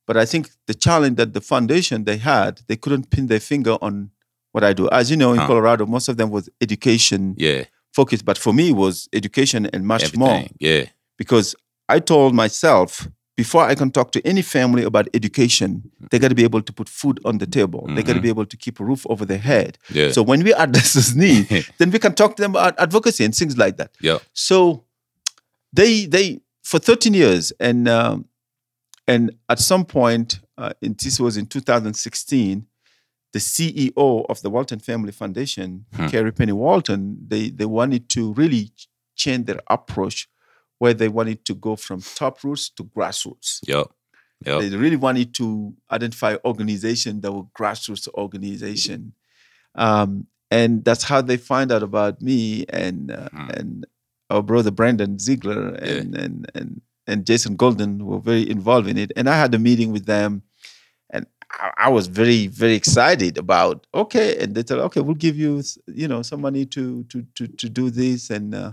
But 0.06 0.16
I 0.16 0.24
think 0.24 0.48
the 0.66 0.74
challenge 0.74 1.16
that 1.18 1.34
the 1.34 1.40
foundation 1.42 2.04
they 2.04 2.16
had, 2.16 2.62
they 2.68 2.76
couldn't 2.76 3.10
pin 3.10 3.26
their 3.26 3.38
finger 3.40 3.76
on 3.82 4.10
what 4.52 4.64
I 4.64 4.72
do. 4.72 4.88
As 4.90 5.10
you 5.10 5.16
know, 5.18 5.32
in 5.32 5.40
Huh. 5.40 5.46
Colorado, 5.46 5.84
most 5.86 6.08
of 6.08 6.16
them 6.16 6.30
was 6.30 6.48
education 6.60 7.34
Yeah. 7.38 7.64
focused, 7.92 8.24
but 8.24 8.38
for 8.38 8.52
me, 8.54 8.70
it 8.70 8.76
was 8.76 9.08
education 9.12 9.66
and 9.66 9.86
much 9.86 10.16
more 10.16 10.44
Yeah. 10.58 10.84
because 11.18 11.54
I 11.96 12.00
told 12.00 12.34
myself 12.34 13.08
before 13.36 13.62
I 13.72 13.74
can 13.74 13.90
talk 13.90 14.12
to 14.12 14.20
any 14.26 14.42
family 14.42 14.82
about 14.84 15.08
education, 15.14 15.70
they 16.10 16.18
got 16.18 16.28
to 16.28 16.34
be 16.34 16.44
able 16.44 16.62
to 16.62 16.72
put 16.72 16.88
food 16.88 17.18
on 17.24 17.38
the 17.38 17.46
table. 17.46 17.86
They 17.94 18.02
got 18.02 18.14
to 18.14 18.20
be 18.20 18.28
able 18.28 18.44
to 18.46 18.56
keep 18.64 18.80
a 18.80 18.84
roof 18.84 19.06
over 19.08 19.24
their 19.24 19.38
head. 19.52 19.78
Yeah. 19.90 20.10
So 20.12 20.22
when 20.22 20.42
we 20.44 20.52
address 20.52 20.92
this 20.92 21.14
need, 21.14 21.46
then 21.78 21.90
we 21.90 21.98
can 21.98 22.14
talk 22.14 22.36
to 22.36 22.42
them 22.42 22.52
about 22.52 22.74
advocacy 22.78 23.24
and 23.24 23.34
things 23.34 23.56
like 23.56 23.76
that. 23.78 23.90
yeah. 24.02 24.18
So 24.34 24.84
they 25.72 26.06
they 26.06 26.40
for 26.62 26.78
13 26.78 27.14
years 27.14 27.52
and 27.58 27.88
um, 27.88 28.26
and 29.08 29.30
at 29.48 29.58
some 29.58 29.84
point, 29.86 30.40
uh, 30.58 30.72
in, 30.82 30.94
this 31.02 31.18
was 31.18 31.36
in 31.36 31.46
2016, 31.46 32.66
the 33.32 33.38
CEO 33.38 34.26
of 34.28 34.42
the 34.42 34.50
Walton 34.50 34.80
Family 34.80 35.12
Foundation, 35.12 35.86
Hmm. 35.96 36.08
Carrie 36.08 36.32
Penner 36.32 36.52
Walton, 36.52 37.16
they 37.26 37.50
they 37.50 37.66
wanted 37.66 38.08
to 38.10 38.32
really 38.34 38.70
change 39.16 39.46
their 39.46 39.60
approach, 39.68 40.28
where 40.80 40.94
they 40.94 41.08
wanted 41.08 41.44
to 41.44 41.54
go 41.54 41.76
from 41.76 42.00
top 42.00 42.42
roots 42.42 42.70
to 42.70 42.82
grassroots. 42.82 43.60
Yeah. 43.68 43.84
Yep. 44.46 44.60
They 44.62 44.76
really 44.76 44.96
wanted 44.96 45.34
to 45.34 45.74
identify 45.92 46.36
organization 46.46 47.20
that 47.20 47.30
were 47.30 47.44
grassroots 47.58 48.08
organization, 48.14 49.12
um, 49.74 50.26
and 50.50 50.82
that's 50.82 51.04
how 51.04 51.20
they 51.20 51.36
find 51.36 51.70
out 51.70 51.82
about 51.82 52.22
me 52.22 52.64
and 52.70 53.10
uh, 53.12 53.28
Hmm. 53.28 53.50
and 53.50 53.86
our 54.30 54.42
brother 54.42 54.70
Brandon 54.70 55.18
Ziegler 55.18 55.74
and 55.74 56.14
and 56.14 56.50
and 56.54 56.80
and 57.06 57.26
Jason 57.26 57.56
Golden 57.56 58.06
were 58.06 58.18
very 58.18 58.48
involved 58.48 58.88
in 58.88 58.96
it. 58.96 59.12
And 59.14 59.28
I 59.28 59.36
had 59.36 59.54
a 59.54 59.58
meeting 59.58 59.92
with 59.92 60.06
them, 60.06 60.42
and 61.10 61.26
I, 61.52 61.72
I 61.76 61.88
was 61.90 62.06
very 62.06 62.46
very 62.46 62.74
excited 62.74 63.36
about 63.36 63.86
okay. 63.92 64.38
And 64.42 64.54
they 64.54 64.64
said, 64.66 64.78
okay, 64.78 65.02
we'll 65.02 65.16
give 65.26 65.36
you 65.36 65.62
you 65.86 66.08
know 66.08 66.22
some 66.22 66.40
money 66.40 66.64
to 66.76 67.04
to 67.10 67.26
to 67.36 67.46
to 67.46 67.68
do 67.68 67.90
this 67.90 68.30
and. 68.30 68.54
Uh, 68.54 68.72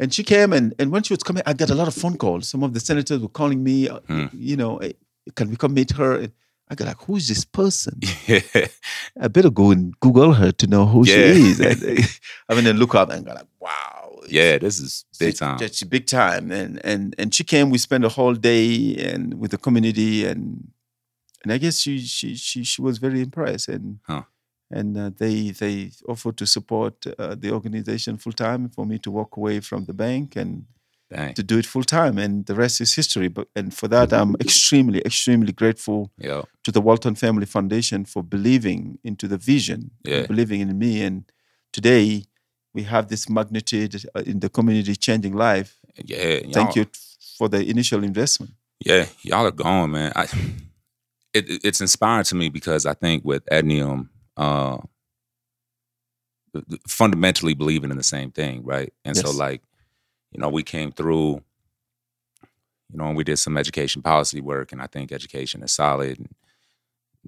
and 0.00 0.12
she 0.14 0.22
came, 0.24 0.52
and, 0.52 0.74
and 0.80 0.90
when 0.90 1.02
she 1.04 1.12
was 1.12 1.22
coming, 1.22 1.42
I 1.46 1.52
got 1.52 1.70
a 1.70 1.74
lot 1.74 1.86
of 1.88 1.94
phone 1.94 2.16
calls. 2.16 2.48
Some 2.48 2.62
of 2.64 2.72
the 2.74 2.80
senators 2.80 3.20
were 3.20 3.28
calling 3.40 3.62
me, 3.62 3.88
uh, 3.88 4.00
Hmm. 4.08 4.26
you 4.32 4.56
know, 4.56 4.80
can 5.36 5.50
we 5.50 5.56
come 5.56 5.74
meet 5.74 5.92
her? 5.92 6.26
I 6.70 6.74
got 6.76 6.86
like, 6.86 7.02
who 7.06 7.16
is 7.16 7.26
this 7.28 7.44
person? 7.44 7.98
yeah. 8.26 8.66
I 9.20 9.28
better 9.28 9.50
go 9.50 9.70
and 9.72 9.92
Google 10.00 10.32
her 10.40 10.52
to 10.52 10.66
know 10.66 10.86
who 10.86 11.00
Yeah. 11.06 11.14
she 11.34 11.50
is. 11.50 11.60
And, 11.70 11.80
uh, 11.98 12.02
I 12.48 12.54
mean, 12.54 12.64
then 12.64 12.76
look 12.78 12.94
up 12.94 13.10
and 13.10 13.24
go 13.26 13.32
like, 13.34 13.46
wow, 13.60 14.20
Yeah, 14.28 14.58
this 14.58 14.78
is 14.80 15.04
big 15.18 15.34
time. 15.36 15.58
She's 15.58 15.82
big 15.96 16.06
time, 16.06 16.44
and 16.60 16.72
and 16.90 17.14
and 17.18 17.34
she 17.34 17.42
came. 17.44 17.66
We 17.70 17.78
spent 17.78 18.04
a 18.04 18.08
whole 18.18 18.34
day 18.52 18.94
and 19.12 19.34
with 19.40 19.50
the 19.50 19.58
community, 19.58 20.24
and 20.30 20.42
and 21.42 21.52
I 21.54 21.58
guess 21.58 21.76
she 21.80 21.98
she 22.16 22.36
she 22.36 22.62
she 22.64 22.80
was 22.82 22.98
very 22.98 23.20
impressed, 23.20 23.68
and 23.68 23.98
Huh. 24.10 24.22
And 24.70 24.96
uh, 24.96 25.10
they 25.18 25.50
they 25.50 25.90
offered 26.08 26.36
to 26.38 26.46
support 26.46 26.94
uh, 27.18 27.34
the 27.34 27.50
organization 27.52 28.16
full 28.18 28.32
time 28.32 28.68
for 28.68 28.86
me 28.86 28.98
to 28.98 29.10
walk 29.10 29.36
away 29.36 29.60
from 29.60 29.84
the 29.84 29.92
bank 29.94 30.36
and 30.36 30.64
Dang. 31.10 31.34
to 31.34 31.42
do 31.42 31.58
it 31.58 31.66
full 31.66 31.82
time, 31.84 32.18
and 32.18 32.46
the 32.46 32.54
rest 32.54 32.80
is 32.80 32.94
history. 32.94 33.28
But 33.28 33.48
and 33.56 33.74
for 33.74 33.88
that, 33.88 34.12
I'm 34.12 34.34
extremely 34.40 35.00
extremely 35.04 35.52
grateful 35.52 36.10
Yo. 36.18 36.44
to 36.64 36.70
the 36.72 36.80
Walton 36.80 37.16
Family 37.16 37.46
Foundation 37.46 38.04
for 38.04 38.22
believing 38.22 38.98
into 39.02 39.26
the 39.28 39.36
vision, 39.38 39.90
Yeah. 40.04 40.26
believing 40.26 40.60
in 40.60 40.78
me. 40.78 41.02
And 41.02 41.24
today 41.72 42.24
we 42.74 42.84
have 42.84 43.08
this 43.08 43.28
magnitude 43.28 43.94
uh, 44.14 44.22
in 44.24 44.38
the 44.40 44.48
community 44.48 44.94
changing 44.94 45.34
life. 45.34 45.80
Yeah. 46.04 46.40
Thank 46.52 46.76
you 46.76 46.86
for 47.36 47.48
the 47.48 47.58
initial 47.68 48.04
investment. 48.04 48.52
Yeah, 48.86 49.06
y'all 49.22 49.46
are 49.46 49.50
going, 49.50 49.90
man. 49.90 50.12
I, 50.14 50.24
it, 51.34 51.48
it- 51.50 51.60
it's 51.64 51.80
inspiring 51.80 52.24
to 52.24 52.34
me 52.36 52.48
because 52.50 52.86
I 52.86 52.94
think 52.94 53.24
with 53.24 53.44
Ednium, 53.50 54.08
uh, 54.36 54.78
fundamentally 56.86 57.54
believing 57.54 57.90
in 57.90 57.96
the 57.96 58.02
same 58.02 58.30
thing, 58.30 58.64
right? 58.64 58.92
And 59.04 59.16
so, 59.16 59.30
like, 59.30 59.62
you 60.32 60.40
know, 60.40 60.48
we 60.48 60.62
came 60.62 60.92
through, 60.92 61.42
you 62.90 62.98
know, 62.98 63.06
and 63.06 63.16
we 63.16 63.24
did 63.24 63.38
some 63.38 63.56
education 63.56 64.02
policy 64.02 64.40
work, 64.40 64.72
and 64.72 64.82
I 64.82 64.86
think 64.86 65.12
education 65.12 65.62
is 65.62 65.72
solid. 65.72 66.18
And, 66.18 66.28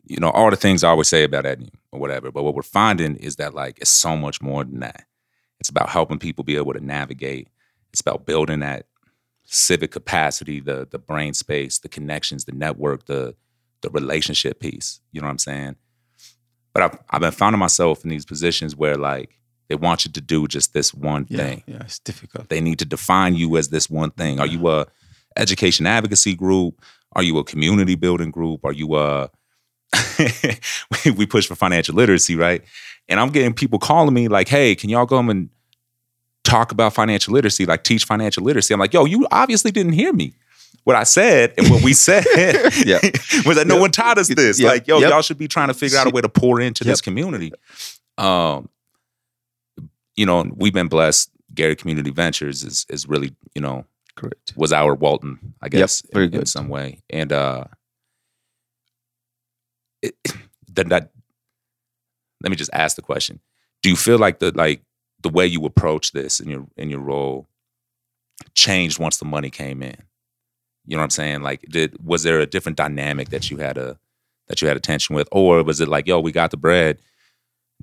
you 0.06 0.18
know, 0.18 0.30
all 0.30 0.50
the 0.50 0.56
things 0.56 0.82
I 0.82 0.88
always 0.88 1.08
say 1.08 1.24
about 1.24 1.44
Ednium 1.44 1.74
or 1.92 2.00
whatever. 2.00 2.30
But 2.30 2.42
what 2.42 2.54
we're 2.54 2.62
finding 2.62 3.16
is 3.16 3.36
that, 3.36 3.54
like, 3.54 3.78
it's 3.78 3.90
so 3.90 4.16
much 4.16 4.40
more 4.40 4.64
than 4.64 4.80
that. 4.80 5.04
It's 5.60 5.68
about 5.68 5.90
helping 5.90 6.18
people 6.18 6.44
be 6.44 6.56
able 6.56 6.72
to 6.72 6.84
navigate. 6.84 7.48
It's 7.92 8.00
about 8.00 8.26
building 8.26 8.60
that 8.60 8.86
civic 9.44 9.90
capacity, 9.90 10.60
the 10.60 10.88
the 10.90 10.98
brain 10.98 11.34
space, 11.34 11.78
the 11.78 11.88
connections, 11.88 12.44
the 12.44 12.52
network, 12.52 13.06
the 13.06 13.36
the 13.82 13.90
relationship 13.90 14.60
piece. 14.60 15.00
You 15.12 15.20
know 15.20 15.26
what 15.26 15.32
I'm 15.32 15.38
saying? 15.38 15.76
But 16.74 16.82
I've 16.84 16.98
I've 17.10 17.20
been 17.20 17.32
finding 17.32 17.58
myself 17.60 18.04
in 18.04 18.10
these 18.10 18.24
positions 18.24 18.74
where 18.76 18.96
like 18.96 19.38
they 19.68 19.74
want 19.74 20.04
you 20.04 20.12
to 20.12 20.20
do 20.20 20.46
just 20.48 20.72
this 20.74 20.92
one 20.92 21.26
Yeah, 21.28 21.36
thing. 21.38 21.62
yeah, 21.66 21.82
it's 21.82 21.98
difficult. 21.98 22.48
They 22.48 22.60
need 22.60 22.78
to 22.80 22.84
define 22.84 23.34
you 23.34 23.56
as 23.56 23.68
this 23.68 23.88
one 23.90 24.10
thing. 24.10 24.40
Are 24.40 24.46
you 24.46 24.68
a 24.68 24.86
education 25.36 25.86
advocacy 25.86 26.34
group? 26.34 26.80
Are 27.14 27.22
you 27.22 27.38
a 27.38 27.44
community 27.44 27.94
building 27.94 28.30
group? 28.30 28.64
Are 28.64 28.72
you 28.72 28.96
a 28.96 29.30
we- 31.04 31.10
we 31.16 31.26
push 31.26 31.46
for 31.46 31.54
financial 31.54 31.94
literacy, 31.94 32.36
right? 32.36 32.62
And 33.08 33.20
I'm 33.20 33.30
getting 33.30 33.52
people 33.54 33.78
calling 33.78 34.14
me 34.14 34.28
like, 34.28 34.48
"Hey, 34.48 34.74
can 34.74 34.88
y'all 34.90 35.06
come 35.06 35.28
and 35.30 35.50
talk 36.44 36.72
about 36.72 36.94
financial 36.94 37.34
literacy? 37.34 37.66
Like 37.66 37.84
teach 37.84 38.04
financial 38.04 38.42
literacy?" 38.44 38.72
I'm 38.74 38.80
like, 38.80 38.92
"Yo, 38.94 39.04
you 39.04 39.26
obviously 39.30 39.70
didn't 39.70 39.92
hear 39.92 40.12
me. 40.12 40.34
What 40.84 40.96
I 40.96 41.04
said 41.04 41.54
and 41.56 41.68
what 41.70 41.82
we 41.82 41.92
said 42.06 42.24
Yeah. 42.84 42.98
was 43.46 43.56
that 43.56 43.66
no 43.66 43.74
Yep. 43.74 43.80
one 43.80 43.90
taught 43.92 44.18
us 44.18 44.28
this. 44.28 44.58
Yep. 44.60 44.68
Like, 44.70 44.86
yo, 44.88 44.98
Yep. 44.98 45.10
y'all 45.10 45.22
should 45.22 45.38
be 45.38 45.48
trying 45.48 45.68
to 45.68 45.74
figure 45.74 45.98
out 45.98 46.06
a 46.06 46.10
way 46.10 46.20
to 46.22 46.28
pour 46.28 46.60
into 46.60 46.84
this 46.84 47.00
community." 47.00 47.52
Um, 48.18 48.68
you 50.16 50.26
know, 50.26 50.44
we've 50.54 50.72
been 50.74 50.88
blessed. 50.88 51.30
Gary 51.54 51.76
Community 51.76 52.10
Ventures 52.10 52.62
is 52.64 52.86
is 52.88 53.06
really, 53.08 53.34
you 53.54 53.60
know, 53.62 53.84
Correct. 54.16 54.52
was 54.56 54.72
our 54.72 54.94
Walton, 54.94 55.54
I 55.62 55.68
guess, 55.68 56.02
very 56.12 56.26
in, 56.26 56.34
in 56.34 56.46
some 56.46 56.68
way. 56.68 57.02
And 57.10 57.32
uh 57.32 57.64
it, 60.02 60.14
that 60.74 60.88
that 60.88 61.10
let 62.42 62.50
me 62.50 62.56
just 62.56 62.70
ask 62.72 62.96
the 62.96 63.02
question. 63.02 63.40
Do 63.82 63.90
you 63.90 63.96
feel 63.96 64.18
like 64.18 64.38
the 64.38 64.50
like 64.52 64.82
the 65.22 65.28
way 65.28 65.46
you 65.46 65.64
approach 65.64 66.12
this 66.12 66.40
in 66.40 66.48
your 66.50 66.66
in 66.76 66.90
your 66.90 67.00
role 67.00 67.46
changed 68.54 68.98
once 68.98 69.18
the 69.18 69.24
money 69.24 69.50
came 69.50 69.82
in? 69.82 69.96
You 70.86 70.96
know 70.96 71.00
what 71.00 71.04
I'm 71.04 71.10
saying? 71.10 71.42
Like 71.42 71.62
did 71.70 71.96
was 72.02 72.22
there 72.24 72.40
a 72.40 72.46
different 72.46 72.76
dynamic 72.78 73.28
that 73.30 73.50
you 73.50 73.58
had 73.58 73.78
a 73.78 73.98
that 74.48 74.60
you 74.60 74.68
had 74.68 74.76
a 74.76 74.80
tension 74.80 75.14
with? 75.16 75.28
Or 75.32 75.62
was 75.62 75.80
it 75.80 75.88
like, 75.88 76.06
yo, 76.06 76.20
we 76.20 76.32
got 76.32 76.50
the 76.50 76.56
bread. 76.56 76.98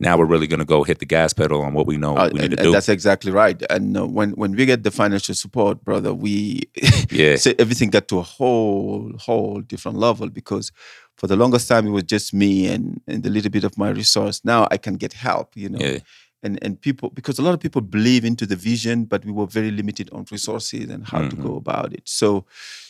Now 0.02 0.18
we're 0.18 0.26
really 0.26 0.48
gonna 0.48 0.66
go 0.66 0.84
hit 0.84 1.00
the 1.00 1.06
gas 1.06 1.34
pedal 1.34 1.62
on 1.62 1.74
what 1.74 1.86
we 1.88 1.98
know 1.98 2.16
Uh, 2.16 2.30
we 2.32 2.40
need 2.40 2.52
to 2.52 2.56
do. 2.64 2.72
that's 2.72 2.88
exactly 2.90 3.32
right. 3.32 3.62
And 3.70 3.98
uh, 3.98 4.06
when 4.08 4.32
when 4.32 4.52
we 4.56 4.66
get 4.66 4.84
the 4.84 4.92
financial 4.92 5.36
support, 5.36 5.84
brother, 5.84 6.14
we 6.14 6.62
Yeah. 7.12 7.36
so 7.36 7.54
everything 7.60 7.90
got 7.90 8.08
to 8.10 8.20
a 8.20 8.24
whole 8.24 9.12
whole 9.18 9.60
different 9.62 9.98
level 9.98 10.30
because 10.30 10.72
for 11.18 11.28
the 11.28 11.36
longest 11.36 11.68
time 11.68 11.86
it 11.88 11.92
was 11.92 12.04
just 12.04 12.34
me 12.34 12.68
and 12.68 13.02
and 13.08 13.26
a 13.26 13.30
little 13.30 13.52
bit 13.52 13.64
of 13.66 13.78
my 13.78 13.90
resource. 13.90 14.42
Now 14.46 14.68
I 14.72 14.78
can 14.78 14.96
get 14.96 15.14
help, 15.14 15.56
you 15.58 15.70
know. 15.70 15.80
Yeah. 15.86 16.00
And 16.44 16.58
and 16.64 16.80
people 16.80 17.10
because 17.10 17.38
a 17.38 17.42
lot 17.42 17.54
of 17.54 17.60
people 17.60 17.82
believe 17.82 18.24
into 18.24 18.46
the 18.46 18.56
vision, 18.56 19.04
but 19.04 19.26
we 19.26 19.32
were 19.34 19.48
very 19.48 19.72
limited 19.72 20.10
on 20.14 20.24
resources 20.32 20.90
and 20.90 21.06
how 21.12 21.20
to 21.28 21.36
Mhm. 21.36 21.44
go 21.44 21.56
about 21.58 21.92
it. 21.94 22.04
So, 22.06 22.46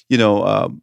you 0.10 0.18
know, 0.18 0.46
um, 0.46 0.82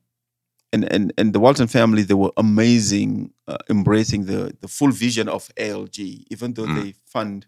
and 0.73 0.85
and 0.93 1.13
and 1.19 1.33
the 1.33 1.41
Walton 1.41 1.67
family 1.69 2.03
they 2.03 2.15
were 2.15 2.33
amazing, 2.37 3.33
uh, 3.49 3.59
embracing 3.71 4.27
the 4.27 4.55
the 4.61 4.69
full 4.69 4.91
vision 4.93 5.29
of 5.29 5.51
ALG, 5.57 5.99
even 6.31 6.55
though 6.55 6.67
Mm. 6.67 6.75
they 6.83 6.95
fund 7.05 7.47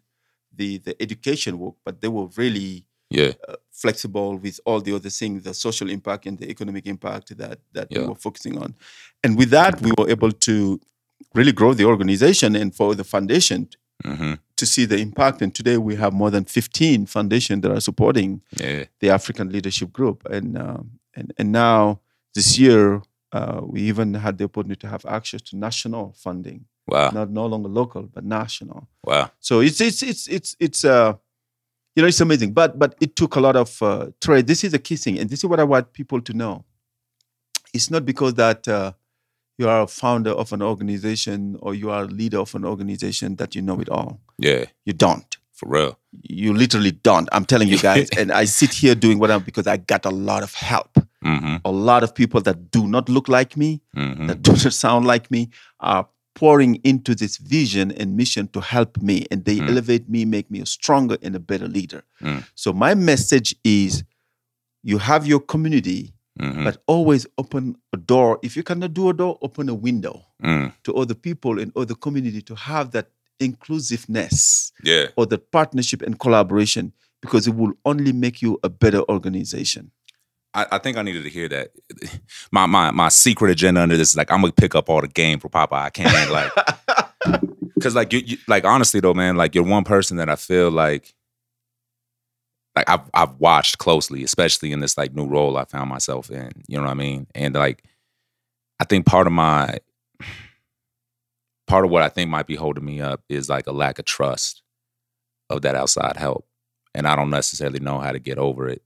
the 0.57 0.79
the 0.79 0.95
education 1.03 1.59
work, 1.59 1.75
but 1.85 2.01
they 2.01 2.09
were 2.09 2.29
really 2.37 2.85
Yeah. 3.11 3.33
flexible 3.71 4.37
with 4.39 4.61
all 4.67 4.81
the 4.81 4.93
other 4.95 5.11
things, 5.11 5.43
the 5.45 5.55
social 5.55 5.89
impact 5.91 6.27
and 6.27 6.39
the 6.39 6.49
economic 6.51 6.87
impact 6.87 7.37
that 7.39 7.59
that 7.73 7.89
we 7.91 7.97
were 8.09 8.15
focusing 8.27 8.59
on. 8.59 8.75
And 9.25 9.39
with 9.39 9.51
that, 9.51 9.81
we 9.83 9.93
were 9.99 10.11
able 10.11 10.33
to 10.33 10.81
really 11.35 11.53
grow 11.53 11.75
the 11.75 11.85
organization 11.85 12.57
and 12.57 12.75
for 12.75 12.95
the 12.95 13.05
foundation 13.05 13.69
hmm 14.05 14.35
to 14.57 14.67
see 14.67 14.85
the 14.87 14.97
impact. 14.99 15.41
And 15.43 15.55
today 15.55 15.77
we 15.79 15.95
have 15.97 16.13
more 16.13 16.31
than 16.33 16.45
15 16.45 17.07
foundations 17.07 17.63
that 17.63 17.71
are 17.71 17.81
supporting 17.81 18.43
Yeah. 18.61 18.85
the 19.01 19.11
African 19.11 19.51
Leadership 19.53 19.93
Group. 19.93 20.25
And 20.37 20.59
um, 20.59 20.99
and 21.19 21.33
and 21.39 21.49
now 21.53 22.01
this 22.35 22.59
year 22.59 23.03
uh, 23.33 23.61
we 23.73 23.81
even 23.83 24.15
had 24.15 24.39
the 24.39 24.45
opportunity 24.45 24.81
to 24.81 24.89
have 24.89 25.05
access 25.07 25.43
to 25.43 25.57
national 25.57 26.05
funding, 26.25 26.65
Wow. 26.87 27.11
not 27.11 27.29
no 27.31 27.47
longer 27.47 27.69
local 27.81 28.03
but 28.15 28.25
national. 28.25 28.89
Wow. 29.05 29.31
So 29.41 29.61
it's 29.61 29.81
it's 29.81 30.03
it's 30.03 30.27
it's 30.37 30.57
it's 30.59 30.85
uh 30.85 31.13
you 31.95 32.03
know 32.03 32.09
it's 32.09 32.21
amazing. 32.21 32.53
But 32.55 32.79
but 32.79 32.95
it 33.01 33.17
took 33.17 33.37
a 33.37 33.41
lot 33.41 33.57
of 33.57 33.83
uh, 33.83 34.07
trade. 34.25 34.47
This 34.47 34.65
is 34.65 34.73
the 34.73 34.79
key 34.79 34.97
thing, 34.97 35.19
and 35.19 35.29
this 35.31 35.41
is 35.41 35.47
what 35.51 35.61
I 35.61 35.65
want 35.65 35.93
people 35.93 36.21
to 36.23 36.33
know. 36.33 36.65
It's 37.75 37.91
not 37.91 38.05
because 38.07 38.35
that 38.35 38.67
uh, 38.67 38.93
you 39.59 39.69
are 39.69 39.83
a 39.83 39.87
founder 39.87 40.31
of 40.31 40.53
an 40.53 40.63
organization 40.63 41.57
or 41.61 41.75
you 41.75 41.91
are 41.91 42.05
a 42.05 42.07
leader 42.07 42.39
of 42.39 42.55
an 42.55 42.65
organization 42.65 43.37
that 43.37 43.55
you 43.55 43.61
know 43.63 43.79
it 43.81 43.89
all. 43.91 44.21
Yeah. 44.39 44.65
You 44.87 44.95
don't. 44.95 45.37
For 45.53 45.69
real. 45.69 45.99
You 46.23 46.55
literally 46.55 46.93
don't. 46.93 47.29
I'm 47.33 47.45
telling 47.45 47.69
you 47.69 47.79
guys, 47.79 48.09
and 48.19 48.31
I 48.33 48.45
sit 48.47 48.73
here 48.73 48.95
doing 48.95 49.19
what 49.19 49.31
I'm 49.31 49.43
because 49.43 49.67
I 49.67 49.77
got 49.77 50.07
a 50.07 50.11
lot 50.11 50.43
of 50.43 50.55
help. 50.55 50.97
Mm-hmm. 51.25 51.57
A 51.65 51.71
lot 51.71 52.03
of 52.05 52.15
people 52.15 52.41
that 52.43 52.71
do 52.71 52.87
not 52.87 53.09
look 53.09 53.29
like 53.29 53.57
me, 53.57 53.81
Mm-hmm. 53.97 54.27
that 54.29 54.43
do 54.47 54.53
not 54.53 54.73
sound 54.73 55.07
like 55.07 55.31
me 55.31 55.51
are 55.81 56.07
pouring 56.35 56.77
into 56.85 57.15
this 57.17 57.37
vision 57.39 57.91
and 57.93 58.17
mission 58.17 58.47
to 58.49 58.61
help 58.61 58.97
me 59.03 59.27
and 59.31 59.45
they 59.45 59.57
Mm. 59.59 59.69
elevate 59.71 60.09
me 60.09 60.25
make 60.25 60.49
me 60.51 60.61
a 60.61 60.67
stronger 60.67 61.17
and 61.23 61.35
a 61.35 61.41
better 61.41 61.67
leader 61.67 62.03
Mm. 62.23 62.45
so 62.55 62.73
my 62.73 62.95
message 62.95 63.57
is 63.65 64.05
you 64.85 64.99
have 64.99 65.27
your 65.27 65.41
community 65.41 66.15
Mm-hmm. 66.41 66.63
but 66.63 66.81
always 66.87 67.27
open 67.39 67.75
a 67.93 67.97
door 67.97 68.39
if 68.45 68.57
you 68.57 68.63
cannot 68.63 68.95
do 68.95 69.09
a 69.09 69.13
door 69.13 69.37
open 69.43 69.69
a 69.69 69.75
window 69.75 70.23
Mm. 70.41 70.73
to 70.85 70.95
other 70.95 71.15
people 71.17 71.59
and 71.59 71.73
other 71.75 71.97
community 71.97 72.41
to 72.43 72.55
have 72.55 72.93
that 72.93 73.09
inclusiveness 73.41 74.73
Yeah. 74.85 75.07
or 75.17 75.27
the 75.27 75.39
partnership 75.39 76.03
and 76.03 76.19
collaboration 76.19 76.93
because 77.21 77.47
it 77.49 77.55
will 77.57 77.73
only 77.85 78.13
make 78.13 78.41
you 78.43 78.59
a 78.63 78.69
better 78.69 79.03
organization 79.11 79.91
I, 80.55 80.67
I 80.73 80.79
think 80.79 80.97
I 80.97 81.03
needed 81.03 81.25
to 81.25 81.31
hear 81.31 81.49
that. 81.49 81.71
My 82.51 82.67
my 82.67 82.91
my 82.91 83.09
secret 83.09 83.51
agenda 83.51 83.83
under 83.83 83.97
this 83.97 84.11
is 84.11 84.17
like 84.17 84.31
I'm 84.31 84.41
gonna 84.41 84.53
pick 84.53 84.75
up 84.75 84.89
all 84.89 85.01
the 85.01 85.09
game 85.09 85.39
for 85.39 85.49
Papa. 85.49 85.75
I 85.75 85.91
can't 85.91 86.31
like 86.31 86.53
because 87.75 87.95
like 87.95 88.13
you, 88.13 88.21
you 88.21 88.37
like 88.49 88.65
honestly 88.65 89.01
though, 89.01 89.15
man, 89.15 89.37
like 89.37 89.55
you're 89.55 89.65
one 89.65 89.85
person 89.85 90.17
that 90.17 90.29
I 90.29 90.37
feel 90.37 90.71
like 90.71 91.15
like 92.75 92.89
I've 92.89 93.11
I've 93.13 93.35
watched 93.39 93.79
closely, 93.79 94.25
especially 94.25 94.73
in 94.73 94.81
this 94.81 94.97
like 94.97 95.15
new 95.15 95.27
role 95.27 95.57
I 95.59 95.65
found 95.65 95.91
myself 95.91 96.31
in. 96.31 96.51
You 96.69 96.79
know 96.79 96.85
what 96.85 96.91
I 96.91 96.95
mean? 96.95 97.27
And 97.35 97.55
like 97.55 97.85
I 98.81 98.85
think 98.85 99.05
part 99.05 99.27
of 99.27 99.33
my 99.33 99.79
part 101.67 101.85
of 101.85 101.91
what 101.91 102.03
I 102.03 102.09
think 102.09 102.31
might 102.31 102.47
be 102.47 102.57
holding 102.57 102.85
me 102.85 103.01
up 103.01 103.23
is 103.29 103.49
like 103.49 103.67
a 103.67 103.73
lack 103.73 103.99
of 103.99 104.07
trust 104.07 104.63
of 105.51 105.63
that 105.63 105.75
outside 105.75 106.17
help. 106.17 106.47
And 106.95 107.07
I 107.07 107.15
don't 107.15 107.31
necessarily 107.31 107.81
know 107.81 107.99
how 107.99 108.13
to 108.13 108.19
get 108.19 108.39
over 108.39 108.69
it 108.69 108.83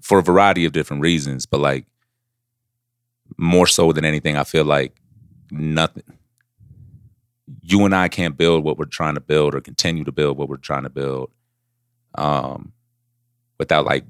for 0.00 0.18
a 0.18 0.22
variety 0.22 0.64
of 0.64 0.72
different 0.72 1.02
reasons, 1.02 1.46
but 1.46 1.60
like 1.60 1.86
more 3.36 3.66
so 3.66 3.92
than 3.92 4.04
anything, 4.04 4.36
I 4.36 4.44
feel 4.44 4.64
like 4.64 4.94
nothing 5.50 6.04
you 7.62 7.84
and 7.84 7.94
I 7.94 8.08
can't 8.08 8.36
build 8.36 8.64
what 8.64 8.78
we're 8.78 8.84
trying 8.84 9.14
to 9.14 9.20
build 9.20 9.54
or 9.54 9.60
continue 9.60 10.04
to 10.04 10.12
build 10.12 10.36
what 10.38 10.48
we're 10.48 10.56
trying 10.56 10.82
to 10.84 10.90
build 10.90 11.30
um, 12.14 12.72
without 13.58 13.84
like 13.84 14.04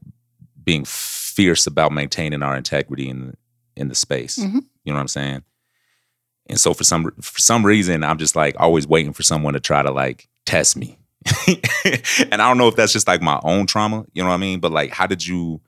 being 0.63 0.85
fierce 0.85 1.67
about 1.67 1.93
maintaining 1.93 2.43
our 2.43 2.57
integrity 2.57 3.09
in 3.09 3.37
in 3.77 3.89
the 3.89 3.95
space. 3.95 4.39
Mhm. 4.39 4.65
You 4.85 4.93
know 4.93 4.95
what 4.95 5.01
I'm 5.01 5.09
saying? 5.09 5.43
And 6.47 6.59
so 6.59 6.75
for 6.75 6.85
some 6.85 7.11
for 7.21 7.39
some 7.39 7.65
reason, 7.65 8.03
I'm 8.03 8.19
just 8.19 8.35
like 8.35 8.57
always 8.59 8.87
waiting 8.87 9.13
for 9.13 9.23
someone 9.23 9.55
to 9.55 9.61
try 9.61 9.83
to 9.83 9.91
like 9.91 10.29
test 10.47 10.77
me. 10.77 10.99
and 11.47 12.41
I 12.41 12.49
don't 12.49 12.59
know 12.59 12.69
if 12.69 12.77
that's 12.77 12.93
just 12.93 13.07
like 13.07 13.23
my 13.23 13.39
own 13.45 13.67
trauma. 13.67 14.05
You 14.15 14.23
know 14.23 14.29
what 14.31 14.35
I 14.35 14.39
mean? 14.39 14.61
But 14.61 14.73
like, 14.73 14.91
how 14.91 15.07
did 15.07 15.27
you 15.27 15.61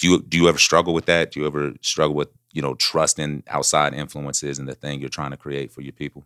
do 0.00 0.08
you 0.10 0.22
do 0.22 0.36
you 0.38 0.48
ever 0.48 0.58
struggle 0.58 0.92
with 0.94 1.06
that? 1.06 1.30
Do 1.32 1.40
you 1.40 1.46
ever 1.46 1.72
struggle 1.82 2.14
with 2.16 2.28
you 2.52 2.62
know 2.62 2.74
trusting 2.74 3.44
outside 3.48 3.94
influences 3.94 4.58
and 4.58 4.68
the 4.68 4.74
thing 4.74 5.00
you're 5.00 5.08
trying 5.08 5.30
to 5.30 5.36
create 5.36 5.70
for 5.70 5.82
your 5.82 5.92
people? 5.92 6.24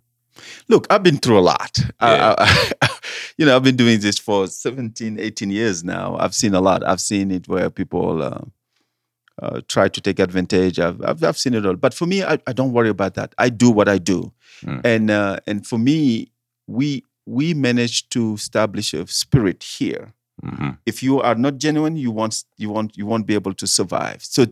Look, 0.68 0.87
I've 0.91 1.03
been 1.03 1.18
through 1.18 1.39
a 1.39 1.47
lot. 1.53 1.79
I- 2.01 2.14
Yeah. 2.14 2.35
I- 2.39 2.99
you 3.39 3.47
know, 3.47 3.55
I've 3.57 3.62
been 3.62 3.77
doing 3.77 4.01
this 4.01 4.18
for 4.18 4.47
17, 4.49 5.18
18 5.20 5.51
years 5.51 5.85
now. 5.85 6.16
I've 6.18 6.35
seen 6.35 6.55
a 6.55 6.61
lot. 6.61 6.83
I've 6.85 7.01
seen 7.01 7.31
it 7.31 7.47
where 7.49 7.70
people 7.70 8.22
uh, 8.22 8.41
uh, 9.43 9.61
try 9.68 9.89
to 9.89 10.01
take 10.01 10.18
advantage. 10.18 10.79
I've, 10.81 11.01
I've, 11.05 11.22
I've 11.22 11.39
seen 11.39 11.55
it 11.55 11.64
all. 11.66 11.77
But 11.77 11.95
for 11.95 12.07
me, 12.07 12.25
I, 12.25 12.39
I 12.47 12.53
don't 12.53 12.72
worry 12.72 12.89
about 12.89 13.14
that. 13.14 13.35
I 13.39 13.49
do 13.49 13.70
what 13.70 13.89
I 13.89 13.99
do. 13.99 14.33
Mm. 14.64 14.81
And, 14.85 15.11
uh, 15.11 15.39
and 15.47 15.66
for 15.66 15.79
me, 15.79 16.31
we, 16.66 17.05
we 17.27 17.55
managed 17.55 18.11
to 18.12 18.35
establish 18.35 18.93
a 18.95 19.07
spirit 19.07 19.62
here. 19.62 20.14
Hmm 20.43 20.70
If 20.87 21.03
you 21.03 21.20
are 21.22 21.35
not 21.35 21.59
genuine, 21.59 21.97
you 21.97 22.11
won't, 22.11 22.45
you 22.59 22.68
won't, 22.70 22.97
you 22.97 23.07
won't 23.07 23.26
be 23.26 23.35
able 23.35 23.55
to 23.55 23.66
survive. 23.66 24.22
So 24.22 24.47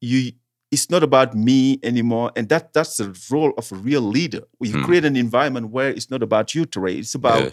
you, 0.00 0.32
it's 0.70 0.90
not 0.90 1.02
about 1.02 1.34
me 1.34 1.78
anymore 1.82 2.32
and 2.36 2.48
that 2.48 2.72
that's 2.72 2.96
the 2.96 3.08
role 3.30 3.52
of 3.56 3.70
a 3.72 3.76
real 3.76 4.00
leader 4.02 4.42
you 4.60 4.72
Hmm. 4.72 4.84
create 4.84 5.04
an 5.04 5.16
environment 5.16 5.70
where 5.70 5.90
it's 5.90 6.10
not 6.10 6.22
about 6.22 6.54
you 6.54 6.66
Trey. 6.66 6.96
it's 6.98 7.14
about 7.14 7.42
Yeah. 7.42 7.50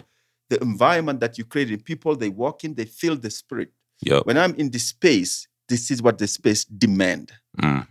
the 0.50 0.58
environment 0.62 1.20
that 1.20 1.38
you 1.38 1.44
created 1.44 1.84
people 1.84 2.16
they 2.16 2.28
walk 2.28 2.64
in 2.64 2.74
they 2.74 2.84
feel 2.86 3.16
the 3.16 3.30
spirit 3.30 3.70
Yep. 4.02 4.26
when 4.26 4.36
i'm 4.36 4.54
in 4.56 4.70
this 4.70 4.86
space 4.88 5.46
this 5.68 5.90
is 5.90 6.02
what 6.02 6.18
the 6.18 6.26
space 6.26 6.64
demand 6.64 7.32
Mm. 7.62 7.86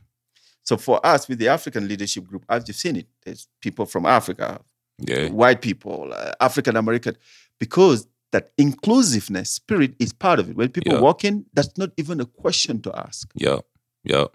so 0.64 0.78
for 0.78 0.98
us 1.06 1.28
with 1.30 1.40
the 1.40 1.48
african 1.48 1.88
leadership 1.88 2.24
group 2.26 2.44
i've 2.50 2.66
just 2.66 2.80
seen 2.82 2.96
it 2.98 3.08
there's 3.24 3.48
people 3.62 3.86
from 3.86 4.06
africa 4.06 4.60
Yeah. 5.00 5.30
white 5.30 5.62
people 5.62 6.12
uh, 6.14 6.34
african 6.40 6.76
american 6.76 7.16
because 7.60 8.08
that 8.34 8.52
inclusiveness 8.58 9.50
spirit 9.52 9.92
is 10.00 10.12
part 10.12 10.40
of 10.40 10.50
it 10.50 10.56
when 10.58 10.70
people 10.70 10.94
Yeah. 10.94 11.00
walk 11.08 11.24
in 11.24 11.46
that's 11.54 11.78
not 11.78 11.92
even 11.98 12.20
a 12.20 12.26
question 12.26 12.82
to 12.82 12.90
ask 13.06 13.32
Yeah. 13.36 13.60
Yeah. 14.04 14.26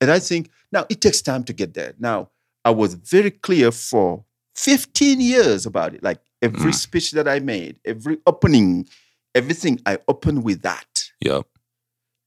And 0.00 0.10
I 0.12 0.20
think 0.20 0.50
now 0.70 0.86
it 0.88 1.00
takes 1.00 1.20
time 1.22 1.42
to 1.44 1.52
get 1.52 1.74
there. 1.74 1.92
Now, 1.98 2.30
I 2.64 2.70
was 2.70 2.94
very 2.94 3.32
clear 3.32 3.72
for 3.72 4.24
15 4.54 5.20
years 5.20 5.66
about 5.66 5.94
it. 5.94 6.02
Like 6.04 6.20
every 6.40 6.70
Mm. 6.72 6.80
speech 6.86 7.10
that 7.12 7.26
I 7.26 7.40
made, 7.40 7.80
every 7.84 8.18
opening, 8.26 8.86
everything 9.34 9.80
I 9.86 9.98
open 10.06 10.42
with 10.44 10.62
that. 10.62 10.86
Yeah. 11.20 11.42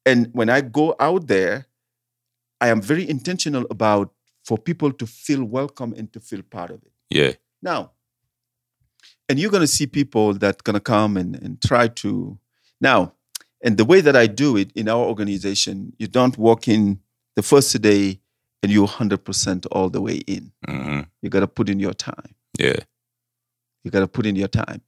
And 0.05 0.29
when 0.33 0.49
I 0.49 0.59
go 0.61 0.95
out 0.99 1.27
there, 1.27 1.67
I 2.59 2.67
am 2.69 2.81
very 2.81 3.05
intentional 3.09 3.65
about 3.69 4.13
for 4.43 4.57
people 4.57 4.91
to 4.91 5.05
feel 5.07 5.43
welcome 5.45 5.93
and 5.97 6.11
to 6.13 6.19
feel 6.19 6.41
part 6.41 6.71
of 6.71 6.79
it. 6.83 6.91
Yeah. 7.09 7.33
Now, 7.61 7.91
and 9.29 9.39
you're 9.39 9.51
going 9.51 9.61
to 9.61 9.67
see 9.67 9.87
people 9.87 10.33
that 10.35 10.63
going 10.63 10.73
to 10.75 10.79
come 10.79 11.17
and, 11.17 11.35
and 11.35 11.61
try 11.61 11.87
to 11.87 12.37
now, 12.79 13.13
and 13.63 13.77
the 13.77 13.85
way 13.85 14.01
that 14.01 14.15
I 14.15 14.27
do 14.27 14.57
it 14.57 14.71
in 14.73 14.89
our 14.89 15.03
organization, 15.05 15.93
you 15.99 16.07
don't 16.07 16.37
walk 16.37 16.67
in 16.67 16.99
the 17.35 17.43
first 17.43 17.79
day 17.81 18.19
and 18.63 18.71
you're 18.71 18.87
100% 18.87 19.67
all 19.71 19.89
the 19.89 20.01
way 20.01 20.15
in. 20.27 20.51
hmm 20.67 21.01
You 21.21 21.29
got 21.29 21.41
to 21.41 21.47
put 21.47 21.69
in 21.69 21.79
your 21.79 21.93
time. 21.93 22.35
Yeah. 22.59 22.79
You 23.83 23.91
got 23.91 24.01
to 24.01 24.07
put 24.07 24.25
in 24.25 24.35
your 24.35 24.47
time 24.47 24.81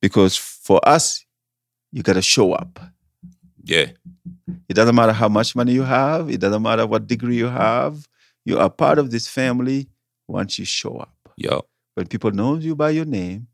because 0.00 0.36
for 0.36 0.86
us, 0.88 1.24
you 1.92 2.02
got 2.02 2.14
to 2.14 2.22
show 2.22 2.52
up. 2.52 2.80
Yeah. 3.62 3.90
It 4.68 4.74
doesn't 4.74 4.94
matter 4.94 5.12
how 5.12 5.28
much 5.28 5.56
money 5.56 5.72
you 5.72 5.82
have, 5.82 6.30
it 6.30 6.40
doesn't 6.40 6.62
matter 6.62 6.86
what 6.86 7.06
degree 7.06 7.36
you 7.36 7.48
have. 7.48 8.06
You 8.44 8.58
are 8.58 8.70
part 8.70 8.98
of 8.98 9.10
this 9.10 9.26
family 9.28 9.88
once 10.28 10.58
you 10.58 10.64
show 10.64 10.98
up. 10.98 11.16
Yep. 11.36 11.64
When 11.96 12.06
people 12.06 12.30
know 12.30 12.54
you 12.56 12.76
by 12.76 12.90
your 12.90 13.04
name 13.06 13.48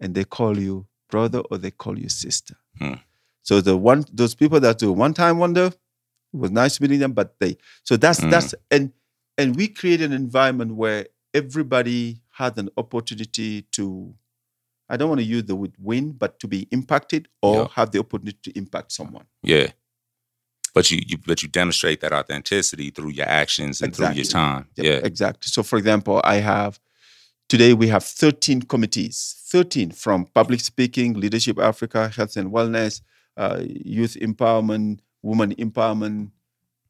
and 0.00 0.14
they 0.14 0.24
call 0.24 0.58
you 0.58 0.86
brother 1.10 1.40
or 1.50 1.58
they 1.58 1.70
call 1.70 1.98
you 1.98 2.08
sister. 2.08 2.56
Hmm. 2.78 2.94
So 3.42 3.60
the 3.60 3.76
one 3.76 4.04
those 4.12 4.34
people 4.34 4.58
that 4.60 4.78
do 4.78 4.90
one 4.92 5.14
time 5.14 5.38
wonder 5.38 5.66
it 5.66 6.38
was 6.44 6.50
nice 6.50 6.80
meeting 6.80 6.98
them, 7.00 7.12
but 7.12 7.38
they 7.38 7.56
so 7.84 7.96
that's 7.96 8.20
Hmm. 8.20 8.30
that's 8.30 8.54
and 8.70 8.92
and 9.38 9.54
we 9.56 9.68
create 9.68 10.00
an 10.00 10.12
environment 10.12 10.74
where 10.74 11.06
everybody 11.34 12.22
had 12.30 12.58
an 12.58 12.70
opportunity 12.76 13.62
to 13.72 14.14
I 14.88 14.96
don't 14.96 15.08
want 15.08 15.20
to 15.20 15.26
use 15.26 15.44
the 15.44 15.56
word 15.56 15.72
win, 15.78 16.12
but 16.12 16.38
to 16.40 16.48
be 16.48 16.66
impacted 16.70 17.28
or 17.40 17.56
Yeah. 17.62 17.66
have 17.76 17.90
the 17.92 17.98
opportunity 18.00 18.38
to 18.50 18.58
impact 18.58 18.92
someone. 18.92 19.26
Yeah. 19.42 19.68
But 20.74 20.90
you, 20.90 21.00
you 21.06 21.18
but 21.26 21.42
you 21.42 21.48
demonstrate 21.50 22.00
that 22.00 22.12
authenticity 22.12 22.90
through 22.90 23.10
your 23.10 23.28
actions 23.28 23.82
and 23.82 23.94
through 23.94 24.12
your 24.12 24.24
time. 24.24 24.68
Yep, 24.76 24.84
Yeah. 24.86 25.00
exactly. 25.06 25.48
So, 25.48 25.62
for 25.62 25.78
example, 25.78 26.20
I 26.24 26.36
have 26.36 26.80
today 27.52 27.74
we 27.74 27.86
have 27.88 28.02
13 28.02 28.62
committees, 28.62 29.36
13 29.48 29.90
from 29.90 30.24
public 30.24 30.58
speaking, 30.58 31.12
leadership 31.12 31.58
Africa, 31.58 32.08
health 32.08 32.34
and 32.38 32.50
wellness, 32.50 33.02
uh, 33.36 33.60
youth 33.62 34.16
empowerment, 34.22 35.00
women 35.20 35.54
empowerment, 35.56 36.30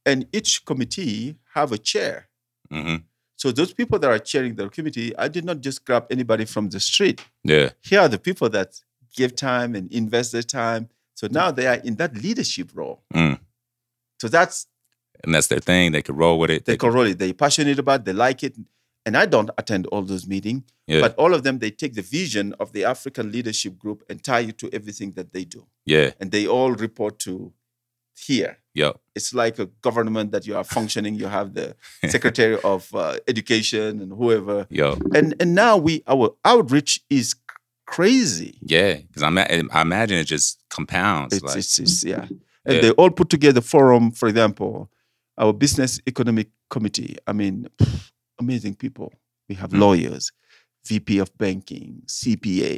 and 0.06 0.24
each 0.32 0.64
committee 0.64 1.34
have 1.54 1.72
a 1.72 1.78
chair. 1.78 2.28
hmm 2.70 2.98
So 3.34 3.50
those 3.50 3.72
people 3.72 3.98
that 3.98 4.08
are 4.08 4.20
chairing 4.20 4.54
the 4.54 4.68
committee, 4.68 5.10
I 5.18 5.26
did 5.26 5.44
not 5.44 5.58
just 5.66 5.84
grab 5.84 6.04
anybody 6.10 6.44
from 6.44 6.68
the 6.68 6.78
street. 6.78 7.20
Yeah. 7.42 7.70
Here 7.80 7.98
are 7.98 8.08
the 8.08 8.20
people 8.28 8.48
that 8.50 8.80
give 9.16 9.34
time 9.34 9.74
and 9.74 9.90
invest 9.90 10.30
their 10.30 10.46
time. 10.62 10.90
So 11.14 11.26
now 11.28 11.50
they 11.50 11.66
are 11.66 11.80
in 11.88 11.96
that 11.96 12.12
leadership 12.14 12.70
role. 12.72 13.02
Mm. 13.12 13.40
So 14.20 14.28
that's 14.28 14.68
And 15.24 15.34
that's 15.34 15.48
their 15.48 15.64
thing. 15.70 15.90
They 15.90 16.02
can 16.02 16.14
roll 16.14 16.38
with 16.38 16.50
it. 16.50 16.64
they 16.64 16.74
They 16.74 16.76
can 16.76 16.92
roll 16.92 17.06
it. 17.06 17.18
They're 17.18 17.34
passionate 17.34 17.80
about 17.80 18.00
it, 18.00 18.04
they 18.04 18.12
like 18.12 18.44
it. 18.44 18.54
And 19.04 19.16
I 19.16 19.26
don't 19.26 19.50
attend 19.58 19.86
all 19.88 20.02
those 20.02 20.26
meetings, 20.28 20.62
Yeah. 20.86 21.00
but 21.00 21.14
all 21.16 21.34
of 21.34 21.42
them, 21.42 21.58
they 21.58 21.70
take 21.70 21.94
the 21.94 22.02
vision 22.02 22.54
of 22.60 22.72
the 22.72 22.84
African 22.84 23.32
leadership 23.32 23.76
group 23.78 24.04
and 24.08 24.22
tie 24.22 24.40
it 24.50 24.58
to 24.58 24.70
everything 24.72 25.12
that 25.12 25.32
they 25.32 25.44
do. 25.44 25.66
yeah. 25.86 26.10
And 26.20 26.30
they 26.30 26.46
all 26.46 26.72
report 26.72 27.18
to 27.20 27.52
here. 28.28 28.58
Yep. 28.74 29.00
It's 29.16 29.34
like 29.34 29.58
a 29.58 29.66
government 29.82 30.30
that 30.32 30.46
you 30.46 30.56
are 30.56 30.64
functioning. 30.64 31.14
You 31.16 31.26
have 31.26 31.54
the 31.54 31.74
secretary 32.08 32.58
of 32.62 32.94
uh, 32.94 33.16
education 33.26 34.00
and 34.02 34.12
whoever. 34.12 34.66
Yep. 34.70 34.98
And 35.14 35.34
and 35.40 35.54
now 35.54 35.76
we 35.76 36.02
our 36.06 36.30
outreach 36.44 37.00
is 37.10 37.34
crazy. 37.86 38.58
Yeah. 38.62 38.94
Because 39.06 39.22
I, 39.22 39.30
I 39.72 39.80
imagine 39.82 40.18
it 40.18 40.24
just 40.24 40.58
compounds. 40.70 41.34
It's, 41.34 41.44
like, 41.44 41.56
it's, 41.58 41.78
it's 41.78 42.04
yeah. 42.04 42.26
And 42.64 42.74
Yeah. 42.76 42.80
they 42.82 42.90
all 42.92 43.10
put 43.10 43.28
together 43.28 43.60
forum, 43.60 44.12
for 44.12 44.28
example, 44.28 44.88
our 45.36 45.52
business 45.52 46.00
economic 46.06 46.48
committee. 46.70 47.16
I 47.26 47.32
mean, 47.32 47.66
amazing 48.44 48.74
people. 48.84 49.08
We 49.48 49.54
have 49.62 49.70
Mm. 49.72 49.80
lawyers, 49.84 50.24
VP 50.88 51.18
of 51.24 51.30
banking, 51.44 52.02
CPA, 52.06 52.76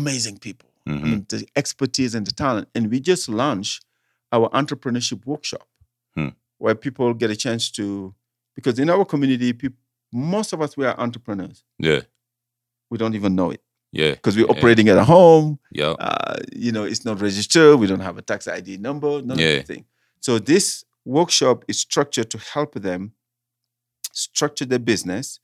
amazing 0.00 0.38
people. 0.46 0.68
I 0.86 0.90
mhm. 0.90 1.02
mean, 1.02 1.26
the 1.28 1.46
expertise 1.56 2.14
and 2.16 2.24
the 2.26 2.32
talent. 2.32 2.68
And 2.74 2.90
we 2.92 2.98
just 3.00 3.28
launched 3.28 3.84
our 4.32 4.48
entrepreneurship 4.60 5.20
workshop 5.26 5.66
Hmm. 6.16 6.28
where 6.58 6.74
people 6.74 7.12
get 7.22 7.30
a 7.30 7.36
chance 7.36 7.70
to, 7.72 8.14
because 8.56 8.78
in 8.78 8.88
our 8.90 9.04
community, 9.04 9.52
peop 9.52 9.74
most 10.12 10.52
of 10.52 10.60
us, 10.62 10.76
we 10.76 10.84
are 10.86 10.96
entrepreneurs. 11.06 11.64
Yeah. 11.78 12.02
We 12.90 12.96
don't 12.98 13.14
even 13.20 13.34
know 13.34 13.50
it 13.50 13.62
Yeah. 13.92 14.12
because 14.14 14.36
we're 14.36 14.46
Yeah. 14.46 14.56
operating 14.56 14.88
at 14.88 14.96
a 14.98 15.04
home 15.04 15.58
Yep. 15.72 15.96
uh, 15.98 16.36
you 16.64 16.70
know, 16.72 16.84
it's 16.84 17.04
not 17.04 17.20
registered. 17.20 17.78
We 17.80 17.86
don't 17.90 18.00
have 18.08 18.16
a 18.18 18.22
tax 18.22 18.46
ID 18.48 18.76
number, 18.78 19.20
none 19.22 19.38
Yeah. 19.38 19.48
of 19.58 19.66
the 19.66 19.74
thing. 19.74 19.84
So 20.20 20.38
this 20.38 20.84
workshop 21.04 21.64
is 21.68 21.78
structured 21.80 22.30
to 22.30 22.38
help 22.38 22.74
them 22.74 23.12
structure 24.16 24.64
their 24.64 24.78
business, 24.92 25.40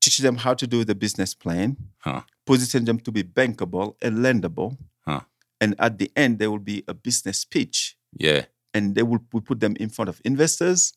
teach 0.00 0.18
them 0.18 0.36
how 0.36 0.54
to 0.54 0.66
do 0.66 0.84
the 0.84 0.94
business 0.94 1.34
plan, 1.34 1.76
Huh. 1.98 2.22
position 2.46 2.84
them 2.84 2.98
to 3.00 3.12
be 3.12 3.22
bankable 3.22 3.94
and 4.02 4.18
lendable. 4.18 4.76
Huh. 5.06 5.20
And 5.60 5.74
at 5.78 5.98
the 5.98 6.10
end, 6.16 6.38
there 6.38 6.50
will 6.50 6.58
be 6.74 6.84
a 6.88 6.94
business 6.94 7.44
pitch, 7.44 7.96
Yeah. 8.16 8.46
and 8.74 8.94
they 8.94 9.02
will 9.02 9.20
we 9.32 9.40
put 9.40 9.60
them 9.60 9.74
in 9.80 9.88
front 9.90 10.08
of 10.08 10.20
investors, 10.24 10.92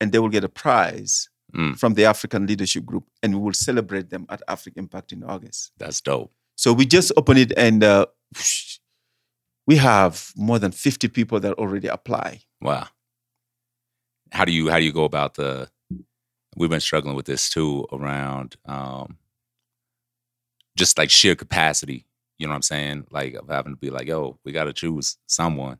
and 0.00 0.12
they 0.12 0.18
will 0.18 0.28
get 0.36 0.44
a 0.44 0.48
prize 0.48 1.28
Mm. 1.54 1.78
from 1.78 1.94
the 1.94 2.04
African 2.04 2.44
Leadership 2.46 2.84
Group, 2.84 3.04
and 3.22 3.32
we 3.34 3.40
will 3.40 3.54
celebrate 3.54 4.10
them 4.10 4.26
at 4.28 4.42
Africa 4.48 4.78
Impact 4.80 5.12
in 5.12 5.22
August. 5.22 5.70
That's 5.78 6.00
dope. 6.00 6.32
So 6.56 6.72
we 6.72 6.84
just 6.86 7.12
opened 7.16 7.38
it, 7.38 7.52
and 7.56 7.84
uh, 7.84 8.06
we 9.66 9.76
have 9.76 10.32
more 10.36 10.58
than 10.58 10.72
50 10.72 11.08
people 11.08 11.38
that 11.40 11.52
already 11.54 11.88
apply. 11.88 12.42
Wow. 12.60 12.88
how 14.32 14.44
do 14.44 14.52
you 14.52 14.68
how 14.70 14.78
do 14.78 14.84
you 14.84 14.92
go 14.92 15.04
about 15.04 15.34
the? 15.34 15.70
We've 16.56 16.70
been 16.70 16.80
struggling 16.80 17.14
with 17.14 17.26
this 17.26 17.48
too 17.50 17.86
around 17.92 18.56
um, 18.64 19.18
just 20.76 20.98
like 20.98 21.10
sheer 21.10 21.34
capacity. 21.34 22.06
You 22.38 22.46
know 22.46 22.50
what 22.50 22.56
I'm 22.56 22.62
saying? 22.62 23.06
Like 23.10 23.34
of 23.34 23.48
having 23.48 23.74
to 23.74 23.78
be 23.78 23.90
like, 23.90 24.08
yo, 24.08 24.38
we 24.44 24.52
got 24.52 24.64
to 24.64 24.72
choose 24.72 25.16
someone. 25.26 25.78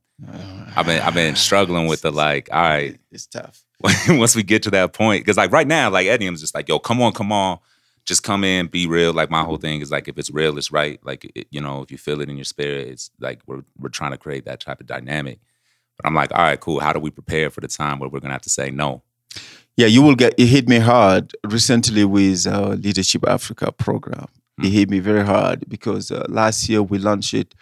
I've 0.77 0.87
been 0.87 1.03
I've 1.03 1.14
been 1.14 1.37
struggling 1.37 1.87
with 1.87 2.01
the 2.03 2.11
like, 2.11 2.49
all 2.53 2.62
right, 2.62 2.99
It's 3.11 3.27
tough. 3.27 3.64
once 4.09 4.35
we 4.35 4.43
get 4.43 4.62
to 4.62 4.70
that 4.70 4.95
point, 4.95 5.22
because 5.22 5.37
like 5.37 5.53
right 5.53 5.66
now, 5.66 5.91
like 5.91 6.07
Eddie, 6.07 6.27
I'm 6.27 6.37
just 6.37 6.55
like, 6.55 6.68
yo, 6.68 6.79
come 6.79 7.03
on, 7.03 7.12
come 7.12 7.33
on, 7.33 7.59
just 8.07 8.22
come 8.22 8.43
in, 8.43 8.68
be 8.68 8.87
real. 8.87 9.12
Like 9.12 9.31
my 9.31 9.43
whole 9.43 9.59
thing 9.59 9.83
is 9.83 9.91
like, 9.91 10.09
if 10.09 10.16
it's 10.16 10.31
real, 10.31 10.57
it's 10.57 10.72
right. 10.72 10.99
Like 11.05 11.31
it, 11.35 11.49
you 11.51 11.61
know, 11.61 11.83
if 11.83 11.91
you 11.91 11.99
feel 11.99 12.22
it 12.22 12.31
in 12.31 12.37
your 12.37 12.45
spirit, 12.45 12.89
it's 12.89 13.11
like 13.20 13.41
we're 13.47 13.62
we're 13.79 13.91
trying 13.91 14.12
to 14.12 14.18
create 14.18 14.47
that 14.47 14.61
type 14.61 14.81
of 14.81 14.87
dynamic. 14.87 15.39
But 15.99 16.07
I'm 16.07 16.14
like, 16.14 16.33
all 16.33 16.39
right, 16.39 16.61
cool. 16.61 16.81
How 16.81 16.93
do 16.95 17.01
we 17.01 17.11
prepare 17.11 17.51
for 17.51 17.61
the 17.61 17.68
time 17.68 17.99
where 17.99 18.09
we're 18.09 18.20
gonna 18.20 18.35
have 18.35 18.43
to 18.43 18.51
say 18.51 18.70
no? 18.70 19.03
Yeah, 19.77 19.87
you 19.89 20.03
will 20.03 20.14
get. 20.14 20.35
It 20.39 20.47
hit 20.47 20.68
me 20.68 20.79
hard 20.79 21.35
recently 21.45 22.05
with 22.05 22.47
our 22.47 22.77
Leadership 22.77 23.27
Africa 23.29 23.72
program. 23.72 24.27
It 24.62 24.70
hit 24.70 24.89
me 24.89 25.01
very 25.01 25.24
hard 25.24 25.68
because 25.68 26.11
uh, 26.11 26.24
last 26.31 26.68
year 26.68 26.83
we 26.83 26.99
launched 26.99 27.35
it. 27.35 27.55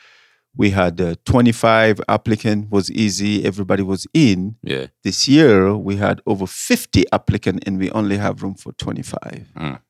We 0.56 0.70
had 0.70 1.00
uh, 1.00 1.16
25 1.24 2.00
applicant 2.08 2.70
was 2.70 2.88
easy. 2.92 3.44
Everybody 3.44 3.82
was 3.82 4.06
in. 4.14 4.54
Yeah, 4.62 4.86
This 5.02 5.26
year 5.26 5.74
we 5.76 5.96
had 5.96 6.20
over 6.24 6.46
50 6.46 7.02
applicant 7.12 7.64
and 7.66 7.80
we 7.80 7.90
only 7.90 8.16
have 8.18 8.44
room 8.44 8.54
for 8.54 8.70
25. 8.74 9.48
Mm. 9.56 9.80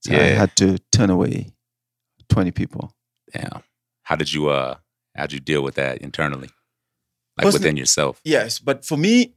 So 0.00 0.12
I 0.14 0.16
had 0.34 0.56
to 0.56 0.78
turn 0.90 1.10
away 1.10 1.52
20 2.28 2.50
people. 2.50 2.92
damn. 3.32 3.62
How 4.02 4.16
did 4.16 4.32
you 4.32 4.48
uh 4.48 4.74
how'd 5.14 5.30
you 5.32 5.38
deal 5.38 5.62
with 5.62 5.76
that 5.76 5.98
internally, 5.98 6.50
like 7.38 7.44
Wasn't- 7.44 7.62
within 7.62 7.76
yourself? 7.76 8.20
Yes, 8.24 8.58
but 8.58 8.84
for 8.84 8.96
me, 8.98 9.34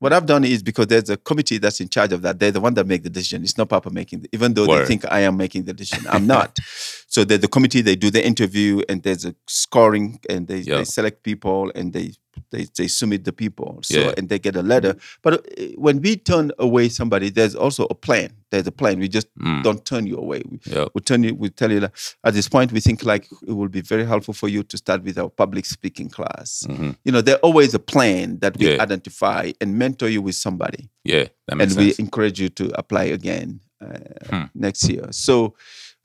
what 0.00 0.12
I've 0.12 0.26
done 0.26 0.44
is 0.44 0.62
because 0.62 0.88
there's 0.88 1.08
a 1.10 1.16
committee 1.16 1.58
that's 1.58 1.80
in 1.80 1.88
charge 1.88 2.12
of 2.12 2.22
that. 2.22 2.38
They're 2.40 2.50
the 2.50 2.60
one 2.60 2.74
that 2.74 2.86
make 2.86 3.02
the 3.04 3.10
decision. 3.10 3.42
It's 3.44 3.56
not 3.56 3.68
Papa 3.68 3.90
making, 3.90 4.22
the, 4.22 4.28
even 4.32 4.54
though 4.54 4.66
Word. 4.66 4.82
they 4.82 4.86
think 4.86 5.04
I 5.10 5.20
am 5.20 5.36
making 5.36 5.64
the 5.64 5.72
decision. 5.74 6.06
I'm 6.10 6.26
not. 6.36 6.58
so 7.06 7.22
there's 7.24 7.40
the 7.40 7.48
committee. 7.48 7.80
They 7.82 7.96
do 7.96 8.10
the 8.10 8.26
interview, 8.26 8.82
and 8.88 9.02
there's 9.02 9.24
a 9.24 9.34
scoring, 9.46 10.18
and 10.28 10.48
they, 10.48 10.58
Yeah. 10.58 10.78
they 10.78 10.84
select 10.84 11.22
people, 11.22 11.70
and 11.74 11.92
they 11.92 12.14
they 12.50 12.66
they 12.76 12.88
submit 12.88 13.24
the 13.24 13.32
people. 13.32 13.78
So 13.82 13.98
Yeah. 14.00 14.14
and 14.16 14.28
they 14.28 14.38
get 14.38 14.56
a 14.56 14.62
letter. 14.62 14.96
But 15.22 15.34
uh, 15.34 15.64
when 15.76 16.00
we 16.00 16.16
turn 16.16 16.52
away 16.58 16.88
somebody, 16.88 17.30
there's 17.30 17.54
also 17.54 17.86
a 17.90 17.94
plan. 17.94 18.30
There's 18.50 18.66
a 18.66 18.72
plan. 18.72 18.98
We 18.98 19.08
just 19.08 19.28
Mm, 19.38 19.62
don't 19.62 19.84
turn 19.84 20.06
you 20.06 20.16
away. 20.18 20.42
We, 20.50 20.58
yep. 20.66 20.88
we 20.94 21.00
turn 21.00 21.22
you. 21.22 21.34
We 21.34 21.50
tell 21.50 21.70
you 21.72 21.80
that 21.80 21.92
at 22.24 22.34
this 22.34 22.48
point 22.48 22.72
we 22.72 22.80
think 22.80 23.04
like 23.04 23.26
it 23.46 23.52
will 23.52 23.68
be 23.68 23.80
very 23.80 24.04
helpful 24.04 24.34
for 24.34 24.48
you 24.48 24.62
to 24.64 24.76
start 24.76 25.02
with 25.04 25.18
our 25.18 25.30
public 25.30 25.64
speaking 25.66 26.08
class 26.10 26.64
mhm. 26.68 26.96
you 27.04 27.12
know, 27.12 27.22
there's 27.22 27.38
always 27.42 27.74
a 27.74 27.78
plan 27.78 28.38
that 28.40 28.56
we 28.58 28.66
Yeah. 28.66 28.82
identify 28.82 29.52
and 29.60 29.78
mentor 29.78 30.08
you 30.08 30.22
with 30.22 30.34
somebody, 30.36 30.88
Yeah, 31.04 31.26
and 31.48 31.58
makes 31.58 31.76
we 31.76 31.94
encourage 31.98 32.40
you 32.42 32.48
to 32.50 32.64
apply 32.78 33.04
again 33.04 33.60
uh, 33.80 33.98
Hmm. 34.30 34.44
next 34.54 34.88
year. 34.90 35.06
So, 35.10 35.54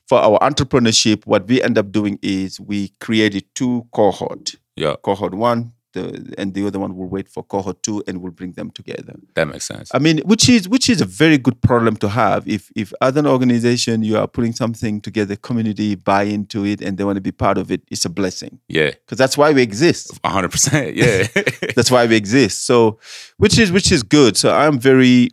for 0.08 0.18
our 0.18 0.38
entrepreneurship, 0.40 1.26
what 1.26 1.46
we 1.48 1.60
end 1.62 1.76
up 1.78 1.90
doing 1.92 2.18
is 2.22 2.58
we 2.60 2.88
created 3.00 3.44
two 3.54 3.86
cohort. 3.92 4.54
Yeah, 4.76 4.96
Cohort 5.02 5.34
one, 5.34 5.72
the, 5.96 6.04
and 6.40 6.48
the 6.56 6.62
other 6.68 6.78
one 6.84 6.92
will 6.98 7.08
wait 7.16 7.28
for 7.34 7.42
cohort 7.52 7.78
two, 7.86 7.98
and 8.06 8.14
we'll 8.20 8.36
bring 8.40 8.52
them 8.52 8.68
together. 8.70 9.14
that 9.34 9.46
makes 9.52 9.66
sense. 9.72 9.90
I 9.96 9.98
mean, 10.06 10.16
which 10.32 10.44
is 10.56 10.68
which 10.74 10.86
is 10.94 11.00
a 11.00 11.04
very 11.22 11.38
good 11.46 11.58
problem 11.70 11.94
to 12.04 12.08
have. 12.20 12.40
If 12.56 12.62
if 12.82 12.88
as 13.00 13.14
an 13.16 13.26
organization 13.26 14.02
you 14.08 14.16
are 14.20 14.28
putting 14.36 14.54
something 14.62 14.94
together, 15.08 15.34
community 15.48 15.88
buy 16.10 16.24
into 16.36 16.58
it, 16.72 16.78
and 16.84 16.92
they 16.98 17.04
want 17.08 17.16
to 17.16 17.26
be 17.30 17.32
part 17.46 17.58
of 17.58 17.66
it, 17.74 17.80
it's 17.90 18.04
a 18.04 18.10
blessing 18.20 18.52
Yeah, 18.68 18.90
because 18.90 19.18
that's 19.22 19.36
why 19.40 19.48
we 19.52 19.62
exist. 19.62 20.04
hundred 20.24 20.50
percent. 20.56 20.94
Yeah, 21.02 21.26
that's 21.76 21.90
why 21.90 22.02
we 22.06 22.16
exist 22.16 22.56
so 22.66 22.98
which 23.42 23.56
is 23.62 23.68
which 23.76 23.88
is 23.96 24.02
good 24.02 24.36
so 24.36 24.46
i'm 24.62 24.78
very 24.78 25.28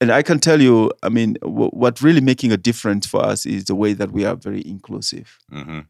and 0.00 0.10
i 0.10 0.22
can 0.22 0.38
tell 0.38 0.60
you 0.60 0.90
i 1.02 1.08
mean 1.08 1.30
w- 1.42 1.70
what 1.82 2.00
really 2.06 2.20
making 2.20 2.50
a 2.52 2.56
difference 2.56 3.04
for 3.12 3.20
us 3.32 3.46
is 3.46 3.64
the 3.70 3.74
way 3.82 3.92
that 4.00 4.10
we 4.16 4.24
are 4.24 4.36
very 4.48 4.62
inclusive 4.66 5.38
hmm 5.50 5.80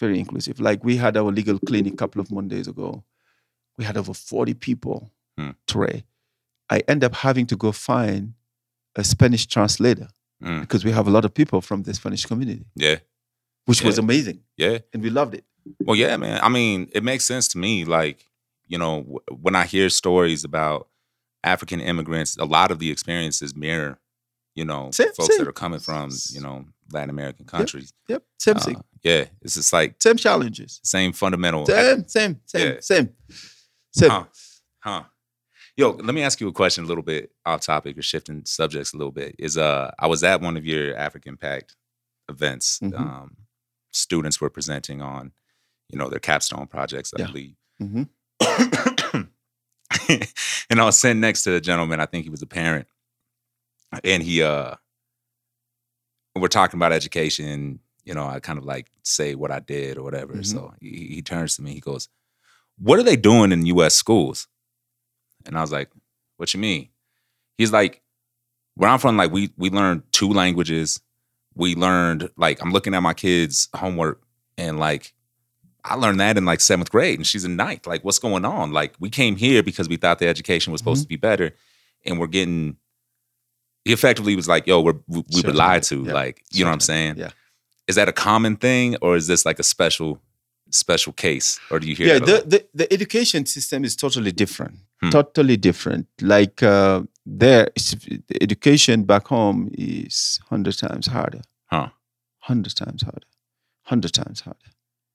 very 0.00 0.18
inclusive 0.18 0.58
like 0.68 0.82
we 0.84 0.96
had 0.96 1.16
our 1.16 1.30
legal 1.30 1.58
clinic 1.68 1.92
a 1.94 1.96
couple 1.96 2.20
of 2.20 2.28
mondays 2.30 2.66
ago 2.66 2.88
we 3.82 3.86
had 3.86 3.96
over 3.96 4.14
40 4.14 4.54
people 4.54 5.10
Hmm. 5.38 5.50
Trey. 5.66 6.04
i 6.70 6.78
end 6.88 7.02
up 7.04 7.14
having 7.14 7.46
to 7.46 7.56
go 7.56 7.72
find 7.72 8.34
a 8.96 9.02
spanish 9.04 9.46
translator 9.46 10.08
Mm. 10.42 10.60
because 10.62 10.84
we 10.84 10.90
have 10.92 11.06
a 11.06 11.10
lot 11.10 11.24
of 11.24 11.32
people 11.32 11.60
from 11.60 11.82
the 11.84 11.94
spanish 11.94 12.26
community 12.26 12.64
yeah, 12.74 12.96
which 13.66 13.82
was 13.84 13.98
amazing 13.98 14.40
yeah. 14.56 14.78
and 14.92 15.02
we 15.02 15.10
loved 15.10 15.34
it 15.34 15.44
Well, 15.86 15.96
yeah, 15.96 16.16
man. 16.16 16.40
I 16.42 16.48
mean, 16.48 16.88
it 16.92 17.04
makes 17.04 17.24
sense 17.24 17.46
to 17.52 17.58
me. 17.58 17.84
Like, 17.84 18.18
you 18.66 18.78
know, 18.82 18.94
when 19.44 19.54
I 19.54 19.64
hear 19.74 19.88
stories 19.90 20.42
about 20.44 20.88
African 21.44 21.80
immigrants, 21.80 22.36
a 22.36 22.44
lot 22.44 22.72
of 22.72 22.78
the 22.80 22.90
experiences 22.90 23.54
mirror, 23.54 24.00
you 24.58 24.64
know, 24.64 24.90
Same- 24.92 25.12
folks 25.16 25.28
same. 25.36 25.38
that 25.44 25.48
are 25.52 25.60
coming 25.64 25.78
from, 25.88 26.10
you 26.34 26.40
know, 26.44 26.64
Latin 26.92 27.10
American 27.10 27.46
countries. 27.46 27.92
yep 28.12 28.22
same 28.46 28.56
Uh, 28.56 28.64
thing 28.66 28.78
yeah, 29.04 29.24
it's 29.44 29.54
just 29.54 29.72
like 29.72 29.90
same 30.06 30.16
challenges 30.26 30.80
same 30.82 31.12
fundamental. 31.12 31.64
same 31.66 32.00
same 32.08 32.34
same 32.52 32.68
Yeah. 32.68 32.80
same 32.80 33.06
same 33.92 34.10
Huh. 34.10 34.24
Huh. 34.80 35.04
Yo, 35.76 35.90
let 35.92 36.14
me 36.14 36.22
ask 36.22 36.40
you 36.40 36.48
a 36.48 36.52
question 36.52 36.84
a 36.84 36.86
little 36.86 37.02
bit 37.04 37.32
off 37.46 37.62
topic 37.62 37.96
or 37.96 38.02
shifting 38.02 38.42
subjects 38.44 38.92
a 38.92 38.96
little 38.96 39.12
bit. 39.12 39.34
Is 39.38 39.56
uh 39.56 39.90
I 39.98 40.06
was 40.06 40.22
at 40.22 40.40
one 40.40 40.56
of 40.56 40.66
your 40.66 40.94
Africa 40.96 41.28
Impact 41.28 41.76
events. 42.28 42.78
Mhm. 42.82 42.98
Um 42.98 43.36
students 43.90 44.40
were 44.40 44.50
presenting 44.50 45.00
on, 45.02 45.32
you 45.88 45.98
know, 45.98 46.08
their 46.08 46.18
capstone 46.18 46.66
projects, 46.66 47.12
I 47.16 47.20
Yeah. 47.20 47.26
believe. 47.26 47.54
Mhm. 47.80 48.08
and 50.70 50.80
I 50.80 50.84
was 50.84 50.98
sitting 50.98 51.20
next 51.20 51.42
to 51.44 51.54
a 51.54 51.60
gentleman, 51.60 52.00
I 52.00 52.06
think 52.06 52.24
he 52.24 52.30
was 52.30 52.42
a 52.42 52.46
parent. 52.46 52.86
And 54.04 54.22
he 54.22 54.42
uh 54.42 54.74
we're 56.34 56.48
talking 56.48 56.78
about 56.78 56.92
education, 56.92 57.78
you 58.04 58.14
know, 58.14 58.26
I 58.26 58.40
kind 58.40 58.58
of 58.58 58.64
like 58.64 58.90
say 59.04 59.34
what 59.34 59.50
I 59.50 59.60
did 59.60 59.98
or 59.98 60.02
whatever. 60.02 60.34
Mhm. 60.34 60.46
So 60.46 60.74
he, 60.80 61.08
he 61.14 61.22
turns 61.22 61.56
to 61.56 61.62
me, 61.62 61.74
he 61.74 61.80
goes, 61.80 62.08
What 62.82 62.98
are 62.98 63.02
they 63.02 63.16
doing 63.16 63.52
in 63.52 63.66
US 63.66 63.94
schools? 63.94 64.48
And 65.46 65.56
I 65.56 65.60
was 65.60 65.72
like, 65.72 65.90
What 66.36 66.52
you 66.52 66.60
mean? 66.60 66.88
He's 67.58 67.72
like, 67.72 68.02
Where 68.74 68.90
I'm 68.90 68.98
from, 68.98 69.16
like 69.16 69.32
we 69.32 69.50
we 69.56 69.70
learned 69.70 70.02
two 70.12 70.32
languages. 70.32 71.00
We 71.54 71.74
learned 71.74 72.30
like 72.36 72.62
I'm 72.62 72.72
looking 72.72 72.94
at 72.94 73.02
my 73.02 73.14
kids' 73.14 73.68
homework 73.74 74.22
and 74.56 74.78
like 74.78 75.12
I 75.84 75.94
learned 75.96 76.20
that 76.20 76.36
in 76.38 76.44
like 76.44 76.60
seventh 76.60 76.90
grade 76.90 77.18
and 77.18 77.26
she's 77.26 77.44
in 77.44 77.56
ninth. 77.56 77.86
Like, 77.86 78.04
what's 78.04 78.18
going 78.18 78.44
on? 78.44 78.72
Like, 78.72 78.94
we 79.00 79.10
came 79.10 79.36
here 79.36 79.62
because 79.62 79.88
we 79.88 79.96
thought 79.96 80.18
the 80.20 80.28
education 80.28 80.72
was 80.72 80.80
supposed 80.80 81.02
to 81.02 81.08
be 81.08 81.16
better, 81.16 81.56
and 82.04 82.18
we're 82.20 82.28
getting. 82.28 82.76
He 83.84 83.92
effectively 83.92 84.36
was 84.36 84.46
like, 84.46 84.66
"Yo, 84.66 84.80
we're, 84.80 84.94
we, 85.08 85.24
we 85.34 85.42
were 85.42 85.52
lied 85.52 85.82
to." 85.84 86.04
yeah, 86.04 86.12
Like, 86.12 86.44
you 86.52 86.64
know 86.64 86.70
what 86.70 86.74
I'm 86.74 86.80
saying? 86.80 87.18
Yeah. 87.18 87.30
Is 87.88 87.96
that 87.96 88.08
a 88.08 88.12
common 88.12 88.56
thing, 88.56 88.96
or 89.02 89.16
is 89.16 89.26
this 89.26 89.44
like 89.44 89.58
a 89.58 89.64
special, 89.64 90.22
special 90.72 91.12
case, 91.12 91.60
or 91.70 91.78
do 91.80 91.86
you 91.86 91.94
hear? 91.94 92.06
yeah 92.06 92.18
the, 92.18 92.42
the 92.46 92.66
the 92.74 92.92
education 92.92 93.46
system 93.46 93.84
is 93.84 93.96
totally 93.96 94.32
different. 94.32 94.76
Hmm. 95.00 95.10
totally 95.10 95.56
different. 95.56 96.06
Like 96.20 96.62
uh 96.62 97.02
there 97.26 97.68
the 97.76 98.38
education 98.40 99.04
back 99.04 99.28
home 99.28 99.70
is 99.72 100.40
100 100.48 100.78
times 100.78 101.06
harder. 101.06 101.42
Huh. 101.66 101.88
100 102.46 102.74
times 102.76 103.02
harder. 103.02 103.26
100 103.86 104.12
times 104.12 104.40
harder. 104.40 104.70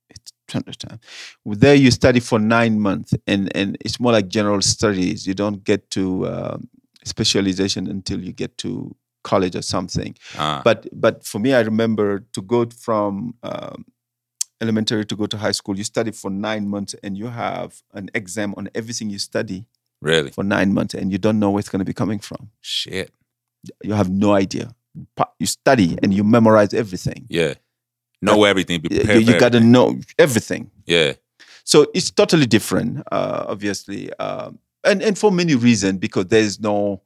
It's 0.10 0.32
100 0.51 0.80
times. 0.80 1.01
There 1.45 1.76
you 1.76 1.91
study 1.91 2.20
for 2.20 2.39
nine 2.39 2.80
months 2.80 3.14
and 3.26 3.55
and 3.55 3.78
it's 3.82 3.99
more 3.99 4.12
like 4.12 4.28
general 4.28 4.62
studies. 4.62 5.28
You 5.28 5.34
don't 5.34 5.64
get 5.64 5.89
to 5.91 6.28
um, 6.28 6.70
specialization 7.05 7.88
until 7.88 8.20
you 8.24 8.34
get 8.34 8.58
to 8.60 8.95
college 9.24 9.55
or 9.55 9.62
something. 9.62 10.16
Uh, 10.38 10.62
but 10.64 10.88
but 10.93 11.26
for 11.26 11.39
me, 11.39 11.53
I 11.53 11.62
remember 11.62 12.24
to 12.34 12.41
go 12.41 12.66
from 12.86 13.36
um, 13.43 13.86
elementary 14.62 15.05
to 15.05 15.16
go 15.16 15.26
to 15.28 15.38
high 15.38 15.51
school. 15.51 15.78
You 15.78 15.84
study 15.84 16.12
for 16.12 16.30
nine 16.30 16.68
months, 16.68 16.95
and 17.03 17.18
you 17.18 17.28
have 17.28 17.82
an 17.93 18.10
exam 18.14 18.53
on 18.58 18.70
everything 18.76 19.10
you 19.10 19.20
study 19.20 19.66
really? 20.01 20.32
for 20.32 20.43
nine 20.43 20.74
months, 20.74 20.93
and 20.93 21.12
you 21.12 21.18
don't 21.18 21.39
know 21.39 21.51
where 21.51 21.60
it's 21.60 21.70
going 21.70 21.80
to 21.80 21.86
be 21.86 21.93
coming 21.93 22.20
from. 22.20 22.49
Shit. 22.62 23.12
You 23.84 23.93
have 23.93 24.10
no 24.10 24.34
idea. 24.34 24.74
You 25.39 25.45
study 25.45 25.97
and 26.01 26.14
you 26.14 26.24
memorize 26.24 26.74
everything. 26.74 27.28
Yeah. 27.30 27.55
Know 28.22 28.45
everything. 28.45 28.82
Be 28.82 28.89
You, 28.95 28.99
prepared. 29.01 29.24
you 29.28 29.34
for 29.34 29.39
got 29.39 29.51
to 29.51 29.60
know 29.60 29.99
everything. 30.18 30.72
Yeah. 30.86 31.14
So 31.64 31.88
it's 31.93 32.10
totally 32.10 32.45
different, 32.45 33.03
uh, 33.12 33.45
obviously, 33.47 34.12
um, 34.14 34.58
and 34.84 35.01
and 35.03 35.18
for 35.18 35.32
many 35.32 35.53
reasons 35.55 35.99
because 35.99 36.28
there 36.28 36.41
is 36.41 36.60
no 36.60 37.01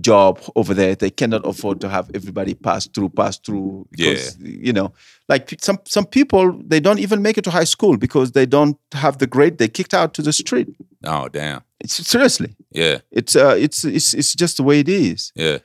job 0.00 0.40
over 0.56 0.74
there. 0.74 0.94
They 0.94 1.10
cannot 1.10 1.46
afford 1.46 1.80
to 1.80 1.88
have 1.88 2.10
everybody 2.14 2.54
pass 2.54 2.86
through, 2.86 3.10
pass 3.10 3.38
through. 3.38 3.86
Because, 3.90 4.36
you 4.40 4.72
know, 4.72 4.92
like 5.28 5.54
some 5.60 5.78
some 5.84 6.06
people 6.06 6.52
they 6.66 6.80
don't 6.80 6.98
even 6.98 7.22
make 7.22 7.38
it 7.38 7.44
to 7.44 7.50
high 7.50 7.64
school 7.64 7.96
because 7.96 8.32
they 8.32 8.46
don't 8.46 8.76
have 8.92 9.18
the 9.18 9.26
grade. 9.26 9.58
They 9.58 9.68
kicked 9.68 9.94
out 9.94 10.14
to 10.14 10.22
the 10.22 10.32
street. 10.32 10.68
Oh 11.04 11.28
damn. 11.28 11.62
It's 11.80 11.94
seriously, 11.94 12.56
Yeah. 12.72 12.98
it's 13.12 13.36
uh, 13.36 13.54
it's 13.58 13.84
it's 13.84 14.12
it's 14.14 14.34
just 14.34 14.56
the 14.56 14.62
way 14.64 14.80
it 14.80 14.88
is. 14.88 15.32
Yeah. 15.36 15.58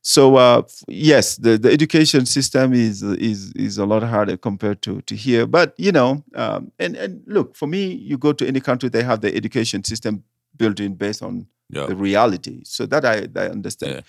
So 0.00 0.36
uh, 0.36 0.62
yes, 0.86 1.36
the, 1.36 1.58
the 1.58 1.70
education 1.70 2.24
system 2.24 2.72
is 2.72 3.02
is 3.02 3.52
is 3.54 3.76
a 3.78 3.84
lot 3.84 4.02
harder 4.02 4.36
compared 4.38 4.80
to 4.82 5.02
to 5.02 5.14
here. 5.14 5.46
But 5.46 5.74
you 5.76 5.92
know, 5.92 6.24
um, 6.34 6.72
and 6.78 6.96
and 6.96 7.22
look 7.26 7.54
for 7.56 7.66
me, 7.68 7.92
you 7.92 8.16
go 8.16 8.32
to 8.32 8.46
any 8.46 8.60
country, 8.60 8.88
they 8.88 9.02
have 9.02 9.20
the 9.20 9.34
education 9.34 9.84
system 9.84 10.22
built 10.56 10.80
in 10.80 10.94
based 10.94 11.22
on 11.22 11.46
Yeah. 11.70 11.86
the 11.86 11.96
reality. 11.96 12.62
So 12.64 12.86
that 12.86 13.04
I, 13.04 13.28
I 13.36 13.48
understand. 13.48 13.94
Yeah. 13.94 14.00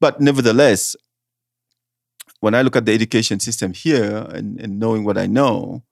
But 0.00 0.20
nevertheless, 0.20 0.94
when 2.40 2.54
I 2.54 2.62
look 2.62 2.76
at 2.76 2.86
the 2.86 2.92
education 2.92 3.40
system 3.40 3.72
here 3.72 4.26
and, 4.32 4.60
and 4.60 4.78
knowing 4.78 5.04
what 5.04 5.18
I 5.18 5.26
know, 5.26 5.82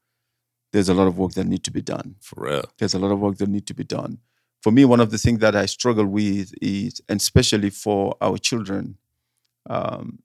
there's 0.73 0.89
a 0.89 0.95
lot 0.95 1.09
of 1.09 1.19
work 1.19 1.33
that 1.33 1.47
need 1.47 1.65
to 1.65 1.71
be 1.71 1.83
done. 1.83 2.17
For 2.21 2.45
real. 2.45 2.65
There's 2.79 2.95
a 2.95 2.99
lot 2.99 3.11
of 3.11 3.19
work 3.19 3.39
that 3.39 3.49
need 3.49 3.67
to 3.67 3.75
be 3.75 3.85
done. 3.85 4.19
For 4.63 4.71
me, 4.71 4.85
one 4.85 5.01
of 5.01 5.11
the 5.11 5.19
things 5.19 5.41
that 5.41 5.55
I 5.57 5.67
struggle 5.67 6.07
with 6.07 6.53
is, 6.61 7.01
and 7.09 7.21
especially 7.21 7.71
for 7.71 8.17
our 8.21 8.39
children, 8.39 8.99
um, 9.69 10.21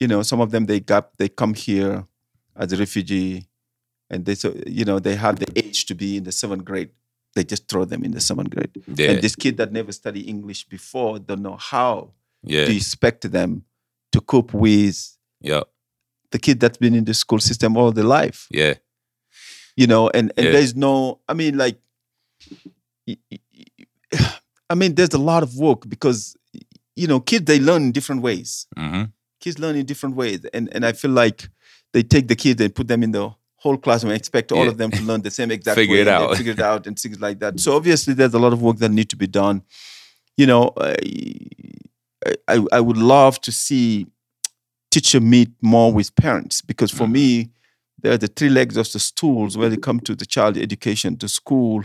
you 0.00 0.08
know, 0.08 0.22
some 0.22 0.40
of 0.40 0.50
them 0.50 0.66
they 0.66 0.80
got 0.80 1.16
they 1.18 1.28
come 1.28 1.54
here 1.54 2.06
as 2.54 2.72
a 2.72 2.76
refugee, 2.76 3.46
and 4.10 4.24
they 4.24 4.34
so 4.34 4.54
you 4.66 4.84
know 4.84 4.98
they 4.98 5.16
have 5.16 5.38
the 5.38 5.50
age 5.56 5.86
to 5.86 5.94
be 5.94 6.16
in 6.16 6.24
the 6.24 6.32
seventh 6.32 6.64
grade. 6.64 6.90
They 7.36 7.44
just 7.44 7.68
throw 7.68 7.84
them 7.84 8.02
in 8.02 8.10
the 8.16 8.20
seventh 8.20 8.50
grade. 8.50 8.72
Yeah. 9.00 9.10
And 9.10 9.22
this 9.22 9.36
kid 9.36 9.56
that 9.58 9.70
never 9.70 9.92
studied 9.92 10.26
English 10.28 10.64
before 10.76 11.18
don't 11.20 11.42
know 11.42 11.56
how 11.74 12.12
yeah. 12.42 12.64
to 12.66 12.74
expect 12.74 13.30
them 13.30 13.62
to 14.12 14.20
cope 14.20 14.52
with 14.52 14.96
Yep. 15.42 15.64
the 16.32 16.38
kid 16.40 16.58
that's 16.60 16.78
been 16.78 16.94
in 16.94 17.04
the 17.04 17.14
school 17.14 17.38
system 17.38 17.76
all 17.76 17.92
their 17.92 18.04
life. 18.20 18.48
Yeah. 18.50 18.74
You 19.76 19.86
know, 19.86 20.08
and, 20.16 20.32
and 20.36 20.46
Yeah. 20.46 20.52
there's 20.52 20.74
no 20.74 21.20
I 21.28 21.34
mean 21.34 21.56
like 21.64 21.78
I 24.70 24.74
mean 24.74 24.94
there's 24.94 25.14
a 25.14 25.18
lot 25.18 25.42
of 25.42 25.56
work 25.56 25.88
because 25.88 26.36
you 26.98 27.06
know, 27.06 27.20
kids 27.20 27.44
they 27.44 27.60
learn 27.60 27.82
in 27.82 27.92
different 27.92 28.22
ways. 28.22 28.66
hmm 28.76 29.04
Kids 29.40 29.58
learn 29.58 29.76
in 29.76 29.84
different 29.86 30.16
ways. 30.16 30.40
And 30.54 30.72
and 30.74 30.84
I 30.86 30.92
feel 30.92 31.10
like 31.10 31.48
they 31.92 32.02
take 32.02 32.26
the 32.28 32.36
kids 32.36 32.60
and 32.62 32.74
put 32.74 32.88
them 32.88 33.02
in 33.02 33.12
the 33.12 33.30
whole 33.66 33.78
class 33.86 34.00
and 34.04 34.12
expect 34.12 34.48
all 34.52 34.64
Yeah. 34.64 34.72
of 34.72 34.76
them 34.80 34.90
to 34.98 35.02
learn 35.08 35.22
the 35.22 35.30
same 35.38 35.50
exact 35.58 35.76
Figure 35.80 35.94
way 35.94 36.02
it 36.02 36.08
out. 36.08 36.36
figure 36.36 36.52
it 36.58 36.60
out 36.72 36.86
and 36.88 36.94
things 36.98 37.18
like 37.26 37.38
that. 37.42 37.52
So 37.64 37.68
obviously 37.80 38.14
there's 38.18 38.34
a 38.40 38.42
lot 38.46 38.52
of 38.56 38.60
work 38.66 38.76
that 38.82 38.90
need 39.00 39.08
to 39.14 39.16
be 39.24 39.26
done. 39.42 39.56
You 40.40 40.46
know, 40.50 40.62
I, 40.90 40.94
I, 42.48 42.56
I 42.78 42.80
would 42.80 42.96
love 43.16 43.34
to 43.46 43.52
see 43.52 44.06
teacher 44.90 45.20
meet 45.20 45.50
more 45.62 45.92
with 45.92 46.14
parents 46.16 46.56
because 46.62 46.90
for 46.98 47.06
Mhm. 47.06 47.12
me, 47.18 47.50
there 48.02 48.12
are 48.14 48.18
the 48.26 48.28
three 48.38 48.50
legs 48.60 48.76
of 48.76 48.86
the 48.92 48.98
stools 48.98 49.56
where 49.56 49.68
they 49.70 49.76
come 49.88 50.00
to 50.00 50.14
the 50.14 50.26
child 50.26 50.56
education, 50.56 51.16
the 51.18 51.28
school, 51.28 51.84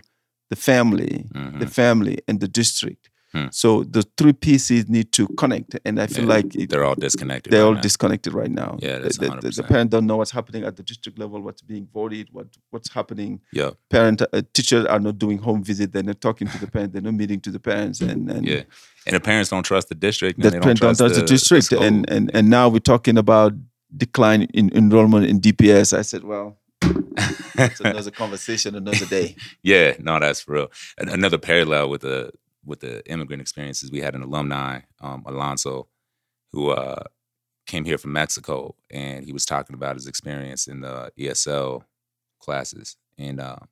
the 0.50 0.56
family, 0.56 1.26
hmm 1.34 1.60
the 1.60 1.68
family, 1.68 2.18
and 2.28 2.40
the 2.40 2.48
district. 2.62 3.10
Hmm. 3.34 3.46
So 3.52 3.84
the 3.84 4.04
three 4.18 4.34
pieces 4.34 4.90
need 4.90 5.12
to 5.14 5.28
connect, 5.38 5.80
and 5.86 6.02
I 6.02 6.08
feel 6.08 6.26
Yeah, 6.26 6.36
like 6.36 6.54
it, 6.56 6.70
They're 6.70 6.84
all 6.84 6.96
disconnected. 6.96 7.52
they're 7.54 7.62
right 7.62 7.68
all 7.68 7.76
now. 7.76 7.82
disconnected 7.82 8.34
right 8.34 8.52
now. 8.52 8.78
Yeah, 8.82 8.98
The- 8.98 9.04
that's 9.04 9.18
the, 9.18 9.30
the, 9.42 9.50
the 9.52 9.64
parent 9.64 9.92
don't 9.92 10.06
know 10.06 10.18
what's 10.18 10.32
happening 10.32 10.64
at 10.66 10.76
the 10.76 10.84
district 10.84 11.18
level, 11.18 11.42
what's 11.42 11.62
being 11.62 11.88
voted, 11.94 12.28
what 12.32 12.48
what's 12.72 12.92
happening. 12.94 13.40
Yeah, 13.54 13.72
Parent, 13.90 14.22
uh, 14.22 14.42
teachers 14.54 14.86
are 14.86 15.00
not 15.00 15.18
doing 15.18 15.38
home 15.38 15.64
visit. 15.64 15.94
They're 15.94 16.04
not 16.04 16.20
talking 16.22 16.48
to 16.48 16.58
the 16.60 16.68
parents. 16.68 16.94
They're 16.94 17.02
not 17.02 17.14
meeting 17.14 17.40
to 17.42 17.52
the 17.52 17.60
parents, 17.60 18.02
and, 18.02 18.30
and 18.30 18.46
Yeah. 18.48 18.64
And 19.08 19.16
the 19.16 19.20
parents 19.20 19.50
don't 19.50 19.64
trust 19.64 19.88
the 19.90 19.96
district. 19.96 20.38
And 20.38 20.44
the 20.46 20.50
they 20.50 20.56
don't 20.58 20.64
parents 20.64 20.82
don't 20.82 20.98
trust, 20.98 21.16
trust 21.16 21.22
the, 21.22 21.34
district. 21.34 21.66
school. 21.66 21.82
and 21.84 22.10
and 22.10 22.30
and 22.34 22.50
now 22.50 22.68
we're 22.70 22.80
talking 22.80 23.18
about 23.18 23.54
decline 23.96 24.44
in 24.54 24.70
enrollment 24.76 25.26
in 25.26 25.40
DPS. 25.40 25.98
I 25.98 26.02
said, 26.04 26.24
well, 26.24 26.58
it's 27.58 27.80
another 27.82 28.12
conversation, 28.12 28.76
another 28.76 29.06
day. 29.06 29.36
yeah, 29.64 29.94
no, 30.00 30.20
that's 30.20 30.42
for 30.42 30.54
real. 30.54 30.72
An- 30.98 31.10
Another 31.10 31.38
parallel 31.38 31.90
with 31.90 32.02
the 32.02 32.32
with 32.66 32.82
the 32.82 33.06
immigrant 33.12 33.42
experiences, 33.42 33.92
we 33.92 34.02
had 34.02 34.16
an 34.16 34.24
alumni, 34.24 34.82
um, 35.02 35.24
Alonso, 35.26 35.88
who 36.52 36.70
uh, 36.72 37.04
came 37.66 37.86
here 37.86 37.98
from 37.98 38.14
Mexico, 38.14 38.76
and 38.90 39.26
he 39.26 39.34
was 39.34 39.46
talking 39.46 39.74
about 39.76 39.96
his 39.96 40.08
experience 40.08 40.68
in 40.68 40.82
the 40.82 41.12
ESL 41.20 41.84
classes, 42.40 42.98
and 43.18 43.40
um, 43.40 43.68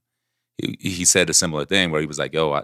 he 0.58 0.78
he 0.80 1.06
said 1.06 1.30
a 1.30 1.34
similar 1.34 1.66
thing 1.66 1.92
where 1.92 2.02
he 2.02 2.08
was 2.08 2.20
like, 2.20 2.34
"Yo, 2.34 2.52
I, 2.54 2.64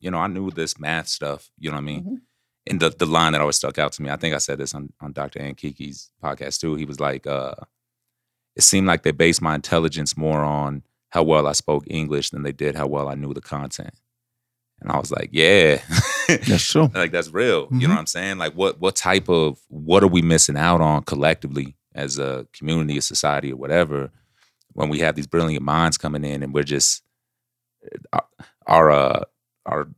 you 0.00 0.10
know, 0.10 0.18
I 0.18 0.26
knew 0.28 0.50
this 0.50 0.78
math 0.78 1.08
stuff. 1.08 1.50
You 1.58 1.70
know 1.70 1.76
what 1.76 1.82
I 1.82 1.84
mean?" 1.84 2.04
Mhm. 2.04 2.20
And 2.66 2.80
the 2.80 2.90
the 2.90 3.06
line 3.06 3.32
that 3.32 3.40
always 3.40 3.56
stuck 3.56 3.78
out 3.78 3.92
to 3.92 4.02
me, 4.02 4.10
I 4.10 4.16
think 4.16 4.34
I 4.34 4.38
said 4.38 4.58
this 4.58 4.74
on 4.74 4.92
on 5.00 5.12
Dr. 5.12 5.40
Ankiki's 5.40 6.10
podcast 6.22 6.60
too. 6.60 6.74
He 6.76 6.84
was 6.84 7.00
like, 7.00 7.26
uh, 7.26 7.54
"It 8.56 8.62
seemed 8.62 8.86
like 8.86 9.02
they 9.02 9.12
based 9.12 9.42
my 9.42 9.54
intelligence 9.54 10.16
more 10.16 10.44
on." 10.44 10.82
how 11.10 11.22
well 11.22 11.46
I 11.46 11.52
spoke 11.52 11.84
English 11.86 12.30
than 12.30 12.42
they 12.42 12.50
did 12.50 12.74
how 12.74 12.88
well 12.88 13.06
I 13.08 13.14
knew 13.14 13.32
the 13.32 13.40
content. 13.40 13.94
And 14.84 14.92
I 14.92 14.98
was 14.98 15.10
like, 15.10 15.30
yeah. 15.32 15.80
That's 16.28 16.64
true. 16.70 16.90
like 16.94 17.10
that's 17.10 17.30
real. 17.32 17.68
You 17.70 17.78
Mhm. 17.78 17.82
know 17.82 17.88
what 17.90 17.98
I'm 17.98 18.06
saying? 18.06 18.38
Like 18.38 18.52
what 18.54 18.80
what 18.80 18.94
type 18.96 19.28
of 19.28 19.58
what 19.68 20.02
are 20.04 20.08
we 20.08 20.22
missing 20.22 20.56
out 20.56 20.80
on 20.80 21.02
collectively 21.02 21.76
as 21.94 22.18
a 22.18 22.46
community, 22.52 22.96
a 22.98 23.02
society, 23.02 23.52
or 23.52 23.56
whatever, 23.56 24.10
when 24.74 24.88
we 24.90 25.00
have 25.00 25.16
these 25.16 25.26
brilliant 25.26 25.64
minds 25.64 25.98
coming 25.98 26.24
in 26.24 26.42
and 26.42 26.54
we're 26.54 26.62
just 26.64 27.02
our 28.12 28.24
our 28.66 28.90
uh, 28.90 29.20
our 29.66 29.88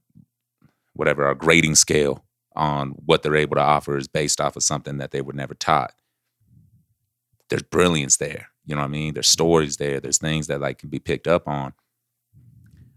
whatever 0.95 1.25
our 1.27 1.35
grading 1.35 1.75
scale 1.75 2.25
on 2.57 2.91
what 3.05 3.23
they're 3.23 3.37
able 3.37 3.57
to 3.57 3.63
offer 3.63 3.97
is 3.99 4.09
based 4.09 4.41
off 4.41 4.57
of 4.57 4.63
something 4.63 4.99
that 4.99 5.11
they 5.11 5.21
were 5.21 5.33
never 5.35 5.55
taught. 5.55 5.93
There's 7.51 7.63
brilliance 7.63 8.17
there. 8.17 8.49
You 8.65 8.75
know 8.75 8.81
what 8.83 8.87
I 8.89 8.91
mean? 8.91 9.15
There's 9.15 9.29
stories 9.29 9.77
there. 9.77 10.01
There's 10.01 10.19
things 10.19 10.47
that 10.49 10.61
like 10.61 10.79
can 10.79 10.89
be 10.89 10.99
picked 10.99 11.29
up 11.29 11.47
on. 11.47 11.73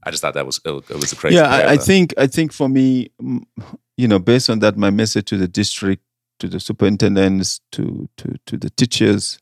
I 0.04 0.12
just 0.12 0.22
thought 0.22 0.34
that 0.34 0.46
was 0.46 0.60
it 0.66 0.72
was, 0.90 1.12
a 1.12 1.16
crazy. 1.16 1.36
yeah, 1.36 1.48
I, 1.50 1.74
I 1.74 1.78
think 1.78 2.14
I 2.18 2.28
think 2.28 2.54
for 2.54 2.70
me, 2.70 3.12
you 3.98 4.08
know, 4.08 4.20
based 4.20 4.50
on 4.50 4.60
that, 4.60 4.78
my 4.78 4.90
message 4.90 5.26
to 5.26 5.38
the 5.38 5.48
district, 5.48 6.04
to 6.40 6.48
the 6.48 6.60
superintendents, 6.60 7.60
to 7.74 8.08
to 8.18 8.36
to 8.46 8.58
the 8.58 8.70
teachers, 8.70 9.40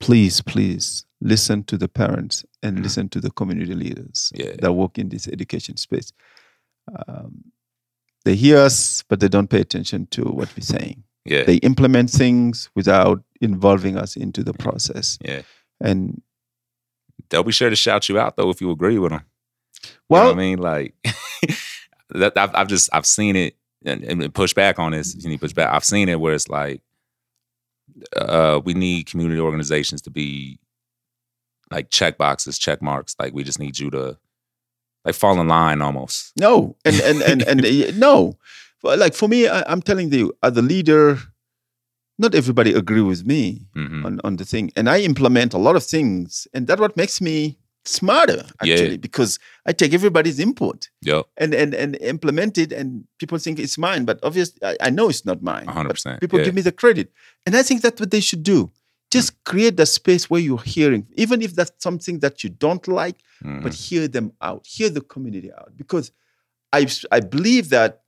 please, 0.00 0.40
please 0.42 1.04
listen 1.20 1.64
to 1.64 1.76
the 1.78 1.88
parents 1.88 2.44
and 2.62 2.78
Mhm. 2.78 2.82
listen 2.82 3.08
to 3.08 3.20
the 3.20 3.30
community 3.30 3.74
leaders 3.74 4.30
Yeah. 4.34 4.54
that 4.60 4.72
work 4.72 4.98
in 4.98 5.08
this 5.08 5.26
education 5.26 5.76
space. 5.76 6.12
Um, 7.08 7.44
they 8.24 8.34
hear 8.36 8.58
us, 8.58 9.02
but 9.08 9.20
they 9.20 9.28
don't 9.28 9.48
pay 9.48 9.60
attention 9.60 10.06
to 10.08 10.22
what 10.24 10.54
we're 10.56 10.62
saying. 10.62 11.02
Yeah. 11.24 11.44
They 11.44 11.56
implement 11.56 12.10
things 12.10 12.68
without 12.74 13.22
involving 13.40 13.96
us 13.96 14.16
into 14.16 14.42
the 14.44 14.52
process. 14.52 15.18
yeah. 15.24 15.42
And 15.80 16.22
They'll 17.30 17.42
be 17.42 17.52
sure 17.52 17.70
to 17.70 17.76
shout 17.76 18.08
you 18.10 18.18
out 18.18 18.36
though 18.36 18.50
if 18.50 18.60
you 18.60 18.70
agree 18.70 18.98
with 18.98 19.12
them. 19.12 19.22
Well, 20.08 20.28
you 20.28 20.34
know 20.34 20.40
I 20.40 20.44
mean? 20.44 20.58
Like 20.58 20.94
that 22.10 22.36
I've, 22.36 22.54
I've 22.54 22.68
just 22.68 22.90
I've 22.92 23.06
seen 23.06 23.36
it 23.36 23.56
and, 23.84 24.02
and 24.04 24.34
push 24.34 24.54
back 24.54 24.78
on 24.78 24.92
this. 24.92 25.14
You 25.14 25.28
need 25.28 25.40
push 25.40 25.52
back. 25.52 25.72
I've 25.72 25.84
seen 25.84 26.08
it 26.08 26.20
where 26.20 26.34
it's 26.34 26.48
like 26.48 26.80
uh 28.16 28.60
we 28.64 28.74
need 28.74 29.06
community 29.06 29.40
organizations 29.40 30.02
to 30.02 30.10
be 30.10 30.58
like 31.70 31.90
check 31.90 32.18
boxes, 32.18 32.58
check 32.58 32.82
marks. 32.82 33.14
Like 33.18 33.34
we 33.34 33.44
just 33.44 33.58
need 33.58 33.78
you 33.78 33.90
to 33.90 34.18
like 35.04 35.14
fall 35.14 35.40
in 35.40 35.48
line 35.48 35.82
almost. 35.82 36.32
No, 36.38 36.76
and 36.84 37.00
and 37.00 37.22
and 37.22 37.42
and 37.42 37.64
uh, 37.66 37.92
no, 37.96 38.38
But, 38.82 38.98
like 38.98 39.14
for 39.14 39.28
me, 39.28 39.48
I, 39.48 39.62
I'm 39.66 39.82
telling 39.82 40.12
you, 40.12 40.32
as 40.42 40.56
a 40.56 40.62
leader, 40.62 41.18
not 42.18 42.34
everybody 42.34 42.72
agree 42.72 43.02
with 43.02 43.24
me 43.26 43.66
hmm 43.74 44.04
on 44.06 44.20
on 44.24 44.36
the 44.36 44.44
thing, 44.44 44.70
and 44.76 44.88
I 44.88 45.00
implement 45.00 45.54
a 45.54 45.58
lot 45.58 45.76
of 45.76 45.84
things, 45.84 46.46
and 46.54 46.66
that's 46.66 46.80
what 46.80 46.96
makes 46.96 47.20
me 47.20 47.58
smarter 47.86 48.46
Yeah. 48.62 48.74
actually 48.74 48.96
because 48.98 49.38
I 49.66 49.72
take 49.72 49.92
everybody's 49.94 50.38
input 50.40 50.88
Yep. 51.02 51.26
and 51.36 51.54
and 51.54 51.74
and 51.74 51.96
implement 52.00 52.56
it, 52.58 52.72
and 52.72 53.04
people 53.18 53.38
think 53.38 53.58
it's 53.58 53.76
mine, 53.78 54.04
but 54.04 54.18
obviously 54.22 54.58
I, 54.62 54.76
I 54.80 54.90
know 54.90 55.08
it's 55.08 55.24
not 55.24 55.42
mine. 55.42 55.68
A 55.68 55.72
hundred 55.72 55.88
but 55.88 55.94
percent. 55.96 56.20
People 56.20 56.38
Yeah. 56.38 56.46
give 56.46 56.54
me 56.54 56.62
the 56.62 56.72
credit, 56.72 57.12
and 57.46 57.54
I 57.56 57.62
think 57.62 57.82
that's 57.82 58.00
what 58.00 58.10
they 58.10 58.20
should 58.20 58.42
do. 58.42 58.70
Just 59.10 59.44
create 59.44 59.76
the 59.76 59.86
space 59.86 60.28
where 60.30 60.40
you're 60.40 60.62
hearing, 60.62 61.06
even 61.16 61.40
if 61.42 61.54
that's 61.54 61.72
something 61.82 62.18
that 62.20 62.42
you 62.42 62.50
don't 62.50 62.86
like 62.88 63.16
Mhm. 63.42 63.62
but 63.62 63.72
hear 63.74 64.08
them 64.08 64.32
out, 64.40 64.66
hear 64.66 64.88
the 64.90 65.00
community 65.02 65.52
out. 65.52 65.72
Because 65.76 66.10
I, 66.72 66.86
I 67.12 67.20
believe 67.20 67.68
that 67.68 68.02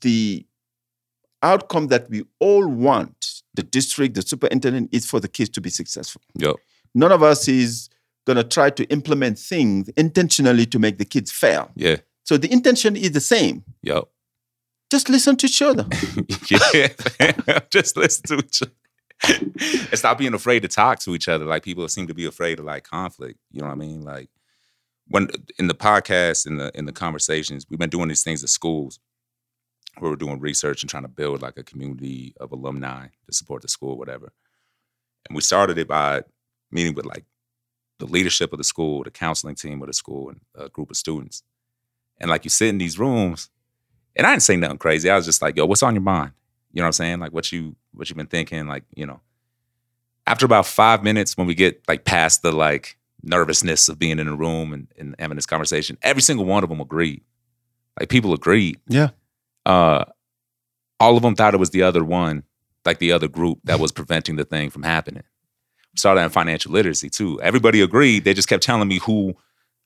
the 0.00 0.44
outcome 1.42 1.86
that 1.88 2.08
we 2.10 2.24
all 2.38 2.66
want, 2.66 3.42
the 3.54 3.62
district, 3.62 4.14
the 4.14 4.22
superintendent, 4.22 4.88
is 4.92 5.06
for 5.06 5.20
the 5.20 5.28
kids 5.28 5.50
to 5.50 5.60
be 5.60 5.70
successful. 5.70 6.20
Yep. 6.36 6.56
None 6.94 7.12
of 7.12 7.22
us 7.22 7.48
is 7.48 7.88
going 8.32 8.42
to 8.48 8.48
try 8.48 8.70
to 8.70 8.84
implement 8.84 9.38
things 9.38 9.88
intentionally 9.96 10.66
to 10.66 10.78
make 10.78 10.98
the 10.98 11.04
kids 11.04 11.32
fail. 11.32 11.70
Yeah. 11.74 11.96
So 12.22 12.36
the 12.36 12.52
intention 12.52 12.96
is 12.96 13.12
the 13.12 13.20
same. 13.20 13.64
Yep. 13.82 14.04
Just 14.90 15.08
listen 15.08 15.36
to 15.36 15.46
each 15.46 15.62
other. 15.62 15.86
yeah. 16.74 17.60
Just 17.70 17.96
listen 17.96 18.24
to 18.28 18.44
each 18.44 18.62
other. 18.62 18.72
and 19.28 19.98
stop 19.98 20.18
being 20.18 20.34
afraid 20.34 20.60
to 20.62 20.68
talk 20.68 21.00
to 21.00 21.14
each 21.14 21.28
other. 21.28 21.44
Like 21.44 21.62
people 21.64 21.86
seem 21.88 22.06
to 22.06 22.14
be 22.14 22.24
afraid 22.24 22.58
of 22.60 22.64
like 22.64 22.84
conflict. 22.84 23.38
You 23.50 23.60
know 23.60 23.66
what 23.66 23.72
I 23.72 23.76
mean? 23.76 24.02
Like 24.02 24.30
when 25.08 25.28
in 25.58 25.66
the 25.66 25.74
podcast, 25.74 26.46
in 26.46 26.56
the 26.56 26.70
in 26.74 26.86
the 26.86 26.92
conversations, 26.92 27.66
we've 27.68 27.78
been 27.78 27.90
doing 27.90 28.08
these 28.08 28.22
things 28.22 28.42
at 28.42 28.48
schools 28.48 29.00
where 29.98 30.10
we're 30.10 30.16
doing 30.16 30.40
research 30.40 30.82
and 30.82 30.90
trying 30.90 31.02
to 31.02 31.08
build 31.08 31.42
like 31.42 31.58
a 31.58 31.64
community 31.64 32.34
of 32.40 32.52
alumni 32.52 33.08
to 33.26 33.32
support 33.32 33.62
the 33.62 33.68
school, 33.68 33.98
whatever. 33.98 34.32
And 35.28 35.36
we 35.36 35.42
started 35.42 35.78
it 35.78 35.88
by 35.88 36.22
meeting 36.70 36.94
with 36.94 37.06
like 37.06 37.24
the 38.00 38.06
leadership 38.06 38.52
of 38.52 38.58
the 38.58 38.64
school, 38.64 39.04
the 39.04 39.10
counseling 39.10 39.54
team 39.54 39.80
of 39.80 39.86
the 39.86 39.92
school, 39.92 40.28
and 40.28 40.40
a 40.54 40.68
group 40.68 40.90
of 40.90 40.96
students. 40.96 41.42
And 42.18 42.28
like 42.30 42.44
you 42.44 42.50
sit 42.50 42.68
in 42.68 42.78
these 42.78 42.98
rooms, 42.98 43.50
and 44.16 44.26
I 44.26 44.30
didn't 44.30 44.42
say 44.42 44.56
nothing 44.56 44.78
crazy. 44.78 45.08
I 45.08 45.16
was 45.16 45.26
just 45.26 45.40
like, 45.40 45.56
yo, 45.56 45.66
what's 45.66 45.82
on 45.82 45.94
your 45.94 46.02
mind? 46.02 46.32
You 46.72 46.80
know 46.80 46.84
what 46.84 46.88
I'm 46.88 46.92
saying? 46.92 47.20
Like 47.20 47.32
what 47.32 47.52
you 47.52 47.76
what 47.92 48.08
you've 48.08 48.16
been 48.16 48.26
thinking, 48.26 48.66
like, 48.66 48.84
you 48.94 49.06
know. 49.06 49.20
After 50.26 50.46
about 50.46 50.66
five 50.66 51.02
minutes, 51.02 51.36
when 51.36 51.46
we 51.46 51.54
get 51.54 51.82
like 51.88 52.04
past 52.04 52.42
the 52.42 52.52
like 52.52 52.98
nervousness 53.22 53.88
of 53.88 53.98
being 53.98 54.18
in 54.18 54.28
a 54.28 54.34
room 54.34 54.72
and, 54.72 54.88
and 54.98 55.14
having 55.18 55.36
this 55.36 55.46
conversation, 55.46 55.98
every 56.02 56.22
single 56.22 56.44
one 56.46 56.62
of 56.62 56.70
them 56.70 56.80
agreed. 56.80 57.22
Like 57.98 58.08
people 58.08 58.32
agreed. 58.32 58.78
Yeah. 58.88 59.10
Uh, 59.66 60.04
all 60.98 61.16
of 61.16 61.22
them 61.22 61.34
thought 61.34 61.54
it 61.54 61.60
was 61.60 61.70
the 61.70 61.82
other 61.82 62.04
one, 62.04 62.44
like 62.84 62.98
the 62.98 63.12
other 63.12 63.28
group 63.28 63.58
that 63.64 63.80
was 63.80 63.92
preventing 63.92 64.36
the 64.36 64.44
thing 64.44 64.70
from 64.70 64.82
happening. 64.82 65.24
Started 66.00 66.22
in 66.22 66.30
financial 66.30 66.72
literacy 66.72 67.10
too. 67.10 67.38
Everybody 67.42 67.80
agreed. 67.82 68.24
They 68.24 68.32
just 68.34 68.48
kept 68.48 68.62
telling 68.62 68.88
me 68.88 68.98
who 68.98 69.34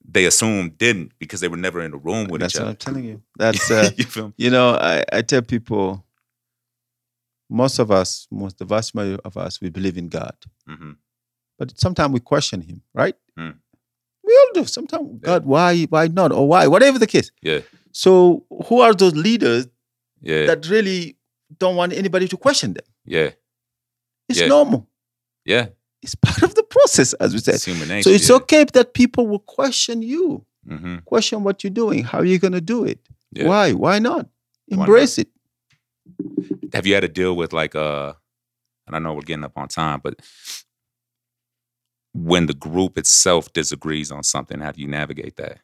they 0.06 0.24
assumed 0.26 0.78
didn't 0.78 1.12
because 1.18 1.40
they 1.40 1.48
were 1.48 1.56
never 1.56 1.80
in 1.82 1.90
the 1.90 1.96
room 1.96 2.28
with 2.28 2.40
That's 2.40 2.54
each 2.54 2.60
what. 2.60 2.68
I'm 2.68 2.76
telling 2.76 3.04
you. 3.04 3.22
That's 3.36 3.70
uh, 3.70 3.90
you 3.96 4.32
you 4.36 4.50
know, 4.50 4.70
I, 4.74 5.04
I 5.12 5.22
tell 5.22 5.42
people, 5.42 6.04
most 7.50 7.78
of 7.78 7.90
us, 7.90 8.26
most 8.30 8.58
the 8.58 8.64
vast 8.64 8.94
majority 8.94 9.20
of 9.24 9.36
us, 9.36 9.60
we 9.60 9.70
believe 9.70 9.96
in 9.98 10.08
God, 10.08 10.36
hmm 10.68 10.92
but 11.58 11.78
sometimes 11.78 12.12
we 12.12 12.20
question 12.20 12.60
Him, 12.62 12.82
right? 12.94 13.14
Mm. 13.38 13.56
We 14.26 14.32
all 14.40 14.50
do. 14.54 14.64
Sometimes, 14.66 15.20
God, 15.20 15.44
why, 15.46 15.82
why 15.84 16.08
not, 16.08 16.32
or 16.32 16.48
why, 16.48 16.66
whatever 16.66 16.98
the 16.98 17.06
case. 17.06 17.30
Yeah. 17.42 17.60
So, 17.92 18.44
who 18.66 18.80
are 18.80 18.92
those 18.94 19.14
leaders 19.14 19.68
Yeah. 20.20 20.46
that 20.46 20.66
really 20.68 21.16
don't 21.58 21.76
want 21.76 21.92
anybody 21.92 22.26
to 22.28 22.36
question 22.36 22.74
them? 22.74 22.84
yeah. 23.04 23.30
It's 24.28 24.40
Yeah. 24.40 24.48
normal. 24.48 24.88
Yeah. 25.44 25.66
It's 26.04 26.14
part 26.14 26.42
of 26.42 26.54
the 26.54 26.62
process, 26.62 27.14
as 27.14 27.32
we 27.32 27.40
said. 27.40 27.54
It's 27.56 27.64
human 27.64 27.88
nature. 27.88 28.10
So 28.10 28.14
it's 28.14 28.28
yeah. 28.28 28.36
okay 28.36 28.64
that 28.64 28.92
people 28.94 29.26
will 29.26 29.44
question 29.58 30.02
you, 30.02 30.44
hmm 30.68 30.98
question 31.12 31.42
what 31.42 31.64
you're 31.64 31.70
doing, 31.82 32.04
how 32.04 32.18
you're 32.18 32.34
you 32.34 32.38
going 32.38 32.52
to 32.52 32.60
do 32.74 32.84
it, 32.84 33.00
Yeah. 33.32 33.48
why, 33.48 33.72
why 33.72 33.98
not? 33.98 34.26
Why 34.68 34.76
not? 34.76 34.82
Embrace 34.88 35.18
it. 35.18 35.28
Have 36.74 36.86
you 36.86 36.94
had 36.94 37.00
to 37.00 37.08
deal 37.08 37.34
with 37.40 37.52
like 37.52 37.74
uh 37.74 38.12
and 38.86 38.94
I 38.96 38.98
know 38.98 39.14
we're 39.14 39.22
getting 39.30 39.44
up 39.44 39.56
on 39.56 39.68
time, 39.68 40.00
but 40.04 40.14
when 42.12 42.46
the 42.46 42.54
group 42.54 42.96
itself 42.98 43.52
disagrees 43.52 44.12
on 44.12 44.22
something, 44.22 44.60
how 44.60 44.72
do 44.72 44.80
you 44.80 44.88
navigate 44.88 45.36
that 45.36 45.58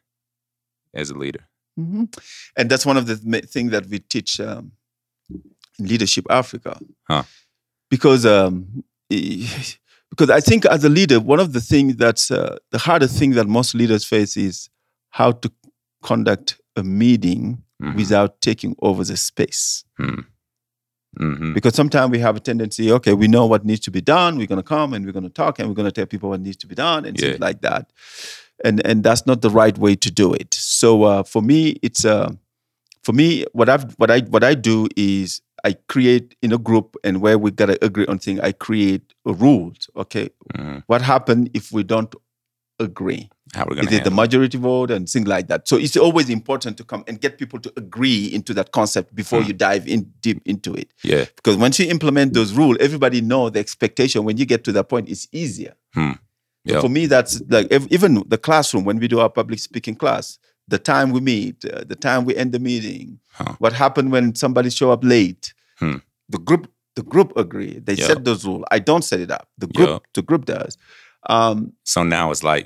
as 0.93 1.09
a 1.11 1.15
leader? 1.15 1.47
hmm 1.77 2.05
And 2.57 2.69
that's 2.69 2.85
one 2.85 2.97
of 2.97 3.05
the 3.05 3.19
ma- 3.23 3.45
things 3.47 3.71
that 3.71 3.85
we 3.85 3.99
teach 3.99 4.39
um, 4.39 4.71
in 5.79 5.85
Leadership 5.87 6.25
Africa. 6.29 6.79
Huh. 7.07 7.23
Because 7.89 8.25
um, 8.25 8.83
because 10.11 10.29
I 10.29 10.39
think 10.41 10.65
as 10.65 10.83
a 10.83 10.89
leader, 10.89 11.19
one 11.19 11.39
of 11.39 11.53
the 11.53 11.61
things 11.61 11.95
that's 11.95 12.29
uh, 12.31 12.57
the 12.71 12.77
hardest 12.77 13.17
thing 13.17 13.31
that 13.31 13.47
most 13.47 13.73
leaders 13.73 14.05
face 14.05 14.37
is 14.37 14.69
how 15.09 15.31
to 15.31 15.51
conduct 16.03 16.59
a 16.75 16.83
meeting 16.83 17.63
Mhm. 17.81 17.95
without 17.95 18.39
taking 18.41 18.75
over 18.81 19.03
the 19.03 19.17
space. 19.17 19.83
hmm 19.97 21.53
Because 21.53 21.75
sometimes 21.75 22.11
we 22.11 22.19
have 22.19 22.35
a 22.37 22.39
tendency, 22.39 22.91
okay, 22.91 23.13
we 23.13 23.27
know 23.27 23.45
what 23.45 23.65
needs 23.65 23.81
to 23.81 23.91
be 23.91 24.01
done. 24.01 24.37
We're 24.37 24.47
going 24.47 24.61
to 24.65 24.69
come 24.75 24.93
and 24.93 25.05
we're 25.05 25.11
going 25.19 25.23
to 25.23 25.29
talk 25.43 25.59
and 25.59 25.67
we're 25.67 25.75
going 25.75 25.87
to 25.87 25.91
tell 25.91 26.05
people 26.05 26.29
what 26.29 26.39
needs 26.41 26.57
to 26.57 26.67
be 26.67 26.75
done 26.75 27.05
and 27.05 27.19
Yeah. 27.19 27.29
things 27.31 27.39
like 27.41 27.61
that. 27.61 27.91
And 28.63 28.85
and 28.85 29.03
that's 29.03 29.25
not 29.25 29.41
the 29.41 29.49
right 29.49 29.77
way 29.77 29.95
to 29.95 30.09
do 30.11 30.33
it. 30.33 30.53
So 30.53 31.03
uh, 31.03 31.23
for 31.23 31.41
me, 31.41 31.77
it's 31.81 32.05
uh, 32.05 32.29
for 33.03 33.13
me 33.13 33.27
what 33.53 33.67
I've 33.69 33.85
what 33.99 34.09
I 34.11 34.19
what 34.33 34.43
I 34.43 34.53
do 34.55 34.87
is 34.95 35.41
I 35.63 35.73
create 35.87 36.35
in 36.41 36.51
a 36.53 36.57
group 36.57 36.95
and 37.03 37.21
where 37.21 37.37
we 37.37 37.51
gotta 37.51 37.77
agree 37.83 38.05
on 38.07 38.19
things. 38.19 38.39
I 38.39 38.51
create 38.51 39.13
rules. 39.25 39.89
Okay, 39.95 40.29
hmm 40.55 40.79
what 40.87 41.01
happens 41.01 41.49
if 41.53 41.71
we 41.71 41.83
don't 41.83 42.13
agree? 42.79 43.29
How 43.53 43.65
we're 43.69 43.77
Is 43.79 43.85
gonna 43.85 43.97
it 43.97 44.03
the 44.05 44.11
majority 44.11 44.57
vote 44.57 44.91
and 44.91 45.07
things 45.07 45.27
like 45.27 45.47
that? 45.47 45.67
So 45.67 45.77
it's 45.77 45.95
always 45.97 46.29
important 46.29 46.77
to 46.77 46.83
come 46.83 47.03
and 47.07 47.19
get 47.21 47.37
people 47.37 47.59
to 47.59 47.71
agree 47.77 48.25
into 48.33 48.53
that 48.55 48.71
concept 48.71 49.13
before 49.13 49.41
Hmm. 49.41 49.47
you 49.47 49.53
dive 49.53 49.87
in 49.87 50.11
deep 50.21 50.41
into 50.45 50.73
it 50.73 50.89
Yeah. 51.03 51.25
because 51.35 51.57
once 51.57 51.77
you 51.79 51.89
implement 51.89 52.33
those 52.33 52.53
rules, 52.53 52.77
everybody 52.79 53.21
know 53.21 53.49
the 53.49 53.59
expectation. 53.59 54.23
When 54.23 54.37
you 54.37 54.45
get 54.45 54.63
to 54.63 54.71
that 54.71 54.89
point, 54.89 55.09
it's 55.09 55.27
easier. 55.31 55.73
Hmm. 55.93 56.13
So 56.67 56.79
for 56.81 56.89
me, 56.89 57.07
that's 57.07 57.41
like 57.49 57.67
ev- 57.71 57.87
even 57.91 58.23
the 58.27 58.37
classroom 58.37 58.85
when 58.85 58.99
we 58.99 59.07
do 59.07 59.19
our 59.19 59.29
public 59.29 59.59
speaking 59.59 59.95
class, 59.95 60.37
the 60.71 60.79
time 60.93 61.07
we 61.15 61.21
meet, 61.33 61.57
uh, 61.65 61.83
the 61.93 61.95
time 62.07 62.21
we 62.25 62.33
end 62.41 62.51
the 62.57 62.59
meeting, 62.71 63.19
Huh. 63.39 63.53
what 63.63 63.73
happened 63.83 64.09
when 64.15 64.25
somebody 64.43 64.69
show 64.69 64.89
up 64.95 65.03
late. 65.03 65.53
Hmm. 65.81 65.97
The 66.33 66.39
group, 66.49 66.63
the 66.95 67.03
group 67.13 67.29
agree. 67.43 67.73
They 67.87 67.93
Yep. 67.95 68.07
set 68.09 68.19
those 68.25 68.41
rules. 68.47 68.63
I 68.75 68.79
don't 68.89 69.03
set 69.11 69.19
it 69.25 69.31
up. 69.37 69.45
The 69.63 69.67
group, 69.77 69.89
Yep. 69.89 70.01
the 70.17 70.21
group 70.29 70.43
does. 70.45 70.77
Um, 71.35 71.73
So 71.83 72.03
now 72.03 72.31
it's 72.31 72.43
like, 72.43 72.65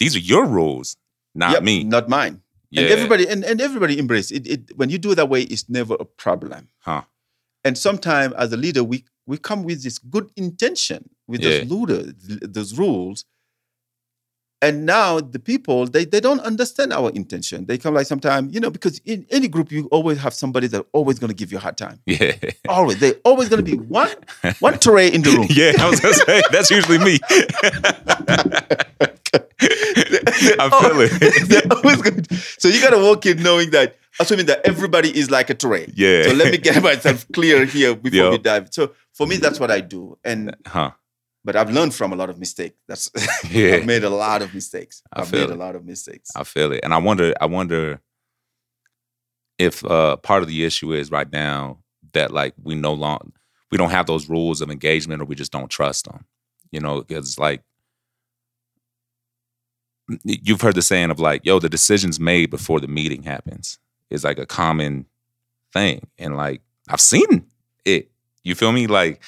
these 0.00 0.14
are 0.16 0.24
your 0.32 0.44
rules, 0.58 0.96
not 1.34 1.52
yep, 1.52 1.62
me. 1.62 1.84
not 1.84 2.08
mine. 2.08 2.42
Yeah. 2.70 2.82
And 2.82 2.90
everybody 2.96 3.24
and, 3.32 3.40
and 3.50 3.58
everybody 3.68 3.94
embrace 3.98 4.30
it, 4.30 4.44
it. 4.54 4.60
When 4.78 4.88
you 4.92 4.98
do 4.98 5.10
it 5.12 5.16
that 5.20 5.28
way, 5.34 5.42
it's 5.54 5.66
never 5.78 5.94
a 5.98 6.04
problem. 6.24 6.68
Huh. 6.88 7.02
And 7.64 7.74
sometimes 7.78 8.34
as 8.34 8.52
a 8.52 8.56
leader, 8.64 8.84
we 8.92 8.98
we 9.30 9.36
come 9.48 9.60
with 9.68 9.80
this 9.86 9.98
good 10.14 10.26
intention 10.36 11.00
with 11.30 11.40
Yeah. 11.42 11.50
those 11.64 11.70
rules, 11.70 12.12
those 12.56 12.72
rules. 12.84 13.24
And 14.60 14.84
now 14.86 15.20
the 15.20 15.38
people 15.38 15.86
they, 15.86 16.04
they 16.04 16.18
don't 16.20 16.40
understand 16.40 16.92
our 16.92 17.10
intention. 17.10 17.66
They 17.66 17.78
come 17.78 17.94
like 17.94 18.06
sometimes, 18.06 18.52
you 18.52 18.58
know, 18.60 18.70
because 18.70 19.00
in 19.04 19.24
any 19.30 19.46
group 19.46 19.70
you 19.70 19.86
always 19.92 20.18
have 20.18 20.34
somebody 20.34 20.66
that 20.68 20.84
always 20.92 21.18
gonna 21.20 21.32
give 21.34 21.52
you 21.52 21.58
a 21.58 21.60
hard 21.60 21.76
time. 21.78 22.00
Yeah. 22.06 22.32
Always. 22.68 22.98
They 22.98 23.12
always 23.24 23.48
gonna 23.48 23.62
be 23.62 23.76
one 23.76 24.10
one 24.58 24.78
Trey 24.80 25.08
in 25.12 25.22
the 25.22 25.30
room. 25.30 25.46
yeah, 25.50 25.72
I 25.78 25.88
was 25.88 26.00
gonna 26.00 26.14
say 26.14 26.42
that's 26.50 26.70
usually 26.72 26.98
me. 26.98 27.18
I 30.60 30.68
feel 30.70 31.00
it. 31.00 32.26
So 32.58 32.68
you 32.68 32.80
gotta 32.80 32.98
walk 32.98 33.26
in 33.26 33.42
knowing 33.42 33.70
that, 33.70 33.96
assuming 34.20 34.46
that 34.46 34.60
everybody 34.66 35.16
is 35.16 35.30
like 35.30 35.50
a 35.50 35.54
Trey. 35.54 35.92
Yeah. 35.94 36.24
So 36.24 36.32
let 36.34 36.50
me 36.50 36.58
get 36.58 36.82
myself 36.82 37.26
clear 37.32 37.64
here 37.64 37.94
before 37.94 38.16
Yeah. 38.18 38.30
we 38.30 38.38
dive. 38.38 38.68
So 38.72 38.92
for 39.14 39.26
me, 39.26 39.36
that's 39.36 39.60
what 39.60 39.70
I 39.70 39.80
do. 39.80 40.18
And 40.24 40.56
Huh. 40.66 40.90
But 41.44 41.56
I've 41.56 41.70
learned 41.70 41.94
from 41.94 42.12
a 42.12 42.16
lot 42.16 42.30
of 42.30 42.38
mistakes. 42.38 42.76
That's 42.86 43.10
Yeah. 43.50 43.76
I've 43.76 43.86
made 43.86 44.04
a 44.04 44.10
lot 44.10 44.42
of 44.42 44.54
mistakes. 44.54 45.02
I 45.12 45.20
I've 45.22 45.28
feel 45.28 45.46
made 45.46 45.50
a 45.50 45.56
lot 45.58 45.76
of 45.76 45.84
mistakes. 45.84 46.30
I 46.36 46.44
feel 46.44 46.72
it. 46.72 46.80
And 46.82 46.92
I 46.92 46.98
wonder, 46.98 47.34
I 47.40 47.46
wonder 47.46 48.00
if 49.58 49.84
uh 49.84 50.16
part 50.16 50.42
of 50.42 50.48
the 50.48 50.64
issue 50.64 50.92
is 50.92 51.10
right 51.10 51.30
now 51.32 51.78
that 52.12 52.30
like 52.30 52.54
we 52.62 52.76
no 52.76 52.92
longer 52.94 53.32
we 53.70 53.78
don't 53.78 53.90
have 53.90 54.06
those 54.06 54.28
rules 54.28 54.60
of 54.60 54.70
engagement 54.70 55.20
or 55.20 55.24
we 55.24 55.34
just 55.34 55.52
don't 55.52 55.70
trust 55.70 56.06
them. 56.06 56.24
You 56.70 56.80
know, 56.80 57.02
because 57.02 57.38
like 57.38 57.62
you've 60.24 60.60
heard 60.60 60.74
the 60.74 60.82
saying 60.82 61.10
of 61.10 61.20
like, 61.20 61.44
yo, 61.44 61.58
the 61.58 61.68
decision's 61.68 62.18
made 62.18 62.50
before 62.50 62.80
the 62.80 62.88
meeting 62.88 63.22
happens 63.22 63.78
is 64.10 64.24
like 64.24 64.38
a 64.38 64.46
common 64.46 65.06
thing. 65.72 66.06
And 66.18 66.36
like 66.36 66.62
I've 66.88 67.00
seen 67.00 67.46
it. 67.84 68.10
You 68.42 68.54
feel 68.54 68.72
me? 68.72 68.86
Like 68.86 69.22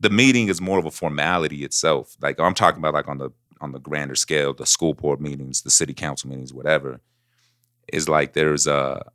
the 0.00 0.10
meeting 0.10 0.48
is 0.48 0.60
more 0.60 0.78
of 0.78 0.86
a 0.86 0.90
formality 0.90 1.64
itself. 1.64 2.16
Like 2.20 2.38
I'm 2.40 2.54
talking 2.54 2.78
about 2.78 2.94
like 2.94 3.08
on 3.08 3.18
the 3.18 3.30
on 3.60 3.72
the 3.72 3.80
grander 3.80 4.14
scale, 4.14 4.54
the 4.54 4.66
school 4.66 4.94
board 4.94 5.20
meetings, 5.20 5.62
the 5.62 5.70
city 5.70 5.92
council 5.92 6.30
meetings, 6.30 6.52
whatever, 6.52 7.00
is 7.92 8.08
like 8.08 8.32
there's 8.34 8.66
a 8.66 9.10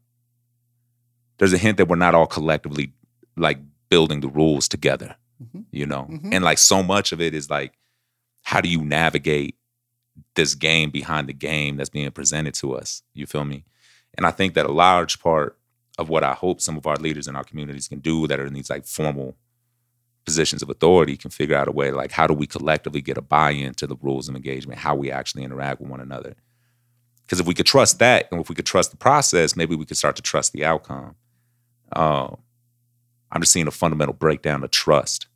there's 1.37 1.53
a 1.53 1.57
hint 1.57 1.77
that 1.77 1.87
we're 1.87 1.95
not 1.95 2.15
all 2.15 2.27
collectively 2.27 2.93
like 3.35 3.59
building 3.89 4.19
the 4.21 4.27
rules 4.27 4.67
together. 4.67 5.15
Mhm. 5.43 5.65
You 5.71 5.85
know? 5.85 6.07
Mhm. 6.09 6.33
And 6.33 6.43
like 6.43 6.57
so 6.57 6.83
much 6.83 7.11
of 7.11 7.21
it 7.21 7.33
is 7.33 7.49
like, 7.49 7.73
how 8.43 8.61
do 8.61 8.69
you 8.69 8.83
navigate 8.83 9.55
this 10.35 10.53
game 10.55 10.91
behind 10.91 11.27
the 11.27 11.33
game 11.33 11.77
that's 11.77 11.89
being 11.89 12.09
presented 12.11 12.53
to 12.55 12.75
us? 12.75 13.01
You 13.13 13.25
feel 13.25 13.45
me? 13.45 13.65
And 14.15 14.25
I 14.27 14.31
think 14.31 14.53
that 14.53 14.65
a 14.65 14.71
large 14.71 15.19
part 15.19 15.57
of 15.97 16.09
what 16.09 16.23
I 16.23 16.33
hope 16.33 16.61
some 16.61 16.77
of 16.77 16.85
our 16.85 16.97
leaders 16.97 17.27
in 17.27 17.35
our 17.35 17.43
communities 17.43 17.87
can 17.87 17.99
do 17.99 18.27
that 18.27 18.39
are 18.39 18.45
in 18.45 18.53
these 18.53 18.69
like 18.69 18.85
formal 18.85 19.35
positions 20.25 20.61
of 20.61 20.69
authority 20.69 21.17
can 21.17 21.31
figure 21.31 21.55
out 21.55 21.67
a 21.67 21.71
way 21.71 21.91
like 21.91 22.11
how 22.11 22.27
do 22.27 22.33
we 22.33 22.47
collectively 22.47 23.01
get 23.01 23.17
a 23.17 23.21
buy-in 23.21 23.73
to 23.75 23.87
the 23.87 23.95
rules 24.01 24.29
of 24.29 24.35
engagement, 24.35 24.79
how 24.79 24.95
we 24.95 25.11
actually 25.11 25.43
interact 25.43 25.81
with 25.81 25.89
one 25.89 25.99
another. 25.99 26.35
Because 27.25 27.39
if 27.39 27.47
we 27.47 27.53
could 27.53 27.65
trust 27.65 27.99
that 27.99 28.27
and 28.31 28.41
if 28.41 28.49
we 28.49 28.55
could 28.55 28.65
trust 28.65 28.91
the 28.91 28.97
process, 28.97 29.55
maybe 29.55 29.75
we 29.75 29.85
could 29.85 29.97
start 29.97 30.15
to 30.15 30.21
trust 30.21 30.53
the 30.53 30.65
outcome. 30.65 31.15
Um, 31.93 32.37
I'm 33.31 33.41
just 33.41 33.51
seeing 33.51 33.67
a 33.67 33.71
fundamental 33.71 34.13
breakdown 34.13 34.63
of 34.63 34.71
trust 34.71 35.27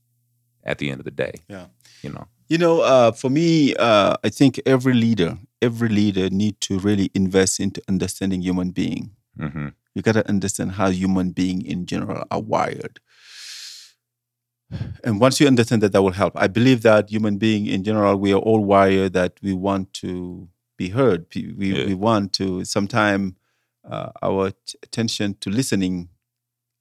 at 0.63 0.77
the 0.77 0.89
end 0.89 0.99
of 0.99 1.05
the 1.05 1.11
day. 1.11 1.33
Yeah. 1.47 1.67
You 2.01 2.11
know. 2.11 2.27
You 2.49 2.57
know, 2.57 2.81
uh, 2.81 3.11
for 3.11 3.29
me, 3.29 3.75
uh, 3.75 4.15
I 4.23 4.29
think 4.29 4.61
every 4.65 4.93
leader, 4.93 5.37
every 5.61 5.89
leader 5.89 6.29
need 6.29 6.61
to 6.61 6.79
really 6.79 7.11
invest 7.13 7.59
into 7.59 7.81
understanding 7.89 8.41
human 8.41 8.71
being. 8.71 9.11
hmm 9.37 9.69
You 9.95 10.01
got 10.01 10.13
to 10.13 10.27
understand 10.29 10.73
how 10.73 10.89
human 10.89 11.31
being 11.31 11.65
in 11.65 11.85
general 11.85 12.23
are 12.31 12.41
wired. 12.41 12.99
And 15.03 15.19
once 15.21 15.39
you 15.39 15.47
understand 15.47 15.81
that, 15.83 15.91
that 15.93 16.01
will 16.01 16.11
help. 16.11 16.33
I 16.35 16.47
believe 16.47 16.81
that 16.81 17.09
human 17.09 17.37
being 17.37 17.67
in 17.67 17.83
general, 17.83 18.17
we 18.17 18.33
are 18.33 18.39
all 18.39 18.63
wired 18.63 19.13
that 19.13 19.33
we 19.41 19.53
want 19.53 19.93
to 19.95 20.49
be 20.77 20.89
heard. 20.89 21.25
We, 21.33 21.45
Yeah. 21.73 21.85
we 21.85 21.93
want 21.93 22.33
to, 22.33 22.65
sometime 22.65 23.35
uh, 23.89 24.11
our 24.21 24.51
t- 24.51 24.77
attention 24.83 25.35
to 25.39 25.49
listening 25.49 26.09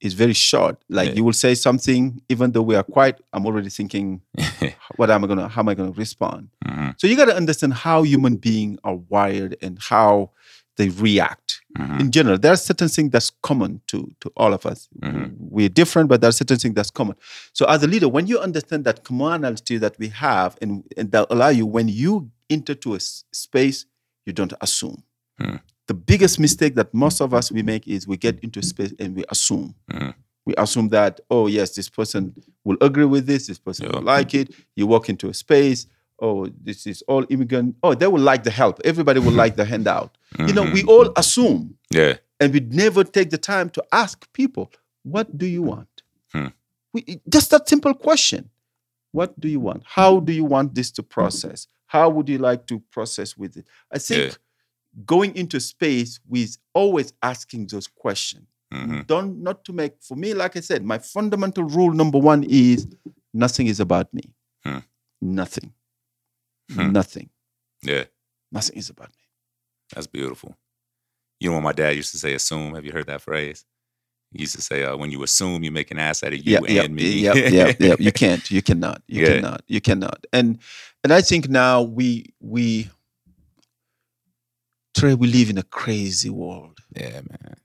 is 0.01 0.13
very 0.13 0.33
short. 0.33 0.77
Like 0.89 1.09
Yeah. 1.09 1.15
you 1.15 1.23
will 1.23 1.33
say 1.33 1.55
something, 1.55 2.21
even 2.29 2.51
though 2.51 2.61
we 2.61 2.75
are 2.75 2.83
quiet, 2.83 3.21
I'm 3.33 3.45
already 3.45 3.69
thinking, 3.69 4.21
what 4.97 5.09
am 5.09 5.23
I 5.23 5.27
gonna, 5.27 5.47
how 5.47 5.61
am 5.61 5.69
I 5.69 5.73
gonna 5.73 5.91
respond? 5.91 6.49
hmm 6.65 6.89
So 6.97 7.07
you 7.07 7.15
got 7.15 7.25
to 7.25 7.35
understand 7.35 7.73
how 7.73 8.03
human 8.03 8.35
beings 8.35 8.77
are 8.83 8.95
wired 8.95 9.55
and 9.61 9.79
how 9.81 10.31
they 10.77 10.89
react 10.89 11.61
hmm 11.77 11.99
in 11.99 12.11
general, 12.11 12.37
there 12.39 12.51
are 12.51 12.57
certain 12.57 12.87
things 12.87 13.11
that's 13.11 13.31
common 13.43 13.81
to 13.87 14.11
to 14.21 14.31
all 14.37 14.53
of 14.53 14.65
us. 14.65 14.87
Mhm. 15.03 15.35
We're 15.37 15.69
different, 15.69 16.09
but 16.09 16.21
there 16.21 16.29
are 16.29 16.31
certain 16.41 16.57
things 16.57 16.73
that's 16.75 16.89
common. 16.91 17.15
So 17.53 17.65
as 17.65 17.83
a 17.83 17.87
leader, 17.87 18.07
when 18.09 18.25
you 18.27 18.39
understand 18.39 18.83
that 18.85 19.03
commonality 19.03 19.77
that 19.77 19.95
we 19.99 20.07
have, 20.09 20.57
and, 20.61 20.83
and 20.97 21.11
that 21.11 21.27
allow 21.29 21.49
you 21.49 21.65
when 21.65 21.87
you 21.87 22.31
enter 22.49 22.73
to 22.75 22.93
a 22.93 22.95
s- 22.97 23.23
space, 23.31 23.85
you 24.25 24.33
don't 24.33 24.53
assume. 24.61 25.03
Hmm. 25.39 25.57
the 25.87 25.93
biggest 25.93 26.37
mistake 26.39 26.73
that 26.75 26.93
most 26.93 27.21
of 27.21 27.33
us 27.33 27.51
we 27.51 27.61
make 27.63 27.87
is 27.87 28.07
we 28.07 28.17
get 28.17 28.39
into 28.43 28.61
space 28.61 28.93
and 28.99 29.15
we 29.15 29.23
assume. 29.29 29.73
Mhm. 29.91 30.13
We 30.45 30.53
assume 30.57 30.89
that, 30.89 31.19
oh 31.29 31.47
yes, 31.47 31.75
this 31.75 31.89
person 31.89 32.33
will 32.65 32.77
agree 32.81 33.05
with 33.05 33.25
this, 33.27 33.47
this 33.47 33.59
person 33.59 33.85
Yeah. 33.85 33.95
will 33.95 34.03
like 34.15 34.33
it. 34.33 34.53
You 34.75 34.87
walk 34.87 35.09
into 35.09 35.29
a 35.29 35.33
space, 35.33 35.85
oh, 36.19 36.47
this 36.63 36.87
is 36.87 37.01
all 37.07 37.25
immigrant. 37.29 37.75
Oh, 37.83 37.93
they 37.93 38.07
will 38.07 38.21
like 38.21 38.43
the 38.43 38.51
help. 38.51 38.79
Everybody 38.83 39.19
will 39.19 39.31
like 39.33 39.55
the 39.55 39.65
handout. 39.73 40.17
You 40.39 40.53
know, 40.53 40.63
we 40.71 40.83
all 40.83 41.11
assume 41.15 41.77
Yeah. 41.91 42.15
and 42.39 42.53
we 42.53 42.59
never 42.59 43.03
take 43.03 43.29
the 43.29 43.37
time 43.37 43.69
to 43.71 43.83
ask 43.91 44.31
people, 44.33 44.71
what 45.03 45.37
do 45.37 45.45
you 45.45 45.61
want? 45.63 46.01
Hmm. 46.33 46.47
We, 46.93 47.21
just 47.29 47.51
that 47.51 47.67
simple 47.69 47.93
question. 47.93 48.49
What 49.11 49.39
do 49.39 49.47
you 49.47 49.59
want? 49.59 49.83
How 49.85 50.19
do 50.19 50.33
you 50.33 50.43
want 50.43 50.75
this 50.75 50.91
to 50.91 51.03
process? 51.03 51.67
How 51.87 52.09
would 52.09 52.27
you 52.29 52.37
like 52.39 52.65
to 52.67 52.79
process 52.91 53.37
with 53.37 53.55
it? 53.57 53.65
I 53.91 53.99
think 53.99 54.23
Yeah. 54.31 54.35
going 55.05 55.35
into 55.35 55.59
space 55.59 56.19
with 56.27 56.57
always 56.73 57.13
asking 57.21 57.67
those 57.67 57.87
questions. 57.87 58.47
hmm 58.71 59.01
Don't 59.07 59.41
not 59.41 59.63
to 59.65 59.71
make 59.73 59.93
for 60.01 60.17
me, 60.17 60.33
like 60.33 60.57
I 60.57 60.61
said, 60.61 60.83
my 60.83 60.97
fundamental 60.97 61.63
rule 61.63 61.93
number 61.93 62.17
one 62.19 62.43
is 62.43 62.85
nothing 63.33 63.67
is 63.67 63.79
about 63.79 64.13
me. 64.13 64.23
Hmm. 64.65 64.79
Nothing. 65.21 65.71
Hmm. 66.71 66.91
Nothing. 66.91 67.29
Yeah. 67.83 68.05
Nothing 68.51 68.77
is 68.77 68.89
about 68.89 69.09
me. 69.09 69.23
That's 69.93 70.07
beautiful. 70.07 70.57
You 71.39 71.49
know 71.49 71.55
what 71.55 71.63
my 71.63 71.71
dad 71.73 71.95
used 71.95 72.11
to 72.11 72.17
say, 72.17 72.33
assume. 72.33 72.75
Have 72.75 72.83
you 72.85 72.91
heard 72.91 73.07
that 73.07 73.21
phrase? 73.21 73.63
He 74.31 74.39
used 74.41 74.55
to 74.55 74.61
say, 74.61 74.83
uh, 74.83 74.97
when 74.97 75.11
you 75.11 75.23
assume 75.23 75.63
you 75.63 75.71
make 75.71 75.91
an 75.91 75.99
ass 75.99 76.23
out 76.23 76.33
of 76.33 76.39
you 76.45 76.59
yeah, 76.67 76.81
and 76.83 76.93
me. 76.95 77.07
Yeah, 77.19 77.33
yeah, 77.35 77.73
yeah. 77.79 77.95
You 77.99 78.11
can't. 78.11 78.49
You 78.51 78.61
cannot. 78.61 79.01
You 79.07 79.21
Yeah. 79.21 79.27
cannot. 79.35 79.61
You 79.67 79.79
cannot. 79.81 80.25
And 80.33 80.59
and 81.03 81.13
I 81.13 81.21
think 81.21 81.47
now 81.47 81.81
we 81.83 82.33
we 82.41 82.89
Trey, 84.95 85.13
we 85.13 85.27
live 85.27 85.49
in 85.51 85.57
a 85.59 85.63
crazy 85.63 86.29
world. 86.29 86.79
yeah, 86.95 87.21
man. 87.21 87.55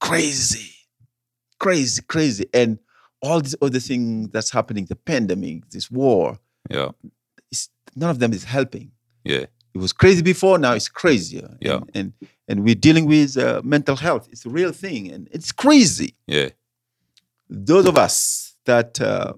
Crazy. 0.00 0.72
Crazy, 1.58 2.02
crazy. 2.02 2.46
And 2.52 2.78
all 3.22 3.40
these 3.40 3.56
other 3.62 3.80
things 3.80 4.28
that's 4.30 4.50
happening, 4.50 4.84
the 4.84 4.94
pandemic, 4.96 5.68
this 5.70 5.90
war, 5.90 6.38
Yeah. 6.70 6.90
None 7.96 8.10
of 8.10 8.18
them 8.18 8.32
is 8.32 8.44
helping. 8.44 8.92
Yeah. 9.24 9.46
It 9.74 9.78
was 9.78 9.92
crazy 9.92 10.22
before, 10.22 10.58
now 10.58 10.72
it's 10.74 10.88
crazier. 10.88 11.48
Yeah. 11.60 11.76
And 11.76 11.90
and, 11.94 12.12
and 12.48 12.64
we're 12.64 12.74
dealing 12.88 13.06
with 13.06 13.36
uh, 13.36 13.60
mental 13.64 13.96
health. 13.96 14.28
It's 14.32 14.46
a 14.46 14.50
real 14.50 14.72
thing, 14.72 15.10
and 15.12 15.28
it's 15.32 15.52
crazy. 15.52 16.14
Yeah. 16.26 16.50
those 17.48 17.86
of 17.88 17.96
us 17.96 18.54
that 18.64 19.00
uh, 19.00 19.32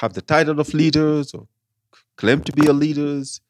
have 0.00 0.12
the 0.14 0.22
title 0.22 0.60
of 0.60 0.72
leaders 0.74 1.34
or 1.34 1.46
claim 2.16 2.40
to 2.42 2.52
be 2.52 2.66
a 2.66 2.72
leaders, 2.72 3.40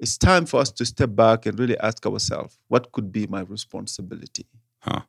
it's 0.00 0.18
time 0.18 0.44
for 0.46 0.60
us 0.60 0.70
to 0.72 0.84
step 0.84 1.10
back 1.14 1.46
and 1.46 1.58
really 1.58 1.78
ask 1.78 2.04
ourselves, 2.06 2.58
what 2.68 2.90
could 2.92 3.10
be 3.12 3.26
my 3.26 3.40
responsibility 3.42 4.46
Huh. 4.80 5.02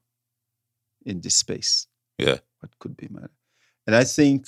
in 1.06 1.20
this 1.22 1.36
space? 1.36 1.88
Yeah. 2.18 2.38
What 2.60 2.72
could 2.80 2.96
be 2.96 3.08
my 3.10 3.22
and 3.88 3.96
I 3.96 4.06
think, 4.06 4.42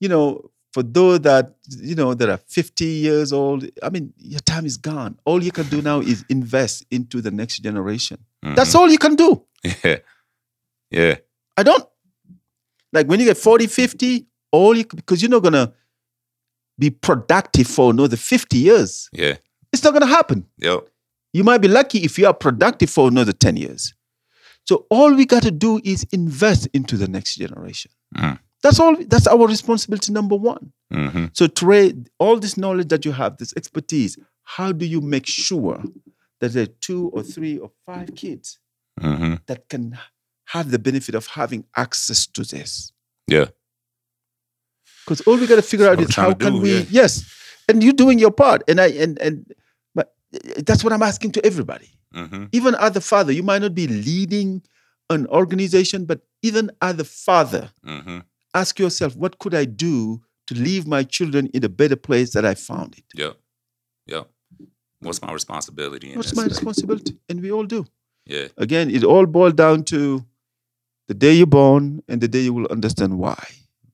you 0.00 0.08
know, 0.08 0.50
for 0.76 0.82
those 0.82 1.20
that 1.20 1.54
you 1.70 1.94
know 1.94 2.12
that 2.12 2.28
are 2.28 2.36
50 2.36 2.84
years 2.84 3.32
old, 3.32 3.64
I 3.82 3.88
mean, 3.88 4.12
your 4.18 4.40
time 4.40 4.66
is 4.66 4.76
gone. 4.76 5.18
All 5.24 5.42
you 5.42 5.50
can 5.50 5.66
do 5.68 5.80
now 5.80 6.00
is 6.00 6.22
invest 6.28 6.84
into 6.90 7.22
the 7.22 7.30
next 7.30 7.60
generation. 7.60 8.18
That's 8.42 8.74
all 8.74 8.90
you 8.90 8.98
can 8.98 9.14
do. 9.14 9.42
Yeah. 9.82 9.96
Yeah. 10.90 11.16
I 11.56 11.62
don't 11.62 11.82
like 12.92 13.06
when 13.06 13.20
you 13.20 13.24
get 13.24 13.38
40, 13.38 13.66
50, 13.68 14.26
all 14.52 14.76
you 14.76 14.84
because 14.84 15.22
you're 15.22 15.30
not 15.30 15.42
gonna 15.42 15.72
be 16.78 16.90
productive 16.90 17.66
for 17.66 17.90
another 17.90 18.18
50 18.18 18.58
years. 18.58 19.08
Yeah. 19.14 19.36
It's 19.72 19.82
not 19.82 19.94
gonna 19.94 20.06
happen. 20.06 20.44
Yep. 20.58 20.88
You 21.32 21.42
might 21.42 21.62
be 21.62 21.68
lucky 21.68 22.00
if 22.04 22.18
you 22.18 22.26
are 22.26 22.34
productive 22.34 22.90
for 22.90 23.08
another 23.08 23.32
10 23.32 23.56
years. 23.56 23.94
So 24.68 24.84
all 24.90 25.14
we 25.14 25.24
gotta 25.24 25.50
do 25.50 25.80
is 25.82 26.06
invest 26.12 26.68
into 26.74 26.98
the 26.98 27.08
next 27.08 27.36
generation. 27.36 27.92
Mm. 28.14 28.38
That's 28.66 28.80
all 28.80 28.96
that's 28.96 29.28
our 29.28 29.46
responsibility 29.46 30.12
number 30.12 30.34
one. 30.34 30.72
hmm 30.90 31.26
So 31.34 31.46
Trey, 31.46 31.94
all 32.18 32.36
this 32.40 32.56
knowledge 32.56 32.88
that 32.88 33.04
you 33.04 33.12
have, 33.12 33.36
this 33.36 33.54
expertise, 33.56 34.18
how 34.42 34.72
do 34.72 34.84
you 34.84 35.00
make 35.00 35.26
sure 35.26 35.84
that 36.40 36.52
there 36.52 36.64
are 36.64 36.74
two 36.88 37.08
or 37.14 37.22
three 37.22 37.58
or 37.58 37.70
five 37.86 38.08
kids 38.16 38.58
hmm 39.00 39.34
that 39.46 39.68
can 39.68 39.96
have 40.46 40.72
the 40.72 40.80
benefit 40.80 41.14
of 41.14 41.26
having 41.28 41.64
access 41.76 42.26
to 42.26 42.42
this? 42.42 42.92
Yeah. 43.28 43.46
Because 45.04 45.20
all 45.28 45.36
we 45.36 45.46
got 45.46 45.56
to 45.56 45.62
figure 45.62 45.88
out 45.88 46.00
is 46.00 46.12
how 46.16 46.34
can 46.34 46.54
do, 46.54 46.62
we? 46.62 46.72
yeah. 46.78 46.84
Yes, 46.90 47.24
and 47.68 47.84
you're 47.84 47.92
doing 48.04 48.18
your 48.18 48.32
part, 48.32 48.64
and 48.66 48.80
I 48.80 48.88
and 48.88 49.16
and 49.20 49.54
but 49.94 50.12
that's 50.66 50.82
what 50.82 50.92
I'm 50.92 51.02
asking 51.02 51.32
to 51.38 51.46
everybody. 51.46 51.90
hmm 52.12 52.46
Even 52.50 52.74
as 52.74 52.96
a 52.96 53.00
father, 53.00 53.32
you 53.32 53.44
might 53.44 53.62
not 53.62 53.74
be 53.76 53.86
leading 53.86 54.62
an 55.08 55.28
organization, 55.28 56.04
but 56.04 56.22
even 56.42 56.72
as 56.82 56.98
a 56.98 57.04
father, 57.04 57.70
hmm 57.84 58.18
ask 58.54 58.78
yourself, 58.78 59.16
what 59.16 59.38
could 59.38 59.54
I 59.54 59.64
do 59.64 60.22
to 60.46 60.54
leave 60.54 60.86
my 60.86 61.02
children 61.02 61.48
in 61.48 61.64
a 61.64 61.68
better 61.68 61.96
place 61.96 62.32
that 62.32 62.44
I 62.44 62.54
found 62.54 62.96
it? 62.98 63.04
Yeah. 63.14 63.32
Yeah. 64.06 64.24
What's 65.00 65.20
my 65.20 65.32
responsibility 65.32 66.16
What's 66.16 66.34
my 66.34 66.44
responsibility? 66.44 67.18
And 67.28 67.42
we 67.42 67.52
all 67.52 67.64
do. 67.64 67.84
Yeah. 68.24 68.48
Again, 68.56 68.90
it 68.90 69.04
all 69.04 69.26
boils 69.26 69.54
down 69.54 69.84
to 69.84 70.24
the 71.08 71.14
day 71.14 71.32
you're 71.34 71.46
born 71.46 72.02
and 72.08 72.20
the 72.20 72.28
day 72.28 72.40
you 72.40 72.52
will 72.54 72.66
understand 72.68 73.18
why. 73.18 73.42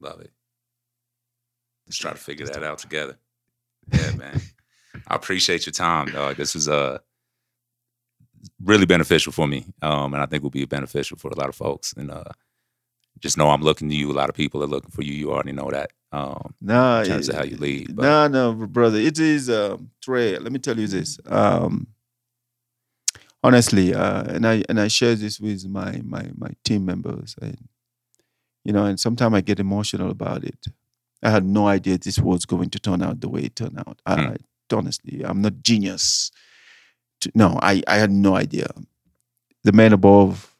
Love 0.01 0.21
it. 0.21 0.31
Let's 1.87 1.99
try 1.99 2.13
to 2.13 2.19
figure 2.19 2.47
that 2.47 2.63
out 2.63 2.79
together. 2.79 3.19
Yeah, 3.93 4.13
man. 4.13 4.41
I 5.09 5.17
appreciate 5.17 5.67
your 5.67 5.73
time, 5.73 6.07
dog. 6.07 6.37
This 6.37 6.55
is 6.55 6.69
uh 6.69 6.99
really 8.63 8.87
beneficial 8.87 9.33
for 9.33 9.47
me. 9.47 9.67
Um, 9.83 10.15
and 10.15 10.23
I 10.23 10.27
think 10.27 10.43
will 10.43 10.51
be 10.51 10.65
beneficial 10.65 11.19
for 11.19 11.29
a 11.29 11.37
lot 11.39 11.49
of 11.49 11.55
folks. 11.55 11.93
And 11.93 12.11
uh 12.11 12.25
just 13.23 13.39
know 13.39 13.49
I'm 13.51 13.63
looking 13.63 13.89
to 13.89 13.95
you. 13.95 14.11
A 14.11 14.19
lot 14.21 14.29
of 14.29 14.35
people 14.35 14.63
are 14.63 14.67
looking 14.67 14.91
for 14.91 15.03
you. 15.03 15.15
You 15.15 15.33
already 15.33 15.53
know 15.53 15.71
that. 15.71 15.91
Um, 16.13 16.55
Nah, 16.61 17.01
in 17.01 17.07
terms 17.07 17.29
it- 17.29 17.33
of 17.33 17.39
how 17.39 17.45
you 17.45 17.57
lead. 17.57 17.97
But 17.97 18.03
No, 18.03 18.29
no, 18.29 18.67
brother. 18.67 18.99
It 18.99 19.19
is 19.19 19.49
um, 19.49 19.91
Trey. 20.03 20.37
Let 20.39 20.53
me 20.53 20.59
tell 20.59 20.79
you 20.79 20.87
this. 20.89 21.19
Um, 21.27 21.87
honestly, 23.43 23.95
uh, 23.95 24.25
and 24.25 24.47
I 24.47 24.63
and 24.69 24.81
I 24.81 24.89
share 24.89 25.15
this 25.15 25.41
with 25.41 25.67
my 25.69 26.01
my 26.05 26.31
my 26.37 26.51
team 26.65 26.85
members, 26.85 27.35
and 27.41 27.69
you 28.65 28.73
know, 28.73 28.85
and 28.85 28.99
sometimes 28.99 29.35
I 29.35 29.41
get 29.41 29.59
emotional 29.61 30.11
about 30.11 30.45
it. 30.45 30.67
I 31.23 31.31
had 31.31 31.45
no 31.45 31.69
idea 31.69 31.99
this 31.99 32.19
was 32.19 32.45
going 32.45 32.71
to 32.71 32.79
turn 32.81 33.03
out 33.03 33.21
the 33.21 33.29
way 33.29 33.43
it 33.43 33.57
turned 33.57 33.79
out. 33.79 34.01
I, 34.07 34.15
Hmm. 34.23 34.35
Honestly, 34.75 35.23
I'm 35.23 35.43
not 35.43 35.63
genius. 35.63 36.31
To, 37.21 37.31
no, 37.35 37.59
I 37.63 37.83
I 37.87 37.97
had 37.97 38.11
no 38.11 38.35
idea. 38.37 38.69
The 39.65 39.73
man 39.73 39.93
above 39.93 40.52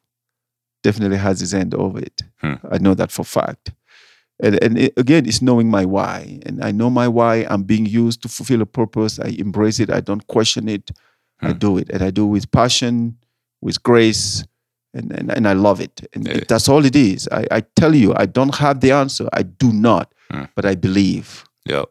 definitely 0.83 1.17
has 1.19 1.41
his 1.41 1.53
end 1.55 1.75
over 1.75 1.99
it. 1.99 2.23
Hmm. 2.41 2.55
I 2.71 2.79
know 2.79 2.95
that 2.95 3.11
for 3.13 3.25
fact 3.25 3.73
and, 4.43 4.63
and 4.65 4.79
it, 4.79 4.93
again 4.97 5.27
it's 5.27 5.43
knowing 5.43 5.69
my 5.71 5.85
why 5.85 6.41
and 6.47 6.65
i 6.65 6.71
know 6.73 6.91
my 6.91 7.07
why 7.07 7.47
i'm 7.51 7.63
being 7.63 7.87
used 7.87 8.23
to 8.23 8.29
fulfill 8.29 8.63
a 8.63 8.67
purpose 8.67 9.21
i 9.21 9.29
embrace 9.39 9.79
it 9.79 9.91
i 9.91 10.01
don't 10.01 10.27
question 10.27 10.69
it 10.69 10.91
i 11.43 11.53
Hmm. 11.53 11.59
do 11.59 11.79
it 11.79 11.89
and 11.91 12.03
i 12.03 12.11
do 12.11 12.25
it 12.25 12.33
with 12.37 12.51
passion 12.51 13.17
with 13.61 13.83
grace 13.83 14.45
and, 14.95 15.13
and, 15.13 15.31
and 15.37 15.47
i 15.47 15.53
love 15.53 15.81
it 15.81 15.97
and 16.15 16.27
Yeah. 16.27 16.41
that's 16.49 16.69
all 16.69 16.85
it 16.85 16.97
is 16.97 17.29
I, 17.31 17.47
I 17.51 17.61
tell 17.77 17.95
you 17.95 18.15
i 18.17 18.27
don't 18.27 18.55
have 18.57 18.81
the 18.81 18.91
answer 18.93 19.29
i 19.33 19.43
do 19.43 19.73
not 19.73 20.07
Hmm. 20.31 20.45
but 20.57 20.65
i 20.65 20.75
believe 20.75 21.45
Yeah. 21.67 21.85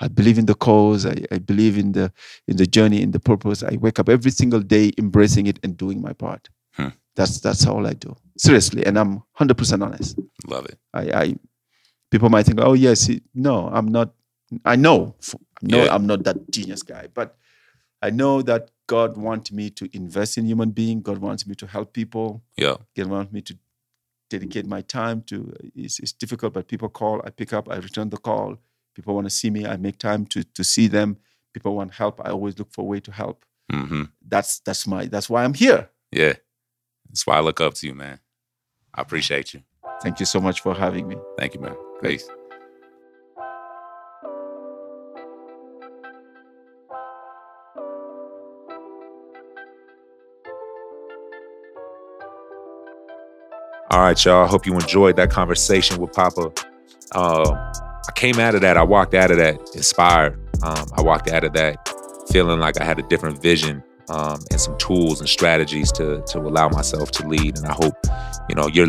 i 0.00 0.06
believe 0.08 0.38
in 0.38 0.46
the 0.46 0.54
cause 0.54 1.04
I, 1.04 1.16
I 1.32 1.38
believe 1.38 1.76
in 1.76 1.92
the 1.92 2.12
in 2.46 2.56
the 2.56 2.66
journey 2.76 3.02
in 3.02 3.10
the 3.10 3.20
purpose 3.20 3.62
i 3.62 3.76
wake 3.84 3.98
up 3.98 4.08
every 4.08 4.30
single 4.30 4.60
day 4.60 4.92
embracing 4.96 5.46
it 5.48 5.58
and 5.64 5.76
doing 5.76 6.00
my 6.00 6.12
part. 6.24 6.48
That's 7.16 7.40
that's 7.40 7.66
all 7.66 7.86
i 7.86 7.92
do 7.92 8.14
seriously 8.36 8.84
and 8.86 8.98
i'm 8.98 9.22
100% 9.38 9.82
honest 9.84 10.18
Love 10.46 10.66
it. 10.66 10.78
I, 10.94 11.02
I 11.22 11.34
people 12.10 12.30
might 12.30 12.46
think, 12.46 12.58
oh 12.60 12.72
yes, 12.72 13.06
he, 13.06 13.22
no, 13.34 13.68
I'm 13.68 13.86
not. 13.86 14.14
I 14.64 14.74
know, 14.74 15.14
no, 15.62 15.84
Yeah. 15.84 15.94
I'm 15.94 16.06
not 16.06 16.24
that 16.24 16.50
genius 16.50 16.82
guy, 16.82 17.06
but 17.12 17.36
I 18.02 18.10
know 18.10 18.42
that 18.42 18.70
God 18.88 19.16
wants 19.16 19.52
me 19.52 19.70
to 19.70 19.88
invest 19.94 20.38
in 20.38 20.46
human 20.46 20.70
being. 20.70 21.02
God 21.02 21.18
wants 21.18 21.46
me 21.46 21.54
to 21.56 21.66
help 21.66 21.92
people. 21.92 22.42
Yeah. 22.56 22.76
God 22.96 23.06
wants 23.06 23.32
me 23.32 23.42
to 23.42 23.54
dedicate 24.30 24.66
my 24.66 24.80
time 24.80 25.22
to. 25.24 25.54
It's, 25.76 26.00
it's 26.00 26.12
difficult, 26.12 26.54
but 26.54 26.66
people 26.66 26.88
call, 26.88 27.20
I 27.24 27.30
pick 27.30 27.52
up, 27.52 27.68
I 27.70 27.76
return 27.76 28.08
the 28.10 28.16
call. 28.16 28.56
People 28.96 29.14
want 29.14 29.26
to 29.26 29.30
see 29.30 29.50
me, 29.50 29.66
I 29.66 29.76
make 29.76 29.98
time 29.98 30.24
to 30.26 30.42
to 30.42 30.64
see 30.64 30.88
them. 30.88 31.18
People 31.52 31.76
want 31.76 31.92
help, 31.94 32.20
I 32.24 32.30
always 32.30 32.58
look 32.58 32.72
for 32.72 32.82
a 32.82 32.84
way 32.92 33.00
to 33.00 33.12
help. 33.12 33.44
hmm 33.70 34.04
That's 34.26 34.58
that's 34.60 34.86
my 34.86 35.06
that's 35.06 35.28
why 35.30 35.44
I'm 35.44 35.54
here. 35.54 35.90
Yeah. 36.10 36.34
That's 37.10 37.26
why 37.26 37.36
I 37.36 37.40
look 37.40 37.60
up 37.60 37.74
to 37.74 37.86
you, 37.86 37.94
man. 37.94 38.20
I 38.94 39.02
appreciate 39.02 39.52
you. 39.52 39.62
Thank 40.02 40.20
you 40.20 40.26
so 40.26 40.40
much 40.40 40.60
for 40.60 40.74
having 40.74 41.08
me. 41.08 41.16
Thank 41.36 41.54
you, 41.54 41.60
man. 41.60 41.74
Peace. 42.02 42.28
All 53.90 54.00
right, 54.00 54.24
y'all. 54.24 54.44
I 54.44 54.46
hope 54.46 54.66
you 54.66 54.74
enjoyed 54.74 55.16
that 55.16 55.30
conversation 55.30 56.00
with 56.00 56.12
Papa. 56.12 56.52
Um, 57.12 57.44
I 57.52 58.12
came 58.14 58.38
out 58.38 58.54
of 58.54 58.60
that. 58.60 58.76
I 58.76 58.84
walked 58.84 59.14
out 59.14 59.32
of 59.32 59.38
that 59.38 59.58
inspired. 59.74 60.34
Um, 60.62 60.86
I 60.96 61.02
walked 61.02 61.28
out 61.28 61.42
of 61.42 61.52
that 61.54 61.92
feeling 62.30 62.60
like 62.60 62.80
I 62.80 62.84
had 62.84 63.00
a 63.00 63.02
different 63.02 63.42
vision 63.42 63.82
um, 64.10 64.40
and 64.50 64.60
some 64.60 64.76
tools 64.78 65.20
and 65.20 65.28
strategies 65.28 65.90
to 65.92 66.22
to 66.28 66.38
allow 66.38 66.68
myself 66.68 67.10
to 67.12 67.26
lead. 67.26 67.56
And 67.58 67.66
I 67.66 67.72
hope 67.72 67.94
you 68.48 68.54
know 68.54 68.66
you're 68.68 68.88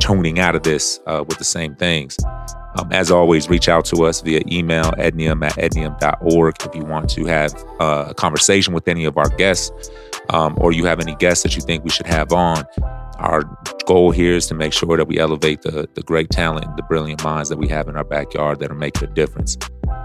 tuning 0.00 0.38
out 0.38 0.54
of 0.54 0.62
this 0.62 1.00
uh, 1.06 1.24
with 1.26 1.38
the 1.38 1.44
same 1.44 1.74
things. 1.76 2.16
Um, 2.78 2.90
as 2.90 3.10
always, 3.10 3.50
reach 3.50 3.68
out 3.68 3.84
to 3.86 4.04
us 4.04 4.22
via 4.22 4.40
email, 4.50 4.92
ednium 4.92 5.44
at 5.44 5.52
ednium.org 5.56 6.56
if 6.64 6.74
you 6.74 6.84
want 6.84 7.10
to 7.10 7.26
have 7.26 7.54
uh, 7.80 8.06
a 8.08 8.14
conversation 8.14 8.72
with 8.72 8.88
any 8.88 9.04
of 9.04 9.18
our 9.18 9.28
guests 9.28 9.90
um, 10.30 10.56
or 10.58 10.72
you 10.72 10.84
have 10.84 11.00
any 11.00 11.14
guests 11.16 11.42
that 11.42 11.54
you 11.54 11.62
think 11.62 11.84
we 11.84 11.90
should 11.90 12.06
have 12.06 12.32
on. 12.32 12.64
Our 13.18 13.42
goal 13.86 14.10
here 14.10 14.34
is 14.34 14.46
to 14.46 14.54
make 14.54 14.72
sure 14.72 14.96
that 14.96 15.06
we 15.06 15.18
elevate 15.18 15.62
the, 15.62 15.88
the 15.94 16.02
great 16.02 16.30
talent, 16.30 16.64
and 16.64 16.76
the 16.76 16.82
brilliant 16.82 17.22
minds 17.22 17.48
that 17.50 17.58
we 17.58 17.68
have 17.68 17.88
in 17.88 17.96
our 17.96 18.04
backyard 18.04 18.58
that 18.60 18.70
are 18.70 18.74
making 18.74 19.08
a 19.08 19.12
difference. 19.12 19.56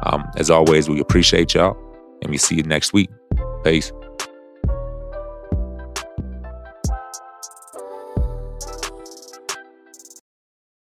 Um, 0.03 0.23
as 0.35 0.49
always, 0.49 0.89
we 0.89 0.99
appreciate 0.99 1.53
y'all 1.53 1.75
and 2.21 2.29
we 2.29 2.37
see 2.37 2.55
you 2.55 2.63
next 2.63 2.93
week. 2.93 3.09
Peace. 3.63 3.91